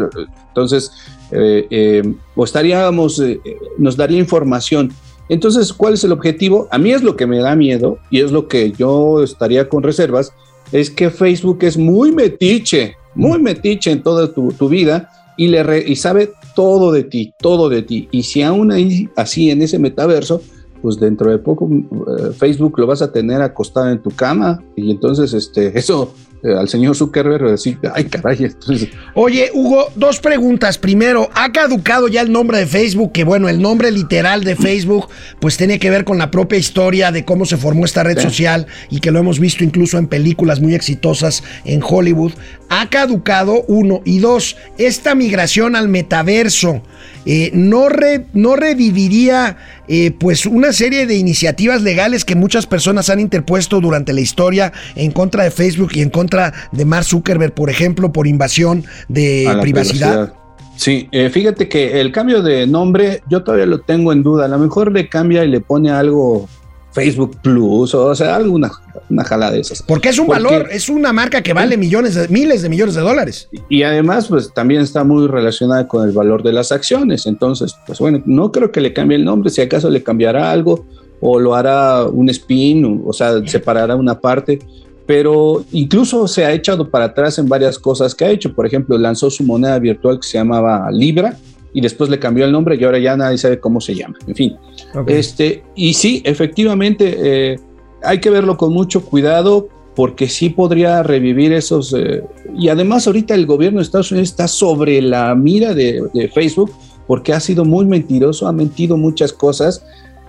Entonces, 0.47 0.91
eh, 1.31 1.67
eh, 1.69 2.13
o 2.35 2.43
estaríamos, 2.43 3.19
eh, 3.19 3.39
nos 3.77 3.95
daría 3.95 4.17
información. 4.17 4.91
Entonces, 5.29 5.71
¿cuál 5.73 5.93
es 5.93 6.03
el 6.03 6.11
objetivo? 6.11 6.67
A 6.71 6.77
mí 6.77 6.91
es 6.91 7.03
lo 7.03 7.15
que 7.15 7.27
me 7.27 7.39
da 7.39 7.55
miedo 7.55 7.97
y 8.09 8.19
es 8.21 8.31
lo 8.31 8.47
que 8.47 8.71
yo 8.71 9.23
estaría 9.23 9.69
con 9.69 9.83
reservas, 9.83 10.33
es 10.71 10.89
que 10.89 11.09
Facebook 11.09 11.59
es 11.61 11.77
muy 11.77 12.11
metiche, 12.11 12.95
muy 13.15 13.39
metiche 13.41 13.91
en 13.91 14.03
toda 14.03 14.33
tu, 14.33 14.51
tu 14.53 14.69
vida 14.69 15.09
y, 15.37 15.47
le 15.47 15.63
re- 15.63 15.83
y 15.87 15.95
sabe 15.95 16.31
todo 16.55 16.91
de 16.91 17.03
ti, 17.03 17.33
todo 17.39 17.69
de 17.69 17.81
ti. 17.81 18.07
Y 18.11 18.23
si 18.23 18.41
aún 18.41 18.71
ahí, 18.71 19.09
así 19.15 19.49
en 19.51 19.61
ese 19.61 19.79
metaverso, 19.79 20.41
pues 20.81 20.99
dentro 20.99 21.29
de 21.29 21.37
poco 21.37 21.69
eh, 21.71 22.31
Facebook 22.37 22.79
lo 22.79 22.87
vas 22.87 23.01
a 23.01 23.11
tener 23.11 23.41
acostado 23.41 23.89
en 23.89 24.01
tu 24.01 24.09
cama 24.09 24.63
y 24.75 24.89
entonces 24.91 25.33
este, 25.33 25.67
eso 25.79 26.13
al 26.43 26.67
señor 26.69 26.95
Zuckerberg 26.95 27.43
decir, 27.51 27.77
ay 27.93 28.05
caray, 28.05 28.37
entonces 28.45 28.89
Oye, 29.13 29.49
Hugo, 29.53 29.89
dos 29.95 30.19
preguntas. 30.19 30.77
Primero, 30.77 31.29
¿ha 31.33 31.51
caducado 31.51 32.07
ya 32.07 32.21
el 32.21 32.31
nombre 32.31 32.57
de 32.59 32.65
Facebook? 32.65 33.11
Que 33.11 33.23
bueno, 33.23 33.49
el 33.49 33.61
nombre 33.61 33.91
literal 33.91 34.43
de 34.43 34.55
Facebook, 34.55 35.07
pues 35.39 35.57
tiene 35.57 35.77
que 35.79 35.89
ver 35.89 36.03
con 36.05 36.17
la 36.17 36.31
propia 36.31 36.57
historia 36.57 37.11
de 37.11 37.25
cómo 37.25 37.45
se 37.45 37.57
formó 37.57 37.85
esta 37.85 38.03
red 38.03 38.17
Sí. 38.17 38.23
social 38.23 38.67
y 38.89 38.99
que 38.99 39.11
lo 39.11 39.19
hemos 39.19 39.39
visto 39.39 39.63
incluso 39.63 39.97
en 39.97 40.07
películas 40.07 40.59
muy 40.59 40.73
exitosas 40.75 41.43
en 41.65 41.81
Hollywood. 41.87 42.33
Ha 42.69 42.89
caducado, 42.89 43.63
uno. 43.67 44.01
Y 44.05 44.19
dos, 44.19 44.55
esta 44.77 45.13
migración 45.15 45.75
al 45.75 45.89
metaverso. 45.89 46.81
Eh, 47.25 47.51
no, 47.53 47.89
re- 47.89 48.25
no 48.33 48.55
reviviría 48.55 49.57
eh, 49.87 50.11
pues 50.11 50.45
una 50.45 50.73
serie 50.73 51.05
de 51.05 51.15
iniciativas 51.15 51.81
legales 51.81 52.25
que 52.25 52.35
muchas 52.35 52.65
personas 52.65 53.09
han 53.09 53.19
interpuesto 53.19 53.81
durante 53.81 54.13
la 54.13 54.21
historia 54.21 54.71
en 54.95 55.11
contra 55.11 55.43
de 55.43 55.51
Facebook 55.51 55.91
y 55.93 56.01
en 56.01 56.09
contra 56.09 56.53
de 56.71 56.85
Mark 56.85 57.05
Zuckerberg, 57.05 57.53
por 57.53 57.69
ejemplo, 57.69 58.11
por 58.11 58.27
invasión 58.27 58.85
de 59.07 59.55
privacidad. 59.61 60.33
Sí, 60.75 61.07
eh, 61.11 61.29
fíjate 61.29 61.69
que 61.69 62.01
el 62.01 62.11
cambio 62.11 62.41
de 62.41 62.65
nombre 62.65 63.21
yo 63.29 63.43
todavía 63.43 63.67
lo 63.67 63.81
tengo 63.81 64.11
en 64.11 64.23
duda. 64.23 64.45
A 64.45 64.47
lo 64.47 64.57
mejor 64.57 64.91
le 64.91 65.07
cambia 65.09 65.43
y 65.43 65.47
le 65.47 65.61
pone 65.61 65.91
algo 65.91 66.49
Facebook 66.93 67.37
Plus 67.41 67.93
o, 67.93 68.13
sea, 68.15 68.35
alguna 68.35 68.71
una 69.09 69.23
jala 69.23 69.51
de 69.51 69.59
esas. 69.59 69.81
Porque 69.81 70.09
es 70.09 70.19
un 70.19 70.27
Porque- 70.27 70.43
valor, 70.43 70.67
es 70.71 70.89
una 70.89 71.11
marca 71.11 71.41
que 71.41 71.53
vale 71.53 71.77
millones, 71.77 72.15
de, 72.15 72.27
miles 72.29 72.61
de 72.61 72.69
millones 72.69 72.95
de 72.95 73.01
dólares. 73.01 73.49
Y 73.69 73.83
además, 73.83 74.27
pues 74.27 74.53
también 74.53 74.81
está 74.81 75.03
muy 75.03 75.27
relacionada 75.27 75.87
con 75.87 76.07
el 76.07 76.13
valor 76.13 76.43
de 76.43 76.53
las 76.53 76.71
acciones. 76.71 77.25
Entonces, 77.25 77.75
pues 77.85 77.99
bueno, 77.99 78.21
no 78.25 78.51
creo 78.51 78.71
que 78.71 78.81
le 78.81 78.93
cambie 78.93 79.17
el 79.17 79.25
nombre. 79.25 79.49
Si 79.49 79.61
acaso 79.61 79.89
le 79.89 80.01
cambiará 80.03 80.51
algo 80.51 80.85
o 81.19 81.39
lo 81.39 81.55
hará 81.55 82.05
un 82.05 82.29
spin, 82.29 82.85
o, 82.85 83.09
o 83.09 83.13
sea, 83.13 83.45
separará 83.45 83.95
una 83.95 84.19
parte. 84.19 84.59
Pero 85.05 85.65
incluso 85.71 86.27
se 86.27 86.45
ha 86.45 86.53
echado 86.53 86.89
para 86.89 87.05
atrás 87.05 87.37
en 87.37 87.49
varias 87.49 87.77
cosas 87.77 88.15
que 88.15 88.23
ha 88.23 88.29
hecho. 88.29 88.53
Por 88.53 88.65
ejemplo, 88.65 88.97
lanzó 88.97 89.29
su 89.29 89.43
moneda 89.43 89.77
virtual 89.79 90.19
que 90.19 90.27
se 90.27 90.37
llamaba 90.37 90.89
Libra 90.91 91.37
y 91.73 91.81
después 91.81 92.09
le 92.09 92.19
cambió 92.19 92.45
el 92.45 92.51
nombre 92.51 92.75
y 92.79 92.83
ahora 92.83 92.99
ya 92.99 93.15
nadie 93.15 93.37
sabe 93.37 93.59
cómo 93.59 93.81
se 93.81 93.95
llama. 93.95 94.17
En 94.27 94.35
fin, 94.35 94.57
este, 95.07 95.63
y 95.75 95.93
sí, 95.93 96.21
efectivamente, 96.25 97.15
eh, 97.17 97.59
hay 98.03 98.19
que 98.19 98.29
verlo 98.29 98.57
con 98.57 98.73
mucho 98.73 99.03
cuidado 99.05 99.69
porque 99.95 100.27
sí 100.27 100.49
podría 100.49 101.03
revivir 101.03 101.53
esos... 101.53 101.93
eh, 101.93 102.23
y 102.57 102.69
además 102.69 103.07
ahorita 103.07 103.35
el 103.35 103.45
gobierno 103.45 103.79
de 103.79 103.83
Estados 103.83 104.11
Unidos 104.11 104.29
está 104.29 104.47
sobre 104.47 105.01
la 105.01 105.35
mira 105.35 105.73
de, 105.73 106.01
de 106.13 106.29
Facebook 106.29 106.71
porque 107.07 107.33
ha 107.33 107.39
sido 107.39 107.65
muy 107.65 107.85
mentiroso, 107.85 108.47
ha 108.47 108.53
mentido 108.53 108.95
muchas 108.97 109.33
cosas 109.33 109.83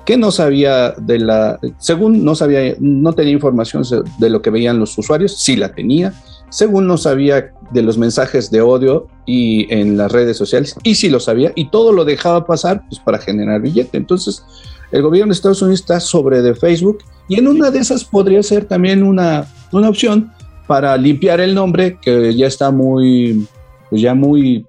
que 0.04 0.16
no 0.16 0.30
sabía 0.30 0.90
de 0.92 1.18
la... 1.18 1.58
Según 1.78 2.24
no 2.24 2.34
sabía, 2.34 2.74
no 2.80 3.12
tenía 3.12 3.32
información 3.32 3.84
de 4.18 4.30
lo 4.30 4.42
que 4.42 4.50
veían 4.50 4.78
los 4.78 4.96
usuarios, 4.98 5.38
sí 5.38 5.56
la 5.56 5.72
tenía. 5.72 6.12
Según 6.52 6.86
no 6.86 6.98
sabía 6.98 7.50
de 7.70 7.82
los 7.82 7.96
mensajes 7.96 8.50
de 8.50 8.60
odio 8.60 9.08
y 9.24 9.72
en 9.72 9.96
las 9.96 10.12
redes 10.12 10.36
sociales, 10.36 10.76
y 10.82 10.94
sí 10.96 11.08
lo 11.08 11.18
sabía, 11.18 11.50
y 11.56 11.70
todo 11.70 11.92
lo 11.92 12.04
dejaba 12.04 12.46
pasar 12.46 12.82
pues, 12.88 13.00
para 13.00 13.16
generar 13.16 13.62
billete. 13.62 13.96
Entonces, 13.96 14.44
el 14.90 15.00
gobierno 15.00 15.32
de 15.32 15.36
Estados 15.36 15.62
Unidos 15.62 15.80
está 15.80 15.98
sobre 15.98 16.42
de 16.42 16.54
Facebook 16.54 16.98
y 17.26 17.38
en 17.38 17.48
una 17.48 17.70
de 17.70 17.78
esas 17.78 18.04
podría 18.04 18.42
ser 18.42 18.66
también 18.66 19.02
una, 19.02 19.46
una 19.72 19.88
opción 19.88 20.30
para 20.66 20.94
limpiar 20.98 21.40
el 21.40 21.54
nombre 21.54 21.98
que 22.02 22.34
ya 22.36 22.46
está 22.46 22.70
muy, 22.70 23.46
pues 23.88 24.02
ya 24.02 24.14
muy 24.14 24.66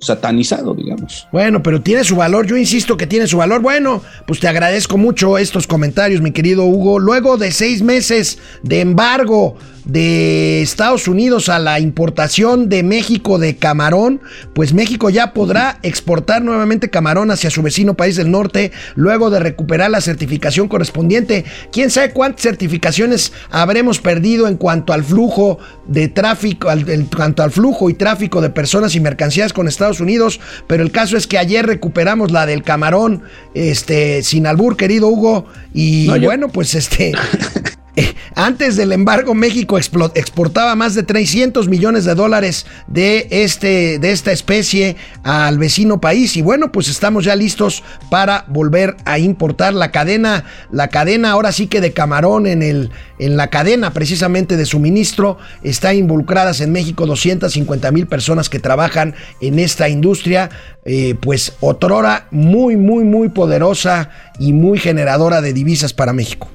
satanizado, 0.00 0.74
digamos. 0.74 1.26
Bueno, 1.32 1.62
pero 1.62 1.82
tiene 1.82 2.04
su 2.04 2.14
valor, 2.14 2.46
yo 2.46 2.56
insisto 2.56 2.96
que 2.96 3.08
tiene 3.08 3.26
su 3.26 3.38
valor. 3.38 3.60
Bueno, 3.60 4.02
pues 4.26 4.38
te 4.38 4.46
agradezco 4.46 4.96
mucho 4.96 5.36
estos 5.38 5.66
comentarios, 5.66 6.20
mi 6.20 6.30
querido 6.30 6.64
Hugo. 6.64 7.00
Luego 7.00 7.36
de 7.36 7.50
seis 7.50 7.82
meses 7.82 8.38
de 8.62 8.80
embargo 8.80 9.56
de 9.84 10.62
Estados 10.62 11.08
Unidos 11.08 11.48
a 11.48 11.58
la 11.58 11.78
importación 11.80 12.68
de 12.68 12.82
México 12.82 13.38
de 13.38 13.56
camarón, 13.56 14.20
pues 14.54 14.72
México 14.72 15.10
ya 15.10 15.32
podrá 15.34 15.78
exportar 15.82 16.42
nuevamente 16.42 16.90
camarón 16.90 17.30
hacia 17.30 17.50
su 17.50 17.62
vecino 17.62 17.94
país 17.94 18.16
del 18.16 18.30
norte, 18.30 18.72
luego 18.94 19.30
de 19.30 19.40
recuperar 19.40 19.90
la 19.90 20.00
certificación 20.00 20.68
correspondiente. 20.68 21.44
¿Quién 21.72 21.90
sabe 21.90 22.12
cuántas 22.12 22.42
certificaciones 22.42 23.32
habremos 23.50 24.00
perdido 24.00 24.48
en 24.48 24.56
cuanto 24.56 24.92
al 24.92 25.04
flujo 25.04 25.58
de 25.86 26.08
tráfico, 26.08 26.70
al- 26.70 26.88
en 26.88 27.04
cuanto 27.06 27.42
al 27.42 27.50
flujo 27.50 27.90
y 27.90 27.94
tráfico 27.94 28.40
de 28.40 28.50
personas 28.50 28.94
y 28.94 29.00
mercancías 29.00 29.52
con 29.52 29.68
Estados 29.68 30.00
Unidos? 30.00 30.40
Pero 30.66 30.82
el 30.82 30.90
caso 30.92 31.16
es 31.16 31.26
que 31.26 31.38
ayer 31.38 31.66
recuperamos 31.66 32.30
la 32.32 32.46
del 32.46 32.62
camarón, 32.62 33.22
este, 33.54 34.22
sin 34.22 34.46
albur, 34.46 34.76
querido 34.76 35.08
Hugo, 35.08 35.46
y 35.74 36.06
No, 36.08 36.16
yo- 36.16 36.24
bueno, 36.28 36.48
pues 36.48 36.74
este... 36.74 37.12
Eh, 37.96 38.14
Antes 38.36 38.74
del 38.74 38.90
embargo, 38.90 39.32
México 39.34 39.78
exportaba 39.78 40.74
más 40.74 40.96
de 40.96 41.04
300 41.04 41.68
millones 41.68 42.04
de 42.04 42.16
dólares 42.16 42.66
de, 42.88 43.28
este, 43.30 44.00
de 44.00 44.10
esta 44.10 44.32
especie 44.32 44.96
al 45.22 45.58
vecino 45.58 46.00
país. 46.00 46.36
Y 46.36 46.42
bueno, 46.42 46.72
pues 46.72 46.88
estamos 46.88 47.24
ya 47.24 47.36
listos 47.36 47.84
para 48.10 48.44
volver 48.48 48.96
a 49.04 49.20
importar 49.20 49.72
la 49.72 49.92
cadena, 49.92 50.44
la 50.72 50.88
cadena 50.88 51.30
ahora 51.30 51.52
sí 51.52 51.68
que 51.68 51.80
de 51.80 51.92
camarón 51.92 52.48
en, 52.48 52.62
el, 52.62 52.90
en 53.20 53.36
la 53.36 53.50
cadena 53.50 53.92
precisamente 53.92 54.56
de 54.56 54.66
suministro. 54.66 55.38
Está 55.62 55.94
involucradas 55.94 56.60
en 56.60 56.72
México 56.72 57.06
250 57.06 57.92
mil 57.92 58.08
personas 58.08 58.48
que 58.48 58.58
trabajan 58.58 59.14
en 59.40 59.60
esta 59.60 59.88
industria. 59.88 60.50
eh, 60.84 61.14
pues 61.20 61.54
otrora 61.60 62.26
muy, 62.30 62.76
muy, 62.76 63.04
muy 63.04 63.28
poderosa 63.28 64.10
y 64.38 64.52
muy 64.52 64.78
generadora 64.78 65.40
de 65.40 65.52
divisas 65.52 65.94
para 65.94 66.12
México. 66.12 66.48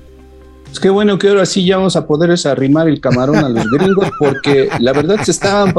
Es 0.71 0.79
que 0.79 0.89
bueno 0.89 1.17
que 1.17 1.29
ahora 1.29 1.45
sí 1.45 1.65
ya 1.65 1.77
vamos 1.77 1.95
a 1.95 2.05
poder 2.05 2.35
arrimar 2.45 2.87
el 2.87 3.01
camarón 3.01 3.37
a 3.37 3.49
los 3.49 3.65
gringos 3.71 4.09
porque 4.19 4.69
la 4.79 4.93
verdad 4.93 5.21
se 5.23 5.31
estaban, 5.31 5.73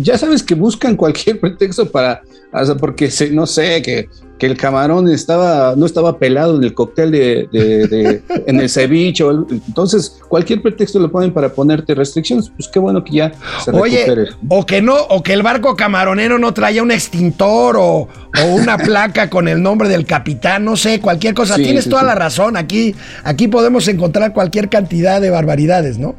ya 0.00 0.16
sabes 0.16 0.42
que 0.42 0.54
buscan 0.54 0.96
cualquier 0.96 1.38
pretexto 1.38 1.90
para, 1.90 2.22
o 2.52 2.64
sea, 2.64 2.74
porque 2.76 3.10
se, 3.10 3.30
no 3.30 3.46
sé, 3.46 3.82
que, 3.82 4.08
que 4.38 4.46
el 4.46 4.56
camarón 4.56 5.08
estaba, 5.10 5.74
no 5.76 5.86
estaba 5.86 6.18
pelado 6.18 6.56
en 6.56 6.64
el 6.64 6.74
cóctel 6.74 7.10
de, 7.10 7.48
de- 7.52 7.86
de- 7.88 8.22
en 8.46 8.60
el 8.60 8.68
ceviche, 8.68 9.24
entonces 9.66 10.18
cualquier 10.28 10.60
pretexto 10.62 10.98
lo 10.98 11.10
ponen 11.10 11.32
para 11.32 11.48
ponerte 11.48 11.94
restricciones, 11.94 12.50
pues 12.54 12.68
qué 12.68 12.78
bueno 12.78 13.02
que 13.02 13.12
ya 13.14 13.32
se 13.64 13.70
Oye, 13.70 14.04
recupere. 14.06 14.30
o 14.48 14.66
que 14.66 14.82
no, 14.82 14.94
o 15.08 15.22
que 15.22 15.32
el 15.32 15.42
barco 15.42 15.74
camaronero 15.76 16.38
no 16.38 16.52
traía 16.52 16.82
un 16.82 16.90
extintor 16.90 17.76
o, 17.78 18.08
o 18.08 18.44
una 18.54 18.76
placa 18.84 19.30
con 19.30 19.48
el 19.48 19.62
nombre 19.62 19.88
del 19.88 20.04
capitán, 20.04 20.64
no 20.64 20.76
sé, 20.76 21.00
cualquier 21.00 21.34
cosa. 21.34 21.56
Sí, 21.56 21.62
Tienes 21.62 21.84
sí, 21.84 21.90
toda 21.90 22.02
sí. 22.02 22.06
la 22.08 22.14
razón. 22.14 22.56
Aquí, 22.56 22.94
aquí 23.24 23.48
podemos 23.48 23.88
encontrar 23.88 24.32
cualquier 24.32 24.68
cantidad 24.68 25.20
de 25.20 25.30
barbaridades, 25.30 25.98
¿no? 25.98 26.14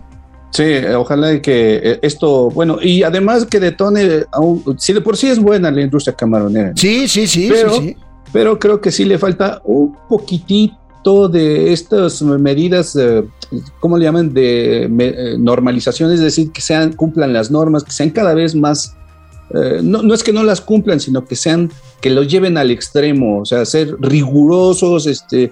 Sí, 0.52 0.64
eh, 0.64 0.96
ojalá 0.96 1.40
que 1.42 1.76
eh, 1.84 2.00
esto, 2.02 2.50
bueno, 2.50 2.78
y 2.82 3.04
además 3.04 3.46
que 3.46 3.60
detone, 3.60 4.24
aún- 4.32 4.64
si 4.80 4.94
de 4.94 5.02
por 5.02 5.18
sí 5.18 5.28
es 5.28 5.40
buena 5.40 5.70
la 5.70 5.82
industria 5.82 6.16
camaronera, 6.16 6.72
Sí, 6.76 7.08
sí, 7.08 7.28
sí, 7.28 7.50
Pero- 7.52 7.74
sí, 7.76 7.80
sí. 7.90 7.98
Pero 8.32 8.60
creo 8.60 8.82
que 8.82 8.92
sí 8.92 9.06
le 9.06 9.18
falta 9.18 9.62
un 9.64 9.96
poquitito 10.08 11.30
de 11.30 11.72
estas 11.72 12.22
medidas, 12.22 12.96
eh, 12.96 13.24
¿cómo 13.80 13.98
le 13.98 14.06
llaman? 14.06 14.34
De 14.34 14.84
eh, 14.84 15.36
normalización, 15.40 16.12
es 16.12 16.20
decir, 16.20 16.52
que 16.52 16.62
sean, 16.62 16.94
cumplan 16.94 17.34
las 17.34 17.50
normas, 17.50 17.84
que 17.84 17.92
sean 17.92 18.10
cada 18.10 18.34
vez 18.34 18.56
más, 18.56 18.96
eh, 19.54 19.80
no, 19.82 20.04
no 20.04 20.14
es 20.14 20.24
que 20.24 20.34
no 20.34 20.44
las 20.44 20.60
cumplan, 20.60 21.00
sino 21.00 21.26
que 21.26 21.36
sean 21.36 21.72
que 22.02 22.10
los 22.10 22.28
lleven 22.28 22.58
al 22.58 22.72
extremo, 22.72 23.40
o 23.40 23.46
sea, 23.46 23.66
ser 23.66 23.96
rigurosos, 24.00 25.08
este, 25.08 25.52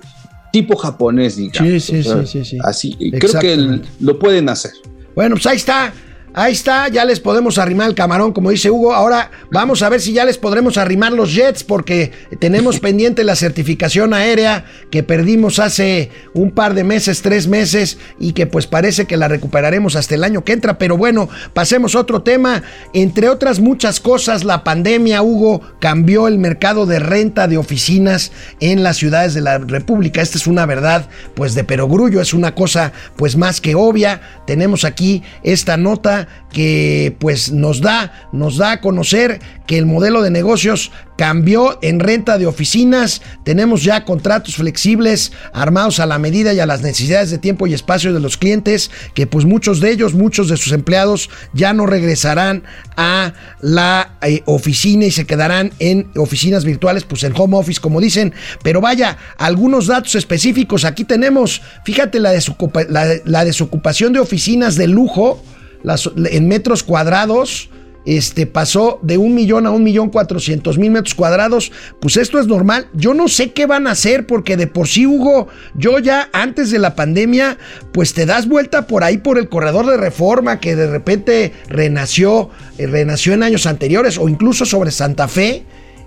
tipo 0.52 0.78
japonés, 0.78 1.38
digamos. 1.38 1.74
Sí, 1.74 1.80
sí, 1.80 2.00
O 2.00 2.04
sea, 2.04 2.26
sí, 2.26 2.40
sí, 2.40 2.46
sí. 2.46 2.58
Así, 2.64 3.12
creo 3.12 3.40
que 3.40 3.82
lo 4.00 4.20
pueden 4.20 4.50
hacer. 4.50 4.72
Bueno, 5.16 5.36
pues 5.36 5.46
ahí 5.48 5.58
está. 5.58 5.94
Ahí 6.38 6.52
está, 6.52 6.90
ya 6.90 7.06
les 7.06 7.22
podemos 7.22 7.58
arrimar 7.58 7.88
el 7.88 7.96
camarón, 7.96 8.34
como 8.34 8.50
dice 8.50 8.70
Hugo. 8.70 8.94
Ahora 8.94 9.32
vamos 9.52 9.82
a 9.82 9.88
ver 9.88 10.02
si 10.02 10.12
ya 10.12 10.26
les 10.26 10.38
podremos 10.38 10.78
arrimar 10.78 11.14
los 11.14 11.34
jets, 11.34 11.64
porque 11.64 12.12
tenemos 12.40 12.80
pendiente 12.82 13.24
la 13.24 13.38
certificación 13.38 14.14
aérea 14.14 14.66
que 14.92 15.02
perdimos 15.02 15.60
hace 15.60 16.10
un 16.34 16.52
par 16.52 16.74
de 16.74 16.84
meses, 16.84 17.22
tres 17.22 17.48
meses, 17.48 18.00
y 18.20 18.34
que 18.34 18.48
pues 18.48 18.68
parece 18.68 19.06
que 19.06 19.16
la 19.16 19.30
recuperaremos 19.30 19.96
hasta 19.96 20.14
el 20.16 20.26
año 20.26 20.44
que 20.44 20.52
entra. 20.52 20.78
Pero 20.78 20.98
bueno, 20.98 21.30
pasemos 21.54 21.96
a 21.96 22.00
otro 22.00 22.22
tema. 22.22 22.64
Entre 22.94 23.30
otras 23.30 23.62
muchas 23.62 24.02
cosas, 24.02 24.44
la 24.44 24.66
pandemia, 24.66 25.22
Hugo, 25.22 25.62
cambió 25.80 26.28
el 26.28 26.38
mercado 26.38 26.86
de 26.86 27.00
renta 27.00 27.48
de 27.48 27.58
oficinas 27.58 28.34
en 28.60 28.84
las 28.84 28.98
ciudades 28.98 29.36
de 29.36 29.42
la 29.42 29.60
República. 29.60 30.22
Esta 30.22 30.38
es 30.38 30.48
una 30.48 30.66
verdad, 30.66 31.08
pues 31.34 31.56
de 31.56 31.64
perogrullo, 31.64 32.20
es 32.20 32.34
una 32.34 32.56
cosa 32.56 32.92
pues 33.16 33.38
más 33.38 33.62
que 33.62 33.76
obvia. 33.76 34.20
Tenemos 34.46 34.84
aquí 34.84 35.24
esta 35.42 35.78
nota 35.78 36.25
que 36.52 37.16
pues 37.20 37.52
nos 37.52 37.82
da, 37.82 38.30
nos 38.32 38.58
da 38.58 38.72
a 38.74 38.82
conocer 38.82 39.40
que 39.68 39.78
el 39.78 39.86
modelo 39.86 40.22
de 40.22 40.30
negocios 40.30 40.92
cambió 41.18 41.80
en 41.82 42.00
renta 42.00 42.38
de 42.38 42.46
oficinas. 42.46 43.22
Tenemos 43.44 43.84
ya 43.84 44.06
contratos 44.06 44.56
flexibles 44.56 45.32
armados 45.54 46.00
a 46.00 46.06
la 46.06 46.20
medida 46.20 46.54
y 46.54 46.60
a 46.60 46.66
las 46.66 46.82
necesidades 46.82 47.32
de 47.32 47.38
tiempo 47.40 47.68
y 47.68 47.74
espacio 47.74 48.14
de 48.14 48.20
los 48.20 48.38
clientes, 48.38 48.92
que 49.14 49.28
pues 49.28 49.46
muchos 49.46 49.80
de 49.80 49.92
ellos, 49.92 50.14
muchos 50.14 50.50
de 50.50 50.58
sus 50.58 50.72
empleados 50.72 51.30
ya 51.54 51.74
no 51.74 51.86
regresarán 51.86 52.64
a 52.96 53.34
la 53.62 54.18
eh, 54.22 54.42
oficina 54.46 55.06
y 55.06 55.12
se 55.12 55.26
quedarán 55.26 55.72
en 55.80 56.10
oficinas 56.16 56.64
virtuales, 56.64 57.04
pues 57.04 57.24
en 57.24 57.34
home 57.36 57.58
office 57.58 57.82
como 57.82 58.00
dicen. 58.00 58.34
Pero 58.64 58.82
vaya, 58.82 59.18
algunos 59.38 59.88
datos 59.88 60.16
específicos. 60.16 60.86
Aquí 60.86 61.04
tenemos, 61.06 61.62
fíjate 61.84 62.20
la, 62.20 62.34
desocupa- 62.34 62.88
la, 62.88 63.08
la 63.26 63.46
desocupación 63.46 64.14
de 64.14 64.20
oficinas 64.20 64.76
de 64.76 64.88
lujo 64.88 65.44
las- 65.86 66.10
en 66.30 66.48
metros 66.48 66.84
cuadrados 66.84 67.70
este, 68.08 68.46
pasó 68.46 69.00
de 69.02 69.18
un 69.18 69.34
millón 69.34 69.66
a 69.66 69.72
un 69.72 69.84
millón 69.84 70.12
cuatrocientos 70.12 70.78
mil 70.78 70.92
metros 70.92 71.16
cuadrados. 71.16 71.72
Pues 72.00 72.18
esto 72.18 72.40
es 72.40 72.46
normal. 72.46 72.88
Yo 72.94 73.16
no 73.16 73.28
sé 73.28 73.52
qué 73.52 73.66
van 73.66 73.88
a 73.88 73.92
hacer 73.92 74.28
porque 74.28 74.58
de 74.58 74.68
por 74.68 74.88
sí, 74.88 75.08
Hugo, 75.08 75.48
yo 75.74 75.98
ya 75.98 76.30
antes 76.32 76.70
de 76.70 76.78
la 76.78 76.94
pandemia, 76.96 77.58
pues 77.94 78.14
te 78.14 78.28
das 78.28 78.48
vuelta 78.48 78.86
por 78.86 79.04
ahí 79.04 79.18
por 79.18 79.40
el 79.40 79.50
corredor 79.50 79.88
de 79.88 79.98
reforma 79.98 80.60
que 80.60 80.76
de 80.76 80.86
repente 80.86 81.54
renació, 81.68 82.52
eh, 82.78 82.86
renació 82.86 83.34
en 83.34 83.42
años 83.42 83.66
anteriores 83.66 84.20
o 84.20 84.30
incluso 84.30 84.66
sobre 84.66 84.92
Santa 84.92 85.28
Fe. 85.28 85.64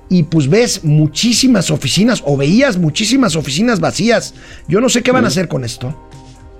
Y 0.09 0.22
pues 0.22 0.49
ves 0.49 0.85
muchísimas 0.85 1.70
oficinas 1.70 2.22
o 2.24 2.37
veías 2.37 2.79
muchísimas 2.79 3.35
oficinas 3.37 3.81
vacías. 3.81 4.35
Yo 4.68 4.81
no 4.81 4.89
sé 4.89 5.03
qué 5.03 5.11
van 5.11 5.24
a 5.24 5.29
hacer 5.29 5.49
con 5.49 5.64
esto. 5.64 6.08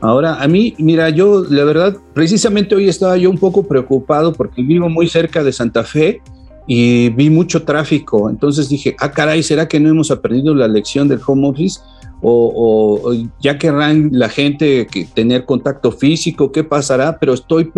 Ahora, 0.01 0.41
a 0.41 0.47
mí, 0.47 0.75
mira, 0.79 1.11
yo, 1.11 1.45
la 1.49 1.65
verdad, 1.65 1.97
precisamente 2.15 2.75
hoy 2.75 2.89
estaba 2.89 3.17
yo 3.17 3.31
un 3.31 3.39
poco 3.39 3.65
preocupado 3.67 4.33
porque 4.33 4.63
vivo 4.63 4.89
muy 4.89 5.09
cerca 5.09 5.43
de 5.43 5.53
Santa 5.53 5.83
Fe 5.83 6.21
y 6.69 7.09
vi 7.11 7.31
mucho 7.31 7.65
tráfico. 7.65 8.31
Entonces 8.31 8.69
dije, 8.69 8.95
ah, 9.01 9.11
caray, 9.11 9.43
¿será 9.43 9.67
que 9.67 9.81
no 9.81 9.89
hemos 9.89 10.11
aprendido 10.11 10.55
la 10.55 10.69
lección 10.69 11.09
del 11.09 11.21
home 11.27 11.49
office? 11.49 11.81
O, 12.21 12.31
o- 12.33 13.11
o 13.11 13.15
ya 13.41 13.59
querrán 13.59 14.11
la 14.13 14.29
gente 14.29 14.87
que 14.89 15.05
tener 15.05 15.45
contacto 15.45 15.91
físico, 15.93 16.53
¿qué 16.53 16.63
pasará? 16.65 17.19
Pero 17.19 17.33
estoy 17.33 17.71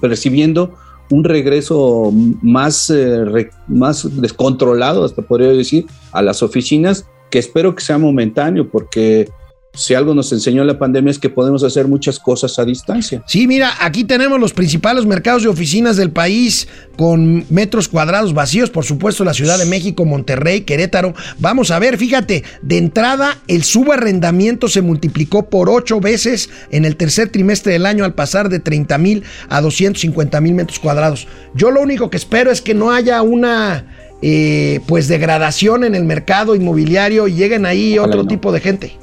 percibiendo 0.00 0.72
un 1.10 1.24
regreso 1.24 2.12
más, 2.42 2.90
eh, 2.90 3.24
re- 3.24 3.50
más 3.66 4.20
descontrolado, 4.20 5.04
hasta 5.04 5.22
podría 5.22 5.48
decir, 5.48 5.86
a 6.12 6.22
las 6.22 6.42
oficinas, 6.42 7.06
que 7.30 7.38
espero 7.38 7.74
que 7.74 7.82
sea 7.82 7.98
momentáneo, 7.98 8.68
porque 8.68 9.28
si 9.74 9.94
algo 9.94 10.12
nos 10.14 10.32
enseñó 10.32 10.64
la 10.64 10.78
pandemia 10.78 11.10
es 11.10 11.18
que 11.18 11.30
podemos 11.30 11.62
hacer 11.62 11.86
muchas 11.86 12.18
cosas 12.18 12.58
a 12.58 12.64
distancia. 12.64 13.22
Sí, 13.26 13.46
mira, 13.46 13.72
aquí 13.80 14.02
tenemos 14.04 14.40
los 14.40 14.52
principales 14.52 15.06
mercados 15.06 15.44
de 15.44 15.48
oficinas 15.48 15.96
del 15.96 16.10
país 16.10 16.66
con 16.96 17.44
metros 17.48 17.86
cuadrados 17.88 18.34
vacíos, 18.34 18.70
por 18.70 18.84
supuesto, 18.84 19.24
la 19.24 19.34
Ciudad 19.34 19.56
de 19.58 19.66
México, 19.66 20.04
Monterrey, 20.04 20.62
Querétaro. 20.62 21.14
Vamos 21.38 21.70
a 21.70 21.78
ver, 21.78 21.96
fíjate, 21.96 22.42
de 22.62 22.78
entrada 22.78 23.38
el 23.46 23.62
subarrendamiento 23.62 24.66
se 24.66 24.82
multiplicó 24.82 25.48
por 25.48 25.70
ocho 25.70 26.00
veces 26.00 26.50
en 26.70 26.84
el 26.84 26.96
tercer 26.96 27.28
trimestre 27.30 27.72
del 27.74 27.86
año 27.86 28.04
al 28.04 28.14
pasar 28.14 28.48
de 28.48 28.58
30 28.58 28.98
mil 28.98 29.22
a 29.48 29.60
250 29.60 30.40
mil 30.40 30.54
metros 30.54 30.80
cuadrados. 30.80 31.28
Yo 31.54 31.70
lo 31.70 31.80
único 31.80 32.10
que 32.10 32.16
espero 32.16 32.50
es 32.50 32.60
que 32.62 32.74
no 32.74 32.90
haya 32.90 33.22
una... 33.22 33.84
eh, 34.22 34.80
pues 34.88 35.06
degradación 35.06 35.84
en 35.84 35.94
el 35.94 36.04
mercado 36.04 36.56
inmobiliario 36.56 37.28
y 37.28 37.34
lleguen 37.34 37.64
ahí 37.66 37.96
Ojalá 37.98 38.08
otro 38.08 38.20
y 38.22 38.24
no. 38.24 38.28
tipo 38.28 38.50
de 38.50 38.60
gente. 38.60 38.98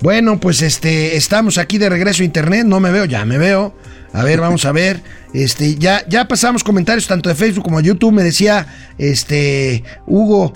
Bueno, 0.00 0.38
pues 0.38 0.62
este, 0.62 1.16
estamos 1.16 1.58
aquí 1.58 1.76
de 1.78 1.88
regreso 1.88 2.22
a 2.22 2.26
internet, 2.26 2.64
no 2.66 2.78
me 2.80 2.90
veo, 2.90 3.04
ya 3.04 3.24
me 3.24 3.36
veo. 3.38 3.74
A 4.12 4.22
ver, 4.22 4.40
vamos 4.40 4.64
a 4.64 4.72
ver. 4.72 5.02
Este, 5.34 5.74
ya, 5.74 6.06
ya 6.08 6.28
pasamos 6.28 6.62
comentarios 6.64 7.06
tanto 7.08 7.28
de 7.28 7.34
Facebook 7.34 7.64
como 7.64 7.78
de 7.82 7.88
YouTube. 7.88 8.12
Me 8.12 8.22
decía, 8.22 8.66
este, 8.96 9.82
Hugo, 10.06 10.54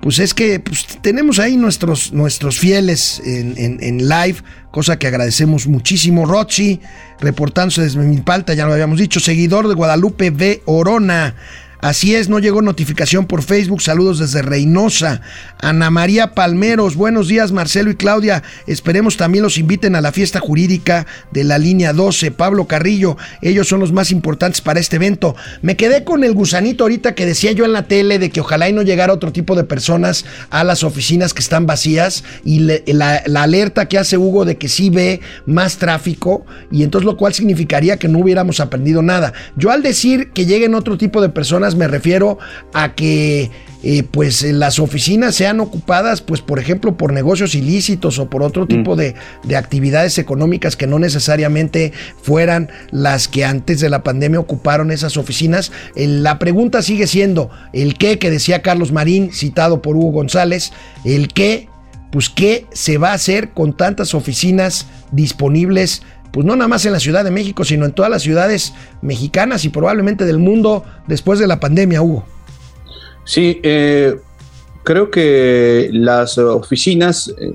pues 0.00 0.18
es 0.20 0.32
que 0.32 0.60
pues, 0.60 0.86
tenemos 1.02 1.38
ahí 1.38 1.56
nuestros, 1.56 2.12
nuestros 2.12 2.58
fieles 2.58 3.20
en, 3.26 3.54
en- 3.58 3.82
en 3.82 4.08
live, 4.08 4.36
cosa 4.70 4.98
que 4.98 5.08
agradecemos 5.08 5.66
muchísimo. 5.66 6.24
Rochi, 6.24 6.80
reportándose 7.20 7.82
desde 7.82 7.98
Milpalta, 7.98 8.54
ya 8.54 8.64
lo 8.64 8.72
habíamos 8.72 8.98
dicho. 8.98 9.18
Seguidor 9.18 9.66
de 9.68 9.74
Guadalupe 9.74 10.30
V. 10.30 10.62
Orona. 10.66 11.34
Así 11.84 12.14
es, 12.14 12.30
no 12.30 12.38
llegó 12.38 12.62
notificación 12.62 13.26
por 13.26 13.42
Facebook. 13.42 13.82
Saludos 13.82 14.18
desde 14.18 14.40
Reynosa. 14.40 15.20
Ana 15.60 15.90
María 15.90 16.32
Palmeros, 16.32 16.96
buenos 16.96 17.28
días 17.28 17.52
Marcelo 17.52 17.90
y 17.90 17.94
Claudia. 17.94 18.42
Esperemos 18.66 19.18
también 19.18 19.44
los 19.44 19.58
inviten 19.58 19.94
a 19.94 20.00
la 20.00 20.10
fiesta 20.10 20.40
jurídica 20.40 21.06
de 21.30 21.44
la 21.44 21.58
línea 21.58 21.92
12. 21.92 22.30
Pablo 22.30 22.66
Carrillo, 22.66 23.18
ellos 23.42 23.68
son 23.68 23.80
los 23.80 23.92
más 23.92 24.12
importantes 24.12 24.62
para 24.62 24.80
este 24.80 24.96
evento. 24.96 25.36
Me 25.60 25.76
quedé 25.76 26.04
con 26.04 26.24
el 26.24 26.32
gusanito 26.32 26.84
ahorita 26.84 27.14
que 27.14 27.26
decía 27.26 27.52
yo 27.52 27.66
en 27.66 27.74
la 27.74 27.86
tele 27.86 28.18
de 28.18 28.30
que 28.30 28.40
ojalá 28.40 28.66
y 28.66 28.72
no 28.72 28.80
llegara 28.80 29.12
otro 29.12 29.30
tipo 29.30 29.54
de 29.54 29.64
personas 29.64 30.24
a 30.48 30.64
las 30.64 30.84
oficinas 30.84 31.34
que 31.34 31.42
están 31.42 31.66
vacías 31.66 32.24
y 32.46 32.60
la 32.60 33.42
alerta 33.42 33.88
que 33.88 33.98
hace 33.98 34.16
Hugo 34.16 34.46
de 34.46 34.56
que 34.56 34.70
sí 34.70 34.88
ve 34.88 35.20
más 35.44 35.76
tráfico 35.76 36.46
y 36.72 36.82
entonces 36.82 37.04
lo 37.04 37.18
cual 37.18 37.34
significaría 37.34 37.98
que 37.98 38.08
no 38.08 38.20
hubiéramos 38.20 38.60
aprendido 38.60 39.02
nada. 39.02 39.34
Yo 39.54 39.70
al 39.70 39.82
decir 39.82 40.30
que 40.30 40.46
lleguen 40.46 40.74
otro 40.74 40.96
tipo 40.96 41.20
de 41.20 41.28
personas 41.28 41.73
me 41.74 41.88
refiero 41.88 42.38
a 42.72 42.94
que 42.94 43.50
eh, 43.82 44.02
pues 44.02 44.42
eh, 44.42 44.54
las 44.54 44.78
oficinas 44.78 45.34
sean 45.34 45.60
ocupadas 45.60 46.22
pues 46.22 46.40
por 46.40 46.58
ejemplo 46.58 46.96
por 46.96 47.12
negocios 47.12 47.54
ilícitos 47.54 48.18
o 48.18 48.30
por 48.30 48.42
otro 48.42 48.66
tipo 48.66 48.96
de, 48.96 49.14
de 49.42 49.56
actividades 49.56 50.16
económicas 50.16 50.74
que 50.74 50.86
no 50.86 50.98
necesariamente 50.98 51.92
fueran 52.22 52.70
las 52.90 53.28
que 53.28 53.44
antes 53.44 53.80
de 53.80 53.90
la 53.90 54.02
pandemia 54.02 54.40
ocuparon 54.40 54.90
esas 54.90 55.18
oficinas. 55.18 55.70
Eh, 55.96 56.06
la 56.06 56.38
pregunta 56.38 56.80
sigue 56.80 57.06
siendo 57.06 57.50
el 57.74 57.98
qué 57.98 58.18
que 58.18 58.30
decía 58.30 58.62
Carlos 58.62 58.90
Marín, 58.90 59.32
citado 59.32 59.82
por 59.82 59.96
Hugo 59.96 60.12
González, 60.12 60.72
el 61.04 61.28
qué 61.28 61.68
pues 62.10 62.30
qué 62.30 62.66
se 62.72 62.96
va 62.96 63.10
a 63.10 63.14
hacer 63.14 63.50
con 63.50 63.76
tantas 63.76 64.14
oficinas 64.14 64.86
disponibles, 65.10 66.02
pues 66.34 66.44
no 66.44 66.56
nada 66.56 66.66
más 66.66 66.84
en 66.84 66.92
la 66.92 66.98
Ciudad 66.98 67.22
de 67.24 67.30
México, 67.30 67.64
sino 67.64 67.84
en 67.86 67.92
todas 67.92 68.10
las 68.10 68.22
ciudades 68.22 68.74
mexicanas 69.02 69.64
y 69.64 69.68
probablemente 69.68 70.24
del 70.26 70.38
mundo 70.38 70.82
después 71.06 71.38
de 71.38 71.46
la 71.46 71.60
pandemia, 71.60 72.02
Hugo. 72.02 72.24
Sí, 73.24 73.60
eh, 73.62 74.16
creo 74.82 75.10
que 75.12 75.90
las 75.92 76.36
oficinas 76.36 77.32
eh, 77.40 77.52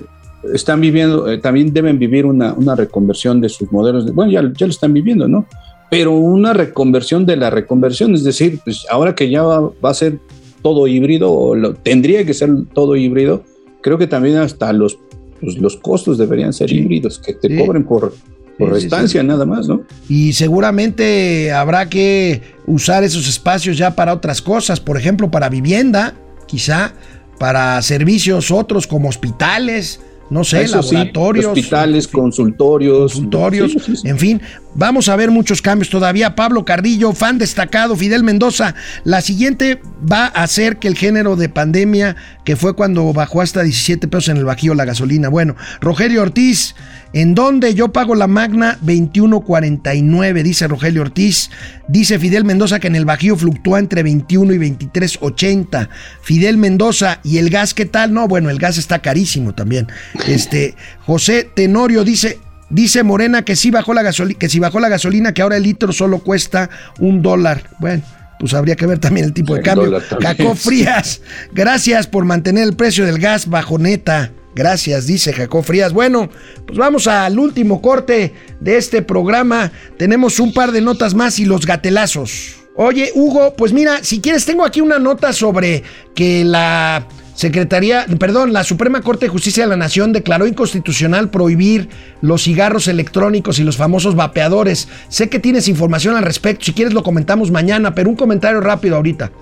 están 0.54 0.80
viviendo, 0.80 1.30
eh, 1.30 1.36
también 1.38 1.74
deben 1.74 1.98
vivir 1.98 2.24
una, 2.24 2.54
una 2.54 2.74
reconversión 2.74 3.42
de 3.42 3.50
sus 3.50 3.70
modelos. 3.70 4.06
De, 4.06 4.12
bueno, 4.12 4.32
ya, 4.32 4.42
ya 4.56 4.66
lo 4.66 4.72
están 4.72 4.94
viviendo, 4.94 5.28
¿no? 5.28 5.44
Pero 5.90 6.12
una 6.12 6.54
reconversión 6.54 7.26
de 7.26 7.36
la 7.36 7.50
reconversión, 7.50 8.14
es 8.14 8.24
decir, 8.24 8.60
pues 8.64 8.86
ahora 8.90 9.14
que 9.14 9.28
ya 9.28 9.42
va, 9.42 9.60
va 9.84 9.90
a 9.90 9.94
ser 9.94 10.18
todo 10.62 10.86
híbrido, 10.86 11.30
o 11.30 11.54
lo, 11.54 11.74
tendría 11.74 12.24
que 12.24 12.32
ser 12.32 12.50
todo 12.72 12.96
híbrido, 12.96 13.44
creo 13.82 13.98
que 13.98 14.06
también 14.06 14.38
hasta 14.38 14.72
los, 14.72 14.98
pues, 15.40 15.56
los 15.58 15.76
costos 15.76 16.16
deberían 16.18 16.52
ser 16.52 16.70
Sí. 16.70 16.78
híbridos, 16.78 17.18
que 17.18 17.34
te 17.34 17.48
Sí. 17.48 17.56
cobren 17.58 17.84
por, 17.84 18.14
por 18.60 18.74
Sí, 18.74 18.80
sí, 18.82 18.86
estancia 18.86 19.22
nada 19.24 19.44
más, 19.46 19.66
¿no? 19.66 19.82
Y 20.08 20.32
seguramente 20.34 21.50
habrá 21.52 21.88
que 21.88 22.42
usar 22.66 23.02
esos 23.02 23.26
espacios 23.28 23.76
ya 23.76 23.96
para 23.96 24.12
otras 24.14 24.40
cosas, 24.40 24.78
por 24.78 24.96
ejemplo, 24.96 25.30
para 25.30 25.48
vivienda, 25.48 26.14
quizá, 26.46 26.92
para 27.38 27.80
servicios 27.82 28.50
otros 28.50 28.86
como 28.86 29.08
hospitales, 29.08 30.00
no 30.30 30.44
sé, 30.44 30.62
Eso 30.62 30.80
sí, 30.84 30.94
laboratorios. 30.94 31.46
hospitales, 31.46 32.06
consultorios. 32.06 33.14
consultorios, 33.14 33.72
Sí, 33.72 33.78
sí, 33.84 33.96
sí. 33.96 34.08
en 34.08 34.16
fin, 34.18 34.40
vamos 34.76 35.08
a 35.08 35.16
ver 35.16 35.30
muchos 35.32 35.60
cambios 35.60 35.90
todavía. 35.90 36.36
Pablo 36.36 36.64
Carrillo, 36.64 37.12
fan 37.14 37.38
destacado, 37.38 37.96
Fidel 37.96 38.22
Mendoza, 38.22 38.76
la 39.02 39.22
siguiente 39.22 39.80
va 40.10 40.26
a 40.26 40.46
ser 40.46 40.76
que 40.76 40.86
el 40.86 40.96
género 40.96 41.34
de 41.34 41.48
pandemia, 41.48 42.14
que 42.44 42.54
fue 42.54 42.74
cuando 42.76 43.12
bajó 43.12 43.40
hasta 43.40 43.62
17 43.64 44.06
pesos 44.06 44.28
en 44.28 44.36
el 44.36 44.44
bajío 44.44 44.74
la 44.74 44.84
gasolina. 44.84 45.28
Bueno, 45.28 45.56
Rogelio 45.80 46.22
Ortiz, 46.22 46.76
¿En 47.12 47.34
dónde 47.34 47.74
yo 47.74 47.92
pago 47.92 48.14
la 48.14 48.28
magna 48.28 48.78
21.49? 48.84 50.42
Dice 50.42 50.68
Rogelio 50.68 51.02
Ortiz. 51.02 51.50
Dice 51.88 52.18
Fidel 52.18 52.44
Mendoza 52.44 52.78
que 52.78 52.86
en 52.86 52.94
el 52.94 53.04
Bajío 53.04 53.36
fluctúa 53.36 53.80
entre 53.80 54.02
21 54.02 54.54
y 54.54 54.58
23.80. 54.58 55.88
Fidel 56.22 56.56
Mendoza, 56.56 57.20
¿y 57.24 57.38
el 57.38 57.50
gas 57.50 57.74
qué 57.74 57.84
tal? 57.84 58.12
No, 58.12 58.28
bueno, 58.28 58.48
el 58.50 58.58
gas 58.58 58.78
está 58.78 59.00
carísimo 59.00 59.54
también. 59.54 59.88
Este, 60.28 60.76
José 61.04 61.48
Tenorio 61.52 62.04
dice, 62.04 62.38
Dice 62.70 63.02
Morena 63.02 63.42
que 63.42 63.56
sí 63.56 63.72
bajó 63.72 63.94
la 63.94 64.02
gasolina, 64.02 64.38
que 64.38 64.48
si 64.48 64.60
bajó 64.60 64.78
la 64.78 64.88
gasolina, 64.88 65.34
que 65.34 65.42
ahora 65.42 65.56
el 65.56 65.64
litro 65.64 65.92
solo 65.92 66.20
cuesta 66.20 66.70
un 67.00 67.20
dólar. 67.20 67.68
Bueno, 67.80 68.04
pues 68.38 68.54
habría 68.54 68.76
que 68.76 68.86
ver 68.86 69.00
también 69.00 69.26
el 69.26 69.32
tipo 69.32 69.54
de 69.54 69.60
El 69.60 69.64
cambio. 69.66 70.00
sí. 70.00 70.68
Frías, 70.68 71.20
gracias 71.52 72.06
por 72.06 72.24
mantener 72.24 72.62
el 72.62 72.76
precio 72.76 73.04
del 73.04 73.18
gas 73.18 73.48
bajo 73.48 73.76
neta. 73.78 74.30
Gracias, 74.54 75.06
dice 75.06 75.32
Jacob 75.32 75.64
Frías. 75.64 75.92
Bueno, 75.92 76.28
pues 76.66 76.78
vamos 76.78 77.06
al 77.06 77.38
último 77.38 77.80
corte 77.80 78.32
de 78.60 78.76
este 78.76 79.02
programa. 79.02 79.70
Tenemos 79.96 80.40
un 80.40 80.52
par 80.52 80.72
de 80.72 80.80
notas 80.80 81.14
más 81.14 81.38
y 81.38 81.44
los 81.44 81.66
gatelazos. 81.66 82.56
Oye, 82.76 83.10
Hugo, 83.14 83.54
pues 83.56 83.72
mira, 83.72 84.02
si 84.02 84.20
quieres, 84.20 84.44
tengo 84.46 84.64
aquí 84.64 84.80
una 84.80 84.98
nota 84.98 85.32
sobre 85.32 85.82
que 86.14 86.44
la 86.44 87.06
Secretaría, 87.34 88.04
perdón, 88.18 88.52
la 88.52 88.64
Suprema 88.64 89.00
Corte 89.00 89.24
de 89.24 89.30
Justicia 89.30 89.64
de 89.64 89.70
la 89.70 89.76
Nación 89.76 90.12
declaró 90.12 90.46
inconstitucional 90.46 91.30
prohibir 91.30 91.88
los 92.20 92.42
cigarros 92.42 92.86
electrónicos 92.86 93.58
y 93.58 93.64
los 93.64 93.78
famosos 93.78 94.14
vapeadores. 94.14 94.88
Sé 95.08 95.30
que 95.30 95.38
tienes 95.38 95.66
información 95.66 96.16
al 96.16 96.24
respecto, 96.24 96.66
si 96.66 96.74
quieres 96.74 96.92
lo 96.92 97.02
comentamos 97.02 97.50
mañana, 97.50 97.94
pero 97.94 98.10
un 98.10 98.16
comentario 98.16 98.60
rápido 98.60 98.96
ahorita. 98.96 99.32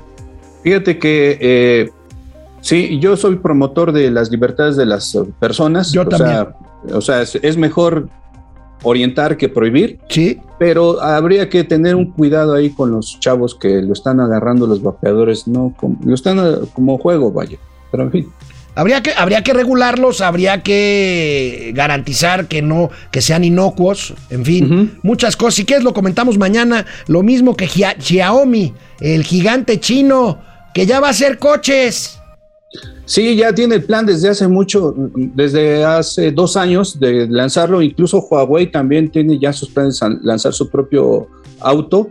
Fíjate 0.63 0.99
que 0.99 1.39
eh, 1.41 1.91
sí, 2.61 2.99
yo 3.01 3.17
soy 3.17 3.37
promotor 3.37 3.93
de 3.93 4.11
las 4.11 4.31
libertades 4.31 4.77
de 4.77 4.87
las 4.87 5.15
eh, 5.15 5.21
personas. 5.41 5.93
Yo 5.93 6.03
o 6.03 6.07
también. 6.07 6.31
Sea, 6.31 6.97
o 6.97 7.01
sea, 7.01 7.23
es, 7.23 7.35
es 7.37 7.57
mejor 7.57 8.09
orientar 8.83 9.37
que 9.37 9.49
prohibir, 9.49 9.99
Sí, 10.09 10.39
pero 10.59 11.03
habría 11.03 11.49
que 11.49 11.65
tener 11.65 11.97
un 11.97 12.13
cuidado 12.13 12.55
ahí 12.55 12.71
con 12.71 12.93
los 12.93 13.19
chavos 13.19 13.55
que 13.57 13.83
lo 13.83 13.93
están 13.93 14.21
agarrando 14.21 14.67
los 14.69 14.83
vapeadores, 14.83 15.49
no 15.49 15.75
como, 15.77 15.99
lo 16.05 16.15
están 16.15 16.39
eh, 16.39 16.59
como 16.75 16.97
juego, 16.99 17.33
vaya. 17.33 17.59
Pero 17.91 18.05
en 18.05 18.13
fin. 18.13 18.29
Habría 18.77 19.03
que, 19.03 19.13
habría 19.13 19.43
que 19.43 19.53
regularlos, 19.53 20.21
habría 20.21 20.63
que 20.63 21.73
garantizar 21.75 22.47
que 22.47 22.63
no, 22.63 22.91
que 23.11 23.21
sean 23.21 23.43
inocuos, 23.43 24.15
en 24.31 24.45
fin, 24.45 24.99
muchas 25.03 25.37
cosas. 25.37 25.55
Si 25.55 25.65
quieres 25.65 25.83
lo 25.83 25.93
comentamos 25.93 26.39
mañana, 26.39 26.87
lo 27.09 27.25
mismo 27.25 27.57
que 27.57 27.67
Xia- 27.67 27.97
Xiaomi, 27.99 28.73
el 29.01 29.25
gigante 29.25 29.81
chino, 29.81 30.39
que 30.75 30.87
ya 30.87 31.01
va 31.01 31.09
a 31.09 31.11
hacer 31.11 31.39
coches. 31.41 32.18
Sí, 33.09 33.37
ya 33.37 33.55
tiene 33.55 33.77
el 33.77 33.85
plan 33.85 34.05
desde 34.05 34.29
hace 34.29 34.47
mucho, 34.47 34.95
desde 34.95 35.83
hace 35.83 36.31
dos 36.31 36.59
años 36.59 37.01
de 37.01 37.27
lanzarlo. 37.27 37.81
Incluso 37.81 38.19
Huawei 38.21 38.71
también 38.71 39.11
tiene 39.11 39.39
ya 39.39 39.51
sus 39.51 39.71
planes 39.71 39.99
de 39.99 40.19
lanzar 40.21 40.53
su 40.53 40.69
propio 40.69 41.27
auto. 41.61 42.11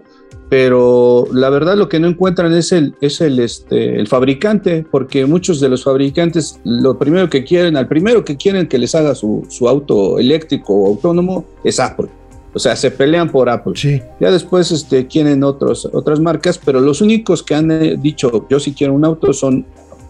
Pero 0.49 1.27
la 1.31 1.51
verdad 1.51 1.77
lo 1.77 1.87
que 1.87 1.99
no 1.99 2.07
encuentran 2.07 2.51
es 2.53 2.71
el, 2.71 2.95
es 2.99 3.21
el, 3.21 3.39
este, 3.39 3.99
el 3.99 4.07
fabricante, 4.07 4.87
porque 4.89 5.27
muchos 5.27 5.59
de 5.59 5.69
los 5.69 5.83
fabricantes 5.83 6.59
lo 6.63 6.97
primero 6.97 7.29
que 7.29 7.43
quieren, 7.43 7.77
al 7.77 7.87
primero 7.87 8.25
que 8.25 8.35
quieren 8.35 8.67
que 8.67 8.79
les 8.79 8.95
haga 8.95 9.13
su, 9.13 9.45
su 9.49 9.69
auto 9.69 10.17
eléctrico 10.17 10.73
o 10.73 10.87
autónomo 10.87 11.45
es 11.63 11.79
Apple. 11.79 12.07
O 12.55 12.59
sea, 12.59 12.75
se 12.75 12.89
pelean 12.89 13.29
por 13.29 13.49
Apple. 13.49 13.73
Sí. 13.75 14.01
Ya 14.19 14.31
después 14.31 14.71
este, 14.71 15.05
quieren 15.05 15.43
otros, 15.43 15.87
otras 15.93 16.19
marcas, 16.19 16.57
pero 16.57 16.79
los 16.79 17.01
únicos 17.01 17.43
que 17.43 17.53
han 17.53 17.69
eh, 17.69 17.97
dicho 18.01 18.47
yo 18.49 18.59
sí 18.59 18.73
quiero 18.73 18.93
un 18.93 19.05
auto 19.05 19.31
son 19.31 19.63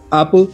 Apple, 0.08 0.46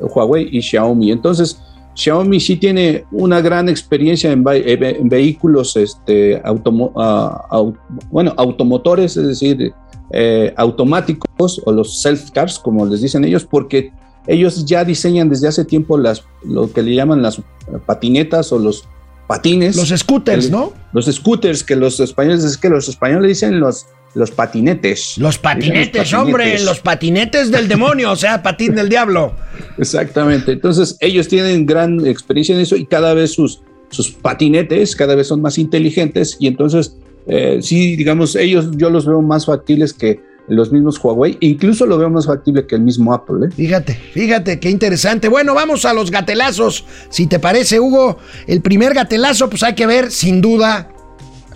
Huawei 0.00 0.48
y 0.50 0.62
Xiaomi. 0.62 1.10
Entonces, 1.12 1.60
Xiaomi 1.94 2.40
sí 2.40 2.56
tiene 2.56 3.04
una 3.10 3.40
gran 3.40 3.68
experiencia 3.68 4.30
en, 4.30 4.44
ve- 4.44 4.64
eh, 4.66 4.96
en 5.00 5.08
vehículos 5.08 5.76
este, 5.76 6.42
automo- 6.42 6.92
ah, 6.96 7.46
au- 7.50 7.74
bueno, 8.10 8.34
automotores, 8.36 9.16
es 9.16 9.26
decir, 9.26 9.72
eh, 10.12 10.52
automáticos 10.56 11.62
o 11.64 11.72
los 11.72 12.02
self-cars, 12.04 12.58
como 12.60 12.84
les 12.86 13.00
dicen 13.00 13.24
ellos, 13.24 13.44
porque 13.44 13.92
ellos 14.26 14.64
ya 14.66 14.84
diseñan 14.84 15.28
desde 15.28 15.48
hace 15.48 15.64
tiempo 15.64 15.96
las, 15.96 16.22
lo 16.44 16.70
que 16.72 16.82
le 16.82 16.94
llaman 16.94 17.22
las 17.22 17.40
patinetas 17.86 18.52
o 18.52 18.58
los 18.58 18.84
patines. 19.26 19.76
Los 19.76 19.88
scooters, 19.88 20.46
El- 20.46 20.52
¿no? 20.52 20.72
Los 20.92 21.06
scooters, 21.06 21.64
que 21.64 21.76
los 21.76 21.98
españoles, 22.00 22.44
es 22.44 22.56
que 22.58 22.68
los 22.68 22.88
españoles 22.88 23.28
dicen 23.28 23.58
los, 23.58 23.86
los 24.16 24.30
patinetes. 24.30 25.18
Los 25.18 25.36
patinetes, 25.36 26.14
hombre, 26.14 26.58
los 26.64 26.80
patinetes 26.80 27.50
del 27.50 27.68
demonio, 27.68 28.12
o 28.12 28.16
sea, 28.16 28.42
patín 28.42 28.74
del 28.74 28.88
diablo. 28.88 29.34
Exactamente. 29.78 30.52
Entonces, 30.52 30.96
ellos 31.00 31.28
tienen 31.28 31.66
gran 31.66 32.04
experiencia 32.06 32.54
en 32.54 32.62
eso 32.62 32.76
y 32.76 32.86
cada 32.86 33.12
vez 33.12 33.32
sus, 33.32 33.60
sus 33.90 34.12
patinetes 34.12 34.96
cada 34.96 35.14
vez 35.14 35.28
son 35.28 35.42
más 35.42 35.58
inteligentes 35.58 36.38
y 36.40 36.46
entonces, 36.46 36.96
eh, 37.26 37.58
sí, 37.60 37.94
digamos, 37.94 38.36
ellos 38.36 38.70
yo 38.76 38.88
los 38.88 39.04
veo 39.04 39.20
más 39.20 39.44
factibles 39.44 39.92
que 39.92 40.18
los 40.48 40.72
mismos 40.72 40.98
Huawei, 41.02 41.36
incluso 41.40 41.84
lo 41.84 41.98
veo 41.98 42.08
más 42.08 42.24
factible 42.24 42.66
que 42.66 42.76
el 42.76 42.80
mismo 42.80 43.12
Apple. 43.12 43.46
¿eh? 43.46 43.50
Fíjate, 43.54 43.94
fíjate, 44.14 44.58
qué 44.58 44.70
interesante. 44.70 45.28
Bueno, 45.28 45.52
vamos 45.52 45.84
a 45.84 45.92
los 45.92 46.10
gatelazos. 46.10 46.86
Si 47.10 47.26
te 47.26 47.38
parece, 47.38 47.80
Hugo, 47.80 48.16
el 48.46 48.62
primer 48.62 48.94
gatelazo, 48.94 49.50
pues 49.50 49.62
hay 49.62 49.74
que 49.74 49.86
ver, 49.86 50.10
sin 50.10 50.40
duda, 50.40 50.95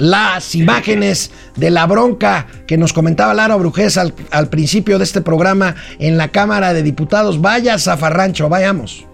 las 0.01 0.55
imágenes 0.55 1.31
de 1.57 1.71
la 1.71 1.87
bronca 1.87 2.47
que 2.67 2.79
nos 2.79 2.93
comentaba 2.93 3.35
Lara 3.35 3.57
Brujés 3.57 3.99
al, 3.99 4.15
al 4.31 4.49
principio 4.49 4.99
de 4.99 5.05
este 5.05 5.21
programa 5.21 5.77
en 5.99 6.17
la 6.17 6.29
Cámara 6.29 6.73
de 6.73 6.83
Diputados. 6.83 7.41
Vaya 7.41 7.79
zafarrancho, 7.79 8.49
vayamos. 8.49 9.10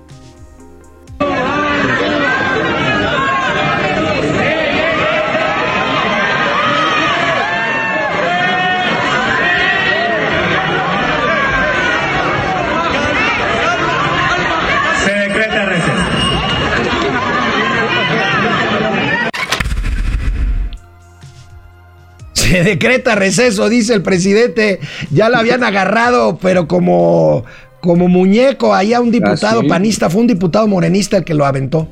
Se 22.49 22.63
decreta 22.65 23.15
receso, 23.15 23.69
dice 23.69 23.95
el 23.95 24.03
presidente. 24.03 24.81
Ya 25.11 25.29
lo 25.29 25.37
habían 25.37 25.63
agarrado, 25.65 26.39
pero 26.41 26.67
como, 26.69 27.45
como 27.81 28.09
muñeco 28.09 28.75
ahí 28.75 28.93
a 28.95 29.01
un 29.01 29.11
diputado 29.11 29.61
Ah, 29.61 29.63
sí. 29.63 29.69
panista. 29.69 30.11
Fue 30.11 30.21
un 30.21 30.27
diputado 30.27 30.67
morenista 30.69 31.17
el 31.17 31.25
que 31.25 31.35
lo 31.35 31.45
aventó. 31.45 31.89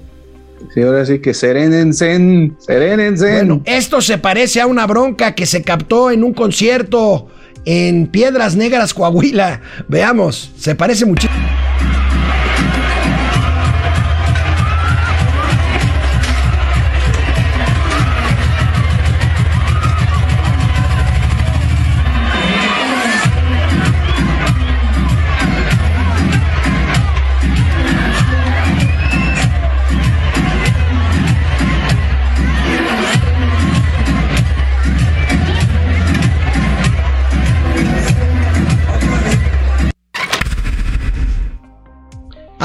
Sí, 0.73 0.81
ahora 0.83 1.05
sí 1.05 1.19
que 1.19 1.35
serénense, 1.35 2.51
serénense. 2.59 3.31
Bueno, 3.33 3.63
esto 3.67 4.01
se 4.01 4.17
parece 4.19 4.61
a 4.63 4.67
una 4.67 4.87
bronca 4.87 5.35
que 5.35 5.45
se 5.45 5.63
captó 5.63 6.11
en 6.11 6.25
un 6.25 6.33
concierto 6.33 7.29
en 7.67 8.07
Piedras 8.07 8.57
Negras, 8.57 8.95
Coahuila. 8.95 9.61
Veamos, 9.89 10.53
se 10.57 10.75
parece 10.75 11.05
muchísimo. 11.05 11.35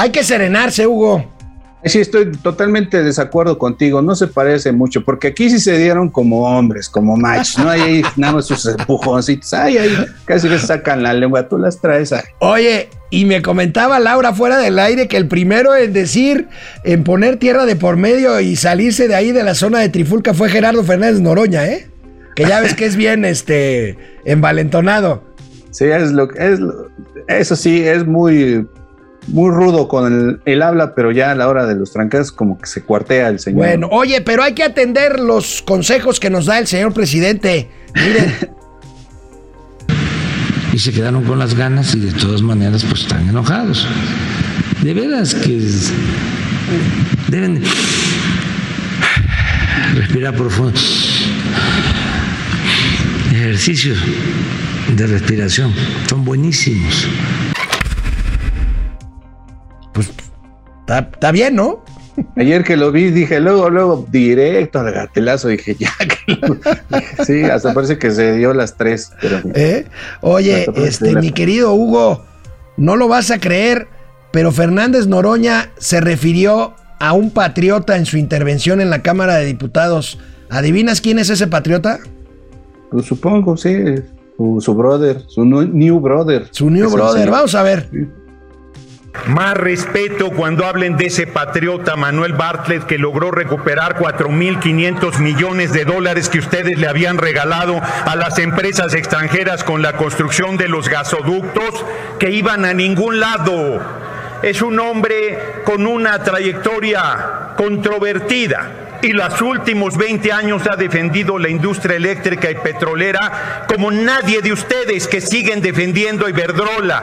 Hay 0.00 0.12
que 0.12 0.24
serenarse, 0.24 0.86
Hugo. 0.86 1.30
Sí, 1.84 1.98
estoy 1.98 2.32
totalmente 2.32 2.96
de 2.96 3.04
desacuerdo 3.04 3.58
contigo. 3.58 4.00
No 4.00 4.14
se 4.14 4.28
parece 4.28 4.72
mucho, 4.72 5.04
porque 5.04 5.28
aquí 5.28 5.50
sí 5.50 5.60
se 5.60 5.76
dieron 5.76 6.08
como 6.08 6.40
hombres, 6.44 6.88
como 6.88 7.18
machos. 7.18 7.58
No 7.58 7.68
hay 7.68 7.80
ahí 7.82 8.02
nada 8.16 8.32
más 8.32 8.46
sus 8.46 8.64
empujoncitos. 8.64 9.52
Ay, 9.52 9.76
ay, 9.76 10.06
casi 10.24 10.48
les 10.48 10.62
sacan 10.62 11.02
la 11.02 11.12
lengua. 11.12 11.46
Tú 11.46 11.58
las 11.58 11.82
traes 11.82 12.14
ahí. 12.14 12.22
Oye, 12.38 12.88
y 13.10 13.26
me 13.26 13.42
comentaba 13.42 14.00
Laura 14.00 14.32
fuera 14.32 14.56
del 14.56 14.78
aire 14.78 15.06
que 15.06 15.18
el 15.18 15.28
primero 15.28 15.76
en 15.76 15.92
decir, 15.92 16.48
en 16.82 17.04
poner 17.04 17.36
tierra 17.36 17.66
de 17.66 17.76
por 17.76 17.98
medio 17.98 18.40
y 18.40 18.56
salirse 18.56 19.06
de 19.06 19.16
ahí 19.16 19.32
de 19.32 19.42
la 19.42 19.54
zona 19.54 19.80
de 19.80 19.90
Trifulca 19.90 20.32
fue 20.32 20.48
Gerardo 20.48 20.82
Fernández 20.82 21.20
Noroña, 21.20 21.66
¿eh? 21.66 21.90
Que 22.34 22.46
ya 22.46 22.62
ves 22.62 22.72
que 22.72 22.86
es 22.86 22.96
bien, 22.96 23.26
este, 23.26 23.98
envalentonado. 24.24 25.24
Sí, 25.72 25.84
es 25.84 26.12
lo 26.12 26.26
que 26.28 26.54
es. 26.54 26.58
Eso 27.28 27.54
sí, 27.54 27.86
es 27.86 28.06
muy, 28.06 28.66
muy 29.28 29.50
rudo 29.50 29.88
con 29.88 30.12
el, 30.12 30.40
el 30.44 30.62
habla, 30.62 30.94
pero 30.94 31.12
ya 31.12 31.30
a 31.30 31.34
la 31.34 31.48
hora 31.48 31.66
de 31.66 31.74
los 31.74 31.92
trancas, 31.92 32.32
como 32.32 32.58
que 32.58 32.66
se 32.66 32.82
cuartea 32.82 33.28
el 33.28 33.38
señor. 33.38 33.58
Bueno, 33.58 33.88
oye, 33.90 34.20
pero 34.20 34.42
hay 34.42 34.54
que 34.54 34.64
atender 34.64 35.20
los 35.20 35.62
consejos 35.62 36.18
que 36.20 36.30
nos 36.30 36.46
da 36.46 36.58
el 36.58 36.66
señor 36.66 36.92
presidente. 36.92 37.70
Miren, 37.94 38.34
y 40.72 40.78
se 40.78 40.92
quedaron 40.92 41.24
con 41.24 41.38
las 41.38 41.54
ganas 41.54 41.94
y 41.94 42.00
de 42.00 42.12
todas 42.12 42.42
maneras 42.42 42.84
pues 42.84 43.02
están 43.02 43.28
enojados. 43.28 43.86
De 44.82 44.94
veras 44.94 45.34
que 45.34 45.60
deben 47.28 47.62
Respira 49.94 50.32
profundo. 50.32 50.80
Ejercicios 53.32 53.98
de 54.96 55.06
respiración 55.06 55.72
son 56.08 56.24
buenísimos. 56.24 57.08
Pues 59.92 60.10
está, 60.86 61.32
bien, 61.32 61.56
¿no? 61.56 61.82
Ayer 62.36 62.64
que 62.64 62.76
lo 62.76 62.92
vi, 62.92 63.10
dije, 63.10 63.40
luego, 63.40 63.70
luego, 63.70 64.06
directo 64.10 64.80
al 64.80 64.92
gatelazo, 64.92 65.48
dije, 65.48 65.74
ya. 65.78 65.90
que 66.26 66.34
lo- 66.36 66.58
sí, 67.24 67.44
hasta 67.44 67.72
parece 67.72 67.98
que 67.98 68.10
se 68.10 68.36
dio 68.36 68.52
las 68.52 68.76
tres. 68.76 69.12
Pero, 69.20 69.40
¿Eh? 69.54 69.86
Oye, 70.20 70.66
este, 70.76 71.14
mi 71.16 71.30
querido 71.32 71.72
Hugo, 71.72 72.24
no 72.76 72.96
lo 72.96 73.08
vas 73.08 73.30
a 73.30 73.38
creer, 73.38 73.88
pero 74.32 74.52
Fernández 74.52 75.06
Noroña 75.06 75.70
se 75.78 76.00
refirió 76.00 76.74
a 76.98 77.12
un 77.14 77.30
patriota 77.30 77.96
en 77.96 78.04
su 78.04 78.18
intervención 78.18 78.80
en 78.80 78.90
la 78.90 79.02
Cámara 79.02 79.36
de 79.36 79.46
Diputados. 79.46 80.18
¿Adivinas 80.50 81.00
quién 81.00 81.18
es 81.18 81.30
ese 81.30 81.46
patriota? 81.46 82.00
pues, 82.90 83.06
supongo, 83.06 83.56
sí, 83.56 83.76
su, 84.36 84.60
su 84.60 84.74
brother, 84.74 85.22
su 85.28 85.44
new 85.44 86.00
brother. 86.00 86.48
Su 86.50 86.68
new 86.68 86.90
brother. 86.90 87.30
Vamos 87.30 87.54
a 87.54 87.62
ver. 87.62 87.88
Más 89.26 89.56
respeto 89.56 90.30
cuando 90.30 90.64
hablen 90.64 90.96
de 90.96 91.06
ese 91.06 91.26
patriota 91.26 91.96
Manuel 91.96 92.32
Bartlett 92.32 92.84
que 92.84 92.98
logró 92.98 93.30
recuperar 93.30 93.96
4.500 93.98 95.18
millones 95.18 95.72
de 95.72 95.84
dólares 95.84 96.28
que 96.28 96.38
ustedes 96.38 96.78
le 96.78 96.88
habían 96.88 97.18
regalado 97.18 97.80
a 97.80 98.16
las 98.16 98.38
empresas 98.38 98.94
extranjeras 98.94 99.64
con 99.64 99.82
la 99.82 99.92
construcción 99.94 100.56
de 100.56 100.68
los 100.68 100.88
gasoductos 100.88 101.84
que 102.18 102.30
iban 102.30 102.64
a 102.64 102.72
ningún 102.72 103.20
lado. 103.20 103.80
Es 104.42 104.62
un 104.62 104.78
hombre 104.78 105.62
con 105.64 105.86
una 105.86 106.22
trayectoria 106.22 107.52
controvertida 107.56 108.98
y 109.02 109.12
los 109.12 109.40
últimos 109.42 109.96
20 109.96 110.32
años 110.32 110.62
ha 110.70 110.76
defendido 110.76 111.38
la 111.38 111.48
industria 111.48 111.96
eléctrica 111.96 112.50
y 112.50 112.54
petrolera 112.54 113.64
como 113.68 113.90
nadie 113.90 114.40
de 114.40 114.52
ustedes 114.52 115.08
que 115.08 115.20
siguen 115.20 115.60
defendiendo 115.60 116.26
a 116.26 116.30
Iberdrola. 116.30 117.02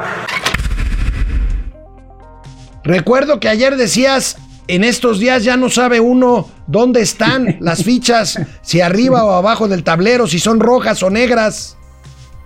Recuerdo 2.87 3.39
que 3.41 3.49
ayer 3.49 3.75
decías, 3.75 4.37
en 4.69 4.83
estos 4.85 5.19
días 5.19 5.43
ya 5.43 5.57
no 5.57 5.69
sabe 5.69 5.99
uno 5.99 6.49
dónde 6.67 7.01
están 7.01 7.57
las 7.61 7.83
fichas, 7.83 8.39
si 8.61 8.79
arriba 8.81 9.23
o 9.25 9.31
abajo 9.33 9.67
del 9.67 9.83
tablero, 9.83 10.25
si 10.25 10.39
son 10.39 10.59
rojas 10.61 11.03
o 11.03 11.09
negras. 11.09 11.77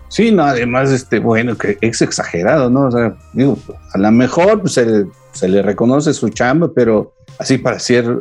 Sí, 0.10 0.32
no, 0.32 0.44
además, 0.44 0.92
este, 0.92 1.20
bueno, 1.20 1.56
que 1.58 1.78
es 1.80 2.02
exagerado, 2.02 2.70
¿no? 2.70 2.88
O 2.88 2.92
sea, 2.92 3.16
digo, 3.34 3.58
a 3.94 3.98
lo 3.98 4.12
mejor 4.12 4.62
pues, 4.62 4.74
se, 4.74 4.86
le- 4.86 5.06
se 5.32 5.48
le 5.48 5.62
reconoce 5.62 6.14
su 6.14 6.28
chamba, 6.30 6.70
pero 6.76 7.14
así 7.40 7.58
para 7.58 7.80
ser 7.80 8.18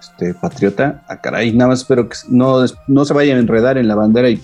este, 0.00 0.32
patriota, 0.32 1.02
a 1.08 1.20
caray, 1.20 1.52
nada 1.52 1.70
más 1.70 1.80
espero 1.80 2.08
que 2.08 2.16
no, 2.28 2.64
no 2.86 3.04
se 3.04 3.12
vaya 3.12 3.34
a 3.34 3.38
enredar 3.38 3.76
en 3.76 3.88
la 3.88 3.94
bandera 3.94 4.30
y 4.30 4.40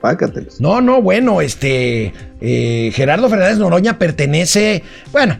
pácateles. 0.00 0.60
No, 0.60 0.80
no, 0.80 1.02
bueno, 1.02 1.40
este 1.40 2.12
eh, 2.40 2.92
Gerardo 2.94 3.28
Fernández 3.28 3.58
Noroña 3.58 3.98
pertenece, 3.98 4.84
bueno, 5.10 5.38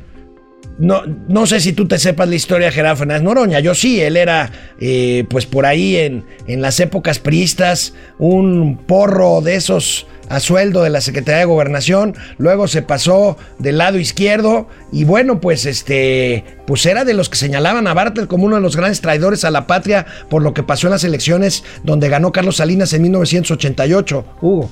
no, 0.79 1.03
no 1.29 1.47
sé 1.47 1.61
si 1.61 1.73
tú 1.73 1.87
te 1.87 1.99
sepas 1.99 2.29
la 2.29 2.37
historia 2.37 2.69
de 2.69 2.73
Gerardo 2.73 2.99
Fernández 2.99 3.23
Noroña, 3.23 3.61
yo 3.61 3.75
sí, 3.75 4.01
él 4.01 4.17
era 4.17 4.51
eh, 4.81 5.25
pues 5.29 5.45
por 5.45 5.67
ahí 5.67 5.97
en, 5.97 6.25
en 6.47 6.63
las 6.63 6.79
épocas 6.81 7.19
priistas 7.19 7.95
un 8.19 8.79
porro 8.87 9.41
de 9.41 9.57
esos 9.57 10.07
a 10.29 10.41
sueldo 10.41 10.83
de 10.83 10.91
la 10.91 11.01
Secretaría 11.01 11.41
de 11.41 11.45
Gobernación, 11.47 12.15
luego 12.37 12.69
se 12.69 12.83
pasó 12.83 13.37
del 13.59 13.79
lado 13.79 13.99
izquierdo 13.99 14.69
y 14.93 15.05
bueno, 15.05 15.41
pues 15.41 15.67
este, 15.67 16.45
pues 16.67 16.85
era 16.87 17.05
de 17.05 17.15
los 17.15 17.29
que 17.29 17.37
señalaban 17.37 17.87
a 17.87 17.95
Bartlett 17.95 18.29
como 18.29 18.45
uno 18.45 18.57
de 18.57 18.63
los 18.63 18.77
grandes 18.77 19.01
traidores 19.01 19.45
a 19.45 19.51
la 19.51 19.67
patria 19.67 20.07
por 20.29 20.43
lo 20.43 20.55
que 20.55 20.63
pasó 20.63 20.87
en 20.87 20.93
las 20.93 21.05
elecciones 21.05 21.65
donde 21.83 22.09
ganó 22.09 22.31
Carlos 22.33 22.57
Salinas 22.57 22.93
en 22.93 23.03
1988, 23.03 24.25
Hugo. 24.43 24.71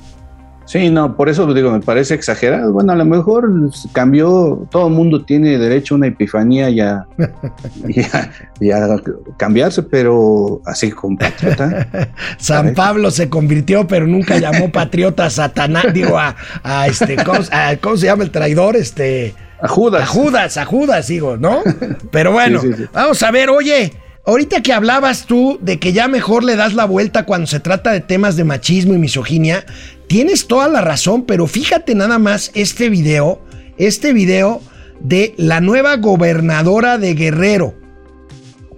Sí, 0.67 0.91
no, 0.91 1.17
por 1.17 1.29
eso 1.29 1.53
digo, 1.55 1.71
me 1.71 1.79
parece 1.81 2.15
exagerado. 2.15 2.73
Bueno, 2.73 2.93
a 2.93 2.97
lo 2.97 3.05
mejor 3.05 3.49
cambió, 3.93 4.67
todo 4.71 4.89
el 4.89 4.95
mundo 4.95 5.25
tiene 5.25 5.59
derecho 5.59 5.95
a 5.95 5.99
una 5.99 6.09
epifanía 6.09 6.69
y 6.71 6.81
a, 6.81 7.07
y 7.89 8.01
a- 8.01 8.31
y 8.61 8.71
a 8.73 8.97
cambiarse, 9.37 9.85
pero 9.85 10.61
así 10.65 10.91
con 10.91 11.17
patriota. 11.17 11.87
San. 12.39 12.75
Pablo 12.75 13.11
se 13.13 13.29
convirtió, 13.29 13.87
pero 13.87 14.07
nunca 14.09 14.39
llamó 14.39 14.73
patriota 14.73 15.27
a 15.27 15.31
Satanás, 15.31 15.87
digo, 15.95 16.19
a, 16.19 16.35
a 16.65 16.89
este, 16.89 17.17
¿cómo, 17.25 17.39
a- 17.53 17.77
cómo 17.81 17.97
se 17.97 18.07
llama 18.07 18.25
el 18.25 18.31
traidor? 18.33 18.75
Este, 18.77 19.35
A 19.61 19.69
Judas. 19.69 20.03
a 20.03 20.07
Judas, 20.07 20.57
a 20.57 20.65
Judas, 20.65 21.07
digo, 21.07 21.37
¿no? 21.37 21.63
Pero 22.11 22.33
bueno, 22.33 22.61
Sí, 22.61 22.69
sí, 22.73 22.75
sí. 22.83 22.85
vamos 22.93 23.23
a 23.23 23.31
ver, 23.31 23.51
oye, 23.51 23.93
ahorita 24.27 24.61
que 24.63 24.73
hablabas 24.73 25.27
tú 25.27 25.59
de 25.63 25.79
que 25.79 25.93
ya 25.93 26.09
mejor 26.09 26.43
le 26.43 26.57
das 26.57 26.75
la 26.75 26.87
vuelta 26.87 27.25
cuando 27.25 27.47
se 27.47 27.61
trata 27.61 27.93
de 27.93 28.01
temas 28.01 28.35
de 28.35 28.43
machismo 28.43 28.95
y 28.95 28.99
misoginia, 28.99 29.65
tienes 30.07 30.47
toda 30.47 30.69
la 30.69 30.81
razón, 30.81 31.25
pero 31.25 31.47
fíjate 31.47 31.95
nada 31.95 32.19
más 32.19 32.51
este 32.55 32.89
video, 32.89 33.41
este 33.79 34.13
video 34.13 34.61
de 35.01 35.35
la 35.37 35.61
nueva 35.61 35.97
gobernadora 35.97 36.99
de 36.99 37.15
Guerrero. 37.15 37.75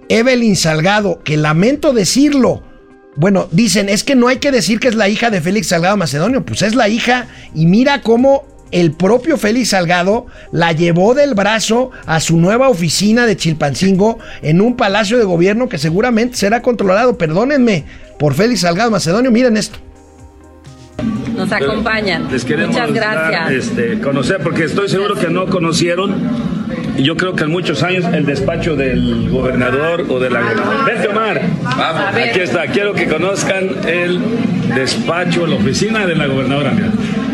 Evelyn 0.09 0.55
Salgado, 0.55 1.21
que 1.23 1.37
lamento 1.37 1.93
decirlo. 1.93 2.63
Bueno, 3.15 3.47
dicen, 3.51 3.89
es 3.89 4.03
que 4.03 4.15
no 4.15 4.27
hay 4.27 4.37
que 4.37 4.51
decir 4.51 4.79
que 4.79 4.87
es 4.87 4.95
la 4.95 5.09
hija 5.09 5.29
de 5.29 5.41
Félix 5.41 5.67
Salgado 5.67 5.97
Macedonio, 5.97 6.45
pues 6.45 6.61
es 6.61 6.73
la 6.73 6.89
hija 6.89 7.27
y 7.53 7.65
mira 7.65 8.01
cómo 8.01 8.47
el 8.71 8.91
propio 8.93 9.37
Félix 9.37 9.69
Salgado 9.69 10.27
la 10.51 10.71
llevó 10.71 11.13
del 11.13 11.33
brazo 11.33 11.91
a 12.05 12.19
su 12.19 12.37
nueva 12.37 12.69
oficina 12.69 13.25
de 13.25 13.35
Chilpancingo 13.35 14.19
en 14.41 14.61
un 14.61 14.75
palacio 14.75 15.17
de 15.17 15.25
gobierno 15.25 15.69
que 15.69 15.77
seguramente 15.77 16.37
será 16.37 16.61
controlado, 16.61 17.17
perdónenme, 17.17 17.85
por 18.17 18.35
Félix 18.35 18.61
Salgado 18.61 18.91
Macedonio. 18.91 19.31
Miren 19.31 19.57
esto. 19.57 19.79
Nos 21.35 21.51
acompañan. 21.51 22.27
Les 22.31 22.43
queremos 22.43 22.75
Muchas 22.75 22.93
dar, 22.93 23.31
gracias. 23.31 23.69
este, 23.69 23.99
conocer, 23.99 24.39
porque 24.43 24.65
estoy 24.65 24.89
seguro 24.89 25.15
que 25.15 25.29
no 25.29 25.45
conocieron. 25.47 26.15
Y 26.97 27.03
yo 27.03 27.15
creo 27.15 27.33
que 27.33 27.45
en 27.45 27.51
muchos 27.51 27.81
años 27.83 28.03
el 28.13 28.25
despacho 28.25 28.75
del 28.75 29.29
gobernador 29.29 30.05
o 30.09 30.19
de 30.19 30.29
la 30.29 30.41
gobernadora. 30.41 30.83
Vente, 30.85 31.07
Omar. 31.07 31.41
Vamos. 31.63 32.01
Aquí 32.13 32.39
está. 32.41 32.67
Quiero 32.67 32.93
que 32.93 33.07
conozcan 33.07 33.69
el 33.87 34.19
despacho, 34.75 35.47
la 35.47 35.55
oficina 35.55 36.05
de 36.05 36.15
la 36.15 36.27
gobernadora. 36.27 36.71
Mira. 36.71 36.91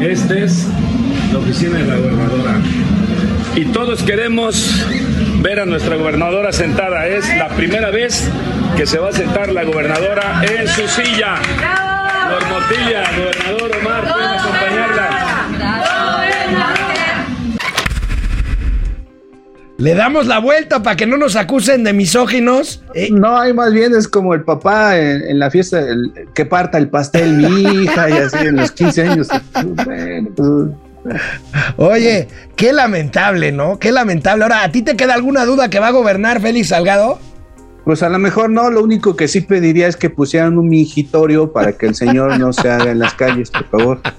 Este 0.07 0.43
es 0.43 0.67
la 1.33 1.39
oficina 1.39 1.79
de 1.79 1.85
la 1.85 1.95
gobernadora. 1.95 2.57
Y 3.55 3.65
todos 3.65 4.03
queremos 4.03 4.85
ver 5.41 5.59
a 5.61 5.65
nuestra 5.65 5.95
gobernadora 5.95 6.51
sentada. 6.51 7.07
Es 7.07 7.25
la 7.37 7.47
primera 7.49 7.89
vez 7.89 8.29
que 8.77 8.85
se 8.85 8.99
va 8.99 9.09
a 9.09 9.13
sentar 9.13 9.51
la 9.51 9.63
gobernadora 9.63 10.43
en 10.43 10.67
su 10.67 10.87
silla. 10.87 11.35
Normotilla, 12.29 13.03
gobernador 13.17 13.71
Omar, 13.81 14.13
pueden 14.13 14.29
acompañarla. 14.29 15.09
Le 19.77 19.93
damos 19.93 20.25
la 20.25 20.39
vuelta 20.39 20.81
para 20.81 20.95
que 20.95 21.05
no 21.05 21.17
nos 21.17 21.35
acusen 21.35 21.83
de 21.83 21.91
misóginos. 21.91 22.81
Eh, 22.93 23.09
No, 23.11 23.37
hay 23.37 23.53
más 23.53 23.73
bien 23.73 23.93
es 23.93 24.07
como 24.07 24.33
el 24.33 24.43
papá 24.43 24.97
en, 24.97 25.21
en 25.27 25.37
la 25.39 25.51
fiesta, 25.51 25.79
el- 25.79 26.13
que 26.33 26.45
parta 26.45 26.77
el 26.77 26.87
pastel 26.89 27.33
mi 27.33 27.83
hija 27.83 28.09
y 28.09 28.13
así 28.13 28.37
en 28.47 28.55
los 28.55 28.71
15 28.71 29.01
años. 29.09 29.27
Pues, 29.85 30.23
Oye, 31.77 32.27
qué 32.55 32.71
lamentable, 32.73 33.51
¿no? 33.51 33.77
Qué 33.77 33.91
lamentable. 33.91 34.43
Ahora, 34.43 34.63
¿a 34.63 34.71
ti 34.71 34.81
te 34.81 34.95
queda 34.95 35.13
alguna 35.13 35.45
duda 35.45 35.69
que 35.69 35.79
va 35.79 35.89
a 35.89 35.91
gobernar 35.91 36.39
Félix 36.41 36.69
Salgado? 36.69 37.19
Pues 37.85 38.01
a 38.03 38.09
lo 38.09 38.19
mejor 38.19 38.49
no, 38.49 38.69
lo 38.71 38.83
único 38.83 39.15
que 39.15 39.27
sí 39.27 39.41
pediría 39.41 39.87
es 39.87 39.95
que 39.95 40.09
pusieran 40.09 40.57
un 40.57 40.67
mingitorio 40.67 41.53
para 41.53 41.73
que 41.73 41.85
el 41.85 41.95
señor 41.95 42.37
no 42.39 42.51
se 42.51 42.69
haga 42.69 42.91
en 42.91 42.99
las 42.99 43.13
calles, 43.13 43.51
por 43.51 43.65
favor. 43.69 44.01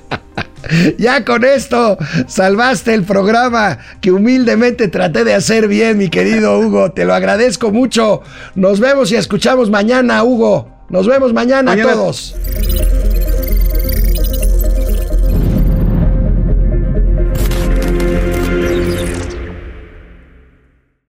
Ya 0.99 1.25
con 1.25 1.45
esto 1.45 1.97
salvaste 2.27 2.93
el 2.93 3.05
programa 3.05 3.79
que 4.01 4.11
humildemente 4.11 4.89
traté 4.89 5.23
de 5.23 5.33
hacer 5.33 5.69
bien, 5.69 5.97
mi 5.97 6.09
querido 6.09 6.59
Hugo. 6.59 6.91
Te 6.91 7.05
lo 7.05 7.15
agradezco 7.15 7.71
mucho. 7.71 8.23
Nos 8.57 8.81
vemos 8.81 9.13
y 9.13 9.15
escuchamos 9.15 9.71
mañana, 9.71 10.25
Hugo. 10.25 10.69
Nos 10.89 11.07
vemos 11.07 11.33
mañana, 11.33 11.71
Mañana. 11.71 11.93
a 11.93 11.95
todos. 11.95 12.35